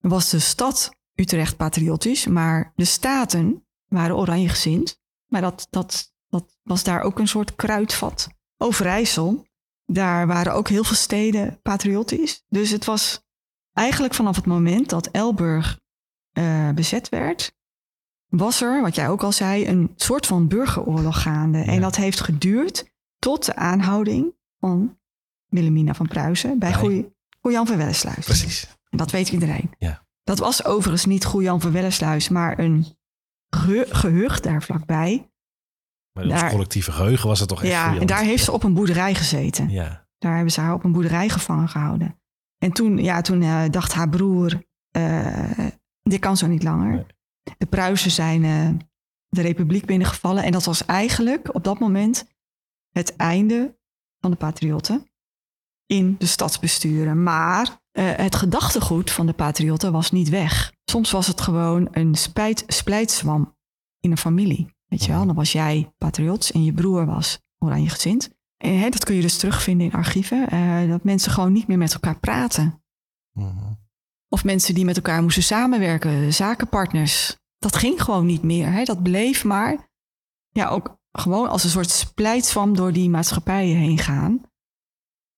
was 0.00 0.30
de 0.30 0.38
stad 0.38 0.90
Utrecht 1.14 1.56
patriotisch. 1.56 2.26
Maar 2.26 2.72
de 2.76 2.84
staten 2.84 3.66
waren 3.88 4.16
oranje 4.16 4.48
gezind. 4.48 5.00
Maar 5.26 5.40
dat, 5.40 5.66
dat, 5.70 6.12
dat 6.28 6.58
was 6.62 6.82
daar 6.84 7.00
ook 7.02 7.18
een 7.18 7.28
soort 7.28 7.54
kruidvat. 7.54 8.28
Overijssel, 8.56 9.46
daar 9.86 10.26
waren 10.26 10.54
ook 10.54 10.68
heel 10.68 10.84
veel 10.84 10.96
steden 10.96 11.58
patriotisch. 11.62 12.44
Dus 12.48 12.70
het 12.70 12.84
was 12.84 13.22
eigenlijk 13.72 14.14
vanaf 14.14 14.36
het 14.36 14.46
moment 14.46 14.88
dat 14.88 15.06
Elburg 15.06 15.78
eh, 16.32 16.70
bezet 16.70 17.08
werd, 17.08 17.56
was 18.28 18.60
er, 18.62 18.82
wat 18.82 18.94
jij 18.94 19.08
ook 19.08 19.22
al 19.22 19.32
zei, 19.32 19.66
een 19.68 19.92
soort 19.96 20.26
van 20.26 20.48
burgeroorlog 20.48 21.22
gaande. 21.22 21.58
Ja. 21.58 21.64
En 21.64 21.80
dat 21.80 21.96
heeft 21.96 22.20
geduurd 22.20 22.90
tot 23.18 23.44
de 23.44 23.54
aanhouding 23.56 24.32
van 24.60 24.98
Wilhelmina 25.48 25.94
van 25.94 26.08
Pruisen 26.08 26.58
bij 26.58 26.74
Goeie- 26.74 27.12
Goejan 27.40 27.66
van 27.66 27.76
Wellesluis. 27.76 28.24
precies. 28.24 28.76
En 28.90 28.98
dat 28.98 29.10
weet 29.10 29.28
iedereen. 29.28 29.70
Ja. 29.78 30.06
Dat 30.24 30.38
was 30.38 30.64
overigens 30.64 31.04
niet 31.04 31.24
Goejan 31.24 31.60
van 31.60 31.72
Wellesluis, 31.72 32.28
maar 32.28 32.58
een 32.58 32.86
ge- 33.50 33.86
gehucht 33.90 34.42
daar 34.42 34.62
vlakbij. 34.62 35.30
Maar 36.12 36.28
Daar- 36.28 36.50
collectieve 36.50 36.92
geheugen 36.92 37.28
was 37.28 37.40
het 37.40 37.48
toch 37.48 37.62
echt 37.62 37.72
Ja, 37.72 37.96
en 37.96 38.06
daar 38.06 38.22
heeft 38.22 38.44
ze 38.44 38.52
op 38.52 38.62
een 38.62 38.74
boerderij 38.74 39.14
gezeten. 39.14 39.68
Ja, 39.70 40.06
Daar 40.18 40.34
hebben 40.34 40.52
ze 40.52 40.60
haar 40.60 40.72
op 40.74 40.84
een 40.84 40.92
boerderij 40.92 41.28
gevangen 41.28 41.68
gehouden. 41.68 42.20
En 42.58 42.72
toen, 42.72 42.98
ja, 42.98 43.20
toen 43.20 43.42
eh, 43.42 43.62
dacht 43.70 43.92
haar 43.92 44.08
broer, 44.08 44.62
eh, 44.90 45.66
dit 46.08 46.20
kan 46.20 46.36
zo 46.36 46.46
niet 46.46 46.62
langer. 46.62 46.92
Nee. 46.92 47.06
De 47.58 47.66
Pruisen 47.66 48.10
zijn 48.10 48.44
eh, 48.44 48.68
de 49.28 49.40
republiek 49.40 49.86
binnengevallen. 49.86 50.42
En 50.42 50.52
dat 50.52 50.64
was 50.64 50.84
eigenlijk 50.84 51.54
op 51.54 51.64
dat 51.64 51.78
moment 51.78 52.26
het 52.90 53.16
einde 53.16 53.78
van 54.20 54.30
de 54.30 54.36
patriotten 54.36 55.06
in 55.86 56.16
de 56.18 56.26
stadsbesturen. 56.26 57.22
Maar 57.22 57.80
eh, 57.90 58.12
het 58.16 58.36
gedachtegoed 58.36 59.10
van 59.10 59.26
de 59.26 59.32
patriotten 59.32 59.92
was 59.92 60.10
niet 60.10 60.28
weg. 60.28 60.72
Soms 60.84 61.10
was 61.10 61.26
het 61.26 61.40
gewoon 61.40 61.88
een 61.92 62.14
spijt, 62.14 62.64
splijtswam 62.66 63.56
in 64.00 64.10
een 64.10 64.18
familie. 64.18 64.76
Weet 64.86 65.04
je 65.04 65.12
wel, 65.12 65.26
dan 65.26 65.34
was 65.34 65.52
jij 65.52 65.92
patriots 65.98 66.52
en 66.52 66.64
je 66.64 66.72
broer 66.72 67.06
was 67.06 67.38
oranje 67.58 67.88
gezind. 67.88 68.36
En 68.56 68.78
hè, 68.78 68.88
dat 68.90 69.04
kun 69.04 69.14
je 69.14 69.20
dus 69.22 69.36
terugvinden 69.38 69.86
in 69.86 69.92
archieven. 69.92 70.48
eh, 70.48 70.88
dat 70.88 71.04
mensen 71.04 71.32
gewoon 71.32 71.52
niet 71.52 71.66
meer 71.66 71.78
met 71.78 71.92
elkaar 71.92 72.18
praten. 72.18 72.82
Mhm. 73.32 73.72
Of 74.28 74.44
mensen 74.44 74.74
die 74.74 74.84
met 74.84 74.96
elkaar 74.96 75.22
moesten 75.22 75.42
samenwerken, 75.42 76.34
zakenpartners. 76.34 77.36
Dat 77.58 77.76
ging 77.76 78.02
gewoon 78.02 78.26
niet 78.26 78.42
meer. 78.42 78.72
Hè? 78.72 78.84
Dat 78.84 79.02
bleef 79.02 79.44
maar 79.44 79.90
ja, 80.48 80.68
ook 80.68 80.96
gewoon 81.12 81.48
als 81.48 81.64
een 81.64 81.70
soort 81.70 81.90
splijtswam 81.90 82.76
door 82.76 82.92
die 82.92 83.10
maatschappijen 83.10 83.76
heen 83.76 83.98
gaan. 83.98 84.40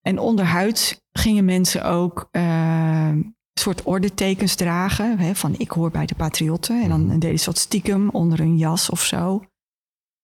En 0.00 0.18
onderhuids 0.18 1.00
gingen 1.10 1.44
mensen 1.44 1.84
ook 1.84 2.28
eh, 2.30 3.12
soort 3.52 3.82
ordetekens 3.82 4.54
dragen. 4.54 5.18
Hè? 5.18 5.34
Van 5.34 5.54
ik 5.58 5.70
hoor 5.70 5.90
bij 5.90 6.06
de 6.06 6.14
patriotten. 6.14 6.82
En 6.82 6.88
dan 6.88 7.06
Mhm. 7.06 7.18
deden 7.18 7.38
ze 7.38 7.44
dat 7.44 7.58
stiekem 7.58 8.08
onder 8.10 8.38
hun 8.38 8.56
jas 8.56 8.90
of 8.90 9.04
zo. 9.04 9.44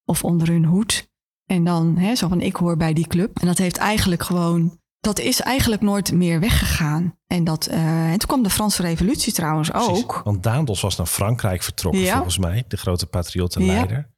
Of 0.04 0.24
onder 0.24 0.48
hun 0.48 0.64
hoed. 0.64 1.08
En 1.44 1.64
dan 1.64 1.96
hè, 1.96 2.14
zo 2.14 2.28
van 2.28 2.40
ik 2.40 2.56
hoor 2.56 2.76
bij 2.76 2.92
die 2.92 3.06
club. 3.06 3.38
En 3.38 3.46
dat 3.46 3.58
heeft 3.58 3.76
eigenlijk 3.76 4.22
gewoon 4.22 4.80
dat 5.06 5.18
is 5.18 5.40
eigenlijk 5.40 5.82
nooit 5.82 6.12
meer 6.12 6.40
weggegaan. 6.40 7.18
En, 7.26 7.44
dat, 7.44 7.66
eh, 7.66 8.10
en 8.10 8.18
toen 8.18 8.28
kwam 8.28 8.42
de 8.42 8.50
Franse 8.50 8.82
Revolutie 8.82 9.32
trouwens 9.32 9.70
Precies. 9.70 9.88
ook. 9.88 10.20
Want 10.24 10.42
Daendels 10.42 10.80
was 10.80 10.96
naar 10.96 11.06
Frankrijk 11.06 11.62
vertrokken, 11.62 12.02
Ja. 12.02 12.14
volgens 12.14 12.38
mij. 12.38 12.64
De 12.68 12.76
grote 12.76 13.06
patriottenleider. 13.06 14.10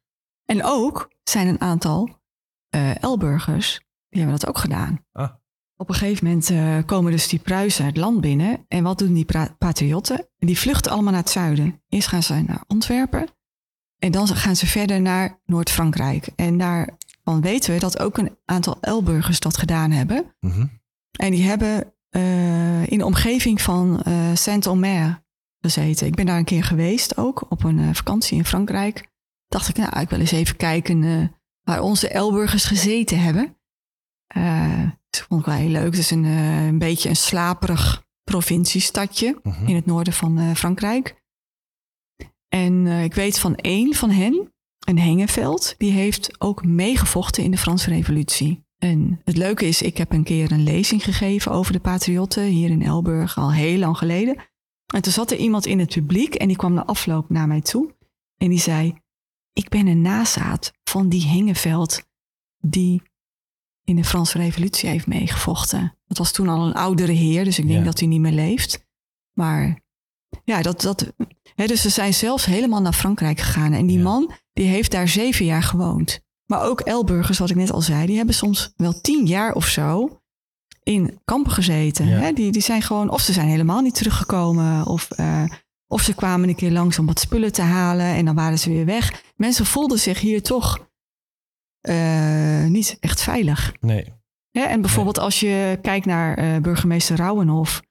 En 0.45 0.63
ook 0.63 1.09
zijn 1.23 1.47
een 1.47 1.61
aantal 1.61 2.17
eh 2.69 3.03
Elburgers, 3.03 3.81
die 4.09 4.21
hebben 4.21 4.39
dat 4.39 4.49
ook 4.49 4.57
gedaan. 4.57 5.05
Ah. 5.11 5.29
Op 5.75 5.89
een 5.89 5.95
gegeven 5.95 6.25
moment 6.25 6.49
eh, 6.49 6.77
komen 6.85 7.11
dus 7.11 7.27
die 7.27 7.39
Pruisen 7.39 7.85
het 7.85 7.97
land 7.97 8.21
binnen. 8.21 8.65
En 8.67 8.83
wat 8.83 8.97
doen 8.97 9.13
die 9.13 9.25
patriotten? 9.57 10.27
Die 10.37 10.59
vluchten 10.59 10.91
allemaal 10.91 11.11
naar 11.11 11.21
het 11.21 11.29
zuiden. 11.29 11.83
Eerst 11.87 12.07
gaan 12.07 12.23
ze 12.23 12.33
naar 12.33 12.63
Antwerpen. 12.67 13.27
En 13.99 14.11
dan 14.11 14.27
gaan 14.27 14.55
ze 14.55 14.67
verder 14.67 15.01
naar 15.01 15.41
Noord-Frankrijk. 15.45 16.29
En 16.35 16.57
weten 17.37 17.73
we 17.73 17.79
dat 17.79 17.99
ook 17.99 18.17
een 18.17 18.37
aantal 18.45 18.77
Elburgers 18.81 19.39
dat 19.39 19.57
gedaan 19.57 19.91
hebben. 19.91 20.35
Mhm. 20.39 20.65
En 21.11 21.31
die 21.31 21.43
hebben 21.43 21.93
eh, 22.09 22.87
in 22.87 22.97
de 22.97 23.05
omgeving 23.05 23.61
van 23.61 24.01
eh 24.01 24.13
Saint-Omer 24.33 25.23
gezeten. 25.61 26.07
Ik 26.07 26.15
ben 26.15 26.25
daar 26.25 26.37
een 26.37 26.43
keer 26.43 26.63
geweest 26.63 27.17
ook, 27.17 27.45
op 27.51 27.63
een 27.63 27.79
eh, 27.79 27.89
vakantie 27.93 28.37
in 28.37 28.45
Frankrijk. 28.45 29.07
Dacht 29.47 29.67
ik, 29.69 29.77
nou, 29.77 29.99
ik 29.99 30.09
wil 30.09 30.19
eens 30.19 30.31
even 30.31 30.55
kijken 30.55 31.31
waar 31.63 31.81
onze 31.81 32.07
Elburgers 32.09 32.65
gezeten 32.65 33.19
hebben. 33.19 33.57
Dat 35.09 35.21
vond 35.27 35.39
ik 35.39 35.45
wel 35.45 35.55
heel 35.55 35.69
leuk. 35.69 35.85
Het 35.91 35.97
is 35.97 36.11
een, 36.11 36.23
een 36.23 36.77
beetje 36.77 37.09
een 37.09 37.15
slaperig 37.15 38.03
provinciestadje 38.23 39.39
Mhm. 39.43 39.67
in 39.67 39.75
het 39.75 39.85
noorden 39.85 40.13
van 40.13 40.55
Frankrijk. 40.55 41.15
En 42.47 42.87
ik 42.87 43.13
weet 43.13 43.39
van 43.39 43.55
één 43.55 43.93
van 43.93 44.09
hen, 44.09 44.53
een 44.89 44.99
Hengeveld, 44.99 45.75
die 45.77 45.91
heeft 45.91 46.41
ook 46.41 46.65
meegevochten 46.65 47.43
in 47.43 47.51
de 47.51 47.57
Franse 47.57 47.89
Revolutie. 47.89 48.63
En 48.77 49.21
het 49.23 49.37
leuke 49.37 49.65
is, 49.65 49.81
ik 49.81 49.97
heb 49.97 50.11
een 50.11 50.23
keer 50.23 50.51
een 50.51 50.63
lezing 50.63 51.03
gegeven 51.03 51.51
over 51.51 51.73
de 51.73 51.79
patriotten 51.79 52.43
hier 52.43 52.69
in 52.69 52.81
Elburg, 52.81 53.37
al 53.37 53.53
heel 53.53 53.77
lang 53.77 53.97
geleden. 53.97 54.35
En 54.93 55.01
toen 55.01 55.11
zat 55.11 55.31
er 55.31 55.37
iemand 55.37 55.65
in 55.65 55.79
het 55.79 55.93
publiek 55.93 56.35
en 56.35 56.47
die 56.47 56.57
kwam 56.57 56.73
na 56.73 56.85
afloop 56.85 57.29
naar 57.29 57.47
mij 57.47 57.61
toe. 57.61 57.95
En 58.37 58.49
die 58.49 58.59
zei, 58.59 58.95
ik 59.53 59.69
ben 59.69 59.87
een 59.87 60.01
nazaat 60.01 60.71
van 60.83 61.09
die 61.09 61.25
Hengeveld 61.27 62.01
die 62.57 63.01
in 63.83 63.95
de 63.95 64.03
Franse 64.03 64.37
revolutie 64.37 64.89
heeft 64.89 65.07
meegevochten. 65.07 65.97
Dat 66.07 66.17
was 66.17 66.31
toen 66.31 66.47
al 66.47 66.65
een 66.65 66.73
oudere 66.73 67.11
heer, 67.11 67.43
dus 67.43 67.59
ik 67.59 67.67
denk 67.67 67.79
Ja. 67.79 67.85
dat 67.85 67.99
hij 67.99 68.07
niet 68.07 68.19
meer 68.19 68.31
leeft. 68.31 68.87
Maar 69.33 69.81
ja, 70.43 70.61
dat, 70.61 70.81
dat, 70.81 71.13
hè, 71.55 71.65
dus 71.65 71.81
ze 71.81 71.89
zijn 71.89 72.13
zelfs 72.13 72.45
helemaal 72.45 72.81
naar 72.81 72.93
Frankrijk 72.93 73.39
gegaan. 73.39 73.73
En 73.73 73.87
die 73.87 73.97
Ja. 73.97 74.03
man, 74.03 74.31
die 74.53 74.67
heeft 74.67 74.91
daar 74.91 75.07
zeven 75.07 75.45
jaar 75.45 75.63
gewoond. 75.63 76.19
Maar 76.45 76.63
ook 76.63 76.79
Elburgers, 76.79 77.37
wat 77.39 77.49
ik 77.49 77.55
net 77.55 77.71
al 77.71 77.81
zei, 77.81 78.05
die 78.05 78.17
hebben 78.17 78.35
soms 78.35 78.73
wel 78.75 79.01
tien 79.01 79.25
jaar 79.25 79.53
of 79.53 79.65
zo 79.65 80.21
in 80.83 81.19
kampen 81.25 81.51
gezeten. 81.51 82.07
Ja. 82.07 82.17
Hè? 82.19 82.33
Die, 82.33 82.51
die 82.51 82.61
zijn 82.61 82.81
gewoon, 82.81 83.09
of 83.09 83.21
ze 83.21 83.33
zijn 83.33 83.47
helemaal 83.47 83.81
niet 83.81 83.95
teruggekomen, 83.95 84.85
of, 84.85 85.11
eh, 85.11 85.43
of 85.87 86.01
ze 86.01 86.13
kwamen 86.15 86.49
een 86.49 86.55
keer 86.55 86.71
langs 86.71 86.99
om 86.99 87.05
wat 87.05 87.19
spullen 87.19 87.51
te 87.51 87.61
halen 87.61 88.05
en 88.05 88.25
dan 88.25 88.35
waren 88.35 88.59
ze 88.59 88.69
weer 88.69 88.85
weg. 88.85 89.23
Mensen 89.35 89.65
voelden 89.65 89.99
zich 89.99 90.19
hier 90.19 90.41
toch 90.41 90.87
eh, 91.81 92.65
niet 92.65 92.97
echt 92.99 93.21
veilig. 93.21 93.73
Nee. 93.79 94.13
Hè? 94.51 94.61
En 94.61 94.81
bijvoorbeeld 94.81 95.19
als 95.19 95.39
je 95.39 95.79
kijkt 95.81 96.05
naar 96.05 96.37
eh, 96.37 96.57
burgemeester 96.61 97.15
Rauwenhof. 97.17 97.81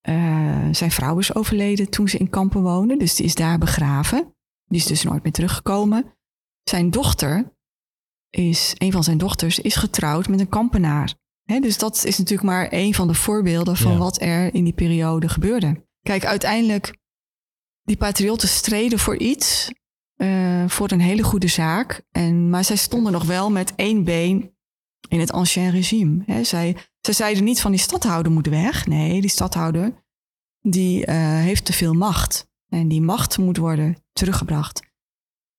Eh, 0.00 0.68
zijn 0.72 0.90
vrouw 0.90 1.18
is 1.18 1.34
overleden 1.34 1.90
toen 1.90 2.08
ze 2.08 2.18
in 2.18 2.30
kampen 2.30 2.62
woonde, 2.62 2.96
dus 2.96 3.14
die 3.14 3.26
is 3.26 3.34
daar 3.34 3.58
begraven. 3.58 4.34
Die 4.66 4.78
is 4.80 4.86
dus 4.86 5.02
nooit 5.02 5.22
meer 5.22 5.32
teruggekomen. 5.32 6.14
Zijn 6.62 6.90
dochter 6.90 7.56
is, 8.30 8.74
een 8.78 8.92
van 8.92 9.04
zijn 9.04 9.18
dochters, 9.18 9.58
is 9.58 9.76
getrouwd 9.76 10.28
met 10.28 10.40
een 10.40 10.48
kampenaar. 10.48 11.14
Dus 11.44 11.78
dat 11.78 12.04
is 12.04 12.18
natuurlijk 12.18 12.48
maar 12.48 12.68
een 12.70 12.94
van 12.94 13.08
de 13.08 13.14
voorbeelden 13.14 13.76
van 13.76 13.92
Ja. 13.92 13.98
wat 13.98 14.20
er 14.20 14.54
in 14.54 14.64
die 14.64 14.72
periode 14.72 15.28
gebeurde. 15.28 15.86
Kijk, 16.02 16.24
uiteindelijk, 16.24 16.96
die 17.82 17.96
patriotten 17.96 18.48
streden 18.48 18.98
voor 18.98 19.16
iets, 19.16 19.70
eh, 20.14 20.68
voor 20.68 20.90
een 20.90 21.00
hele 21.00 21.22
goede 21.22 21.48
zaak. 21.48 22.02
En, 22.10 22.50
maar 22.50 22.64
zij 22.64 22.76
stonden 22.76 23.12
nog 23.12 23.24
wel 23.24 23.50
met 23.50 23.72
één 23.74 24.04
been 24.04 24.56
in 25.08 25.20
het 25.20 25.32
ancien 25.32 25.70
regime. 25.70 26.44
Zij, 26.44 26.76
zij 27.14 27.26
zeiden 27.26 27.44
niet 27.44 27.60
van 27.60 27.70
die 27.70 27.80
stadhouder 27.80 28.32
moet 28.32 28.46
weg. 28.46 28.86
Nee, 28.86 29.20
die 29.20 29.30
stadhouder 29.30 30.04
die 30.60 31.06
eh, 31.06 31.16
heeft 31.16 31.64
te 31.64 31.72
veel 31.72 31.94
macht. 31.94 32.46
En 32.68 32.88
die 32.88 33.00
macht 33.02 33.38
moet 33.38 33.56
worden 33.56 33.96
teruggebracht. 34.12 34.82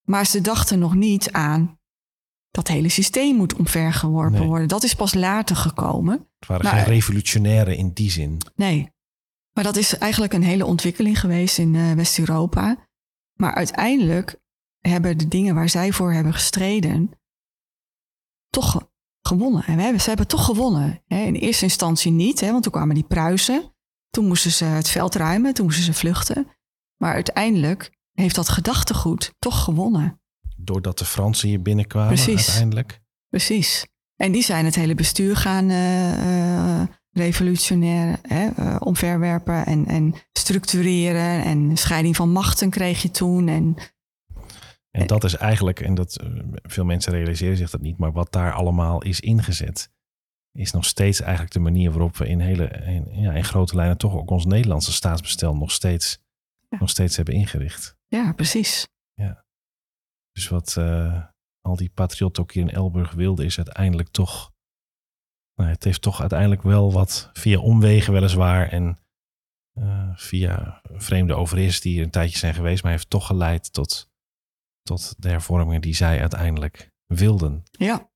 Maar 0.06 0.26
ze 0.26 0.42
dachten 0.42 0.80
nog 0.80 0.96
niet 0.96 1.32
aan 1.32 1.80
dat 2.52 2.68
hele 2.68 2.90
systeem 2.90 3.36
moet 3.36 3.54
omvergeworpen 3.56 4.40
Nee. 4.40 4.48
worden. 4.48 4.68
Dat 4.68 4.84
is 4.84 4.94
pas 4.94 5.14
later 5.14 5.56
gekomen. 5.56 6.28
Het 6.40 6.48
waren 6.48 6.66
Maar- 6.66 6.74
geen 6.76 6.94
revolutionairen 6.94 7.78
in 7.78 7.92
die 7.94 8.12
zin. 8.12 8.38
Nee. 8.56 8.92
Maar 9.54 9.64
dat 9.64 9.76
is 9.76 9.98
eigenlijk 9.98 10.34
een 10.34 10.44
hele 10.44 10.66
ontwikkeling 10.66 11.20
geweest 11.20 11.58
in 11.58 11.76
eh, 11.76 11.92
West-Europa. 11.92 12.88
Maar 13.34 13.54
uiteindelijk 13.56 14.40
hebben 14.80 15.18
de 15.18 15.28
dingen 15.28 15.56
waar 15.56 15.70
zij 15.70 15.92
voor 15.94 16.14
hebben 16.14 16.34
gestreden 16.34 17.12
toch 18.50 18.89
gewonnen. 19.30 19.64
En 19.66 19.76
we 19.76 19.82
hebben, 19.82 20.02
ze 20.02 20.08
hebben 20.08 20.28
toch 20.28 20.46
gewonnen. 20.46 21.02
Hè. 21.08 21.24
In 21.24 21.36
eerste 21.36 21.64
instantie 21.64 22.12
niet, 22.12 22.40
hè, 22.40 22.52
want 22.52 22.64
toen 22.64 22.72
kwamen 22.72 22.96
die 22.96 23.04
Pruisen. 23.04 23.74
Toen 24.10 24.28
moesten 24.28 24.52
ze 24.52 24.66
het 24.66 24.90
veld 24.90 25.16
ruimen, 25.16 25.54
toen 25.54 25.66
moesten 25.66 25.84
ze 25.84 25.94
vluchten. 25.94 26.48
Maar 26.98 27.14
uiteindelijk 27.14 27.92
heeft 28.14 28.36
dat 28.36 28.50
gedachtegoed 28.50 29.34
toch 29.40 29.64
gewonnen. 29.64 30.22
Doordat 30.58 31.00
de 31.00 31.06
Fransen 31.06 31.48
hier 31.48 31.62
binnenkwamen 31.62 32.14
Precies. 32.14 32.48
uiteindelijk. 32.48 33.00
Precies. 33.30 33.86
En 34.16 34.32
die 34.32 34.44
zijn 34.44 34.66
het 34.66 34.76
hele 34.76 34.96
bestuur 34.96 35.36
gaan 35.36 35.70
eh, 35.70 36.82
revolutionair 37.12 38.20
eh, 38.22 38.76
omverwerpen 38.80 39.66
en, 39.66 39.86
en 39.86 40.14
structureren. 40.32 41.44
En 41.44 41.78
scheiding 41.78 42.16
van 42.16 42.32
machten 42.32 42.70
kreeg 42.70 43.02
je 43.02 43.12
toen. 43.12 43.48
En 43.48 43.76
En 44.92 45.08
dat 45.08 45.24
is 45.24 45.36
eigenlijk, 45.36 45.80
en 45.80 45.96
dat 45.96 46.16
eh, 46.16 46.28
veel 46.54 46.86
mensen 46.86 47.14
realiseren 47.14 47.58
zich 47.58 47.70
dat 47.70 47.82
niet, 47.82 47.98
maar 47.98 48.12
wat 48.12 48.32
daar 48.32 48.54
allemaal 48.54 49.04
is 49.04 49.20
ingezet, 49.20 49.92
is 50.52 50.72
nog 50.72 50.86
steeds 50.86 51.20
eigenlijk 51.22 51.52
de 51.52 51.60
manier 51.60 51.92
waarop 51.92 52.18
we 52.18 52.28
in 52.28 52.40
hele, 52.40 52.68
in, 52.68 53.22
ja, 53.22 53.32
in 53.34 53.44
grote 53.44 53.76
lijnen 53.76 53.98
toch 53.98 54.14
ook 54.14 54.30
ons 54.30 54.46
Nederlandse 54.46 54.92
staatsbestel 54.92 55.56
nog 55.56 55.72
steeds, 55.72 56.20
Ja. 56.70 56.78
nog 56.80 56.90
steeds 56.90 57.16
hebben 57.16 57.34
ingericht. 57.34 57.96
ja, 58.08 58.34
precies. 58.34 58.88
Dus 60.32 60.48
wat 60.48 60.78
eh, 60.78 61.24
al 61.62 61.76
die 61.76 61.90
patriotten 61.90 62.44
ook 62.44 62.52
hier 62.52 62.64
in 62.64 62.70
Elburg 62.72 63.12
wilden, 63.12 63.46
is 63.46 63.58
uiteindelijk 63.58 64.10
toch. 64.10 64.52
Nou, 65.56 65.70
het 65.70 65.84
heeft 65.84 66.02
toch 66.02 66.20
uiteindelijk 66.20 66.62
wel 66.62 66.92
wat 66.94 67.30
via 67.34 67.60
omwegen, 67.60 68.14
weliswaar. 68.14 68.70
En 68.70 69.00
eh, 69.74 70.10
via 70.16 70.82
vreemde 70.84 71.34
overheersers 71.36 71.82
die 71.82 71.94
hier 71.94 72.04
een 72.04 72.10
tijdje 72.10 72.38
zijn 72.38 72.54
geweest, 72.54 72.84
maar 72.84 72.92
heeft 72.92 73.10
toch 73.10 73.26
geleid 73.26 73.74
tot, 73.74 74.09
tot 74.84 75.16
de 75.18 75.30
hervormingen 75.30 75.82
die 75.82 75.96
zij 75.96 76.20
uiteindelijk 76.20 76.92
wilden. 77.06 77.64
Ja. 77.72 78.10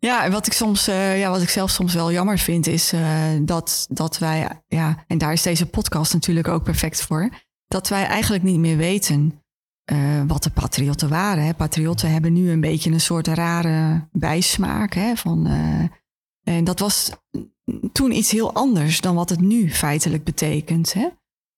Ja, 0.00 0.24
en 0.24 0.32
wat 0.32 0.46
ik 0.46 0.52
soms, 0.52 0.88
eh, 0.88 1.18
ja, 1.18 1.30
wat 1.30 1.42
ik 1.42 1.48
zelf 1.48 1.70
soms 1.70 1.94
wel 1.94 2.12
jammer 2.12 2.38
vind, 2.38 2.66
is 2.66 2.92
eh, 2.92 3.22
dat, 3.40 3.86
dat 3.90 4.18
wij, 4.18 4.62
ja, 4.66 5.04
en 5.06 5.18
daar 5.18 5.32
is 5.32 5.42
deze 5.42 5.66
podcast 5.66 6.12
natuurlijk 6.12 6.48
ook 6.48 6.62
perfect 6.62 7.02
voor, 7.02 7.28
dat 7.66 7.88
wij 7.88 8.04
eigenlijk 8.04 8.42
niet 8.42 8.58
meer 8.58 8.76
weten 8.76 9.42
eh, 9.84 10.22
wat 10.26 10.42
de 10.42 10.50
patriotten 10.50 11.08
waren. 11.08 11.44
Hè. 11.44 11.54
Patriotten 11.54 12.12
hebben 12.12 12.32
nu 12.32 12.50
een 12.50 12.60
beetje 12.60 12.90
een 12.90 13.00
soort 13.00 13.26
rare 13.26 14.08
bijsmaak. 14.12 14.94
Hè, 14.94 15.16
van, 15.16 15.46
en 16.42 16.64
dat 16.64 16.78
was 16.78 17.10
toen 17.92 18.12
iets 18.12 18.30
heel 18.30 18.54
anders 18.54 19.00
dan 19.00 19.14
wat 19.14 19.28
het 19.28 19.40
nu 19.40 19.70
feitelijk 19.70 20.24
betekent. 20.24 20.92
Hè. 20.92 21.08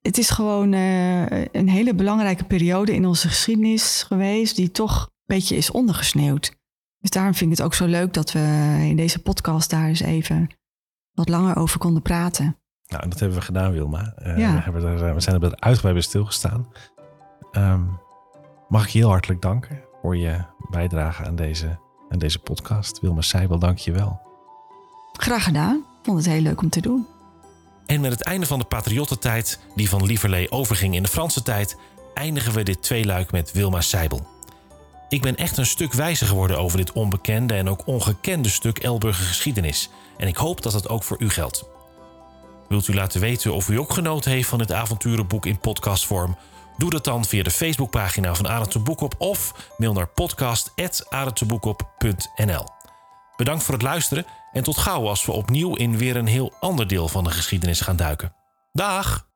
Het 0.00 0.18
is 0.18 0.30
gewoon 0.30 0.72
eh, 0.72 1.44
een 1.44 1.68
hele 1.68 1.94
belangrijke 1.94 2.44
periode 2.44 2.94
in 2.94 3.06
onze 3.06 3.28
geschiedenis 3.28 4.02
geweest, 4.02 4.56
die 4.56 4.70
toch 4.70 5.02
een 5.02 5.36
beetje 5.36 5.56
is 5.56 5.70
ondergesneeuwd. 5.70 6.56
Dus 6.98 7.10
daarom 7.10 7.34
vind 7.34 7.50
ik 7.50 7.56
het 7.56 7.66
ook 7.66 7.74
zo 7.74 7.86
leuk 7.86 8.12
dat 8.12 8.32
we 8.32 8.76
in 8.88 8.96
deze 8.96 9.22
podcast 9.22 9.70
daar 9.70 9.86
eens 9.88 10.00
even 10.00 10.48
wat 11.12 11.28
langer 11.28 11.56
over 11.56 11.78
konden 11.78 12.02
praten. 12.02 12.56
Nou, 12.86 13.08
dat 13.08 13.18
hebben 13.20 13.38
we 13.38 13.44
gedaan, 13.44 13.72
Wilma. 13.72 14.12
Eh, 14.16 14.38
Ja. 14.38 14.54
we, 14.54 14.60
hebben 14.60 14.84
er, 14.84 15.06
eh, 15.06 15.14
we 15.14 15.20
zijn 15.20 15.42
er 15.42 15.56
uitgebreid 15.58 15.94
bij 15.94 16.04
stilgestaan. 16.04 16.68
Ehm, 17.52 17.82
mag 18.68 18.84
ik 18.84 18.90
je 18.90 18.98
heel 18.98 19.08
hartelijk 19.08 19.42
danken 19.42 19.80
voor 20.02 20.16
je 20.16 20.44
bijdrage 20.70 21.24
aan 21.24 21.36
deze, 21.36 21.78
aan 22.08 22.18
deze 22.18 22.38
podcast. 22.38 23.00
Wilma 23.00 23.20
Seibel, 23.20 23.58
dank 23.58 23.78
je 23.78 23.92
wel. 23.92 24.20
Graag 25.12 25.44
gedaan. 25.44 25.76
Ik 25.76 26.06
vond 26.06 26.16
het 26.18 26.26
heel 26.26 26.42
leuk 26.42 26.62
om 26.62 26.68
te 26.68 26.80
doen. 26.80 27.06
En 27.90 28.00
met 28.00 28.10
het 28.10 28.22
einde 28.22 28.46
van 28.46 28.58
de 28.58 28.64
patriottentijd, 28.64 29.58
die 29.74 29.88
van 29.88 30.06
Lieverlee 30.06 30.50
overging 30.50 30.94
in 30.94 31.02
de 31.02 31.08
Franse 31.08 31.42
tijd, 31.42 31.76
eindigen 32.14 32.52
we 32.52 32.62
dit 32.62 32.82
tweeluik 32.82 33.32
met 33.32 33.52
Wilma 33.52 33.80
Seibel. 33.80 34.26
Ik 35.08 35.22
ben 35.22 35.36
echt 35.36 35.56
een 35.56 35.66
stuk 35.66 35.92
wijzer 35.92 36.26
geworden 36.26 36.58
over 36.58 36.78
dit 36.78 36.92
onbekende 36.92 37.54
en 37.54 37.68
ook 37.68 37.86
ongekende 37.86 38.48
stuk 38.48 38.78
Elburger 38.78 39.24
geschiedenis. 39.24 39.90
En 40.16 40.28
ik 40.28 40.36
hoop 40.36 40.62
dat 40.62 40.72
dat 40.72 40.88
ook 40.88 41.02
voor 41.02 41.16
u 41.20 41.30
geldt. 41.30 41.64
Wilt 42.68 42.88
u 42.88 42.94
laten 42.94 43.20
weten 43.20 43.54
of 43.54 43.68
u 43.68 43.78
ook 43.78 43.92
genoten 43.92 44.30
heeft 44.30 44.48
van 44.48 44.58
dit 44.58 44.72
avonturenboek 44.72 45.46
in 45.46 45.58
podcastvorm? 45.58 46.36
Doe 46.76 46.90
dat 46.90 47.04
dan 47.04 47.24
via 47.24 47.42
de 47.42 47.50
Facebookpagina 47.50 48.34
van 48.34 48.68
de 48.68 48.78
Boekop 48.78 49.14
of 49.18 49.54
mail 49.76 49.92
naar 49.92 50.08
podcast.arendteboekop.nl. 50.08 52.64
Bedankt 53.36 53.62
voor 53.62 53.74
het 53.74 53.82
luisteren 53.82 54.26
en 54.52 54.62
tot 54.62 54.78
gauw 54.78 55.08
als 55.08 55.26
we 55.26 55.32
opnieuw 55.32 55.76
in 55.76 55.98
weer 55.98 56.16
een 56.16 56.26
heel 56.26 56.52
ander 56.60 56.86
deel 56.86 57.08
van 57.08 57.24
de 57.24 57.30
geschiedenis 57.30 57.80
gaan 57.80 57.96
duiken. 57.96 58.34
Dag! 58.72 59.28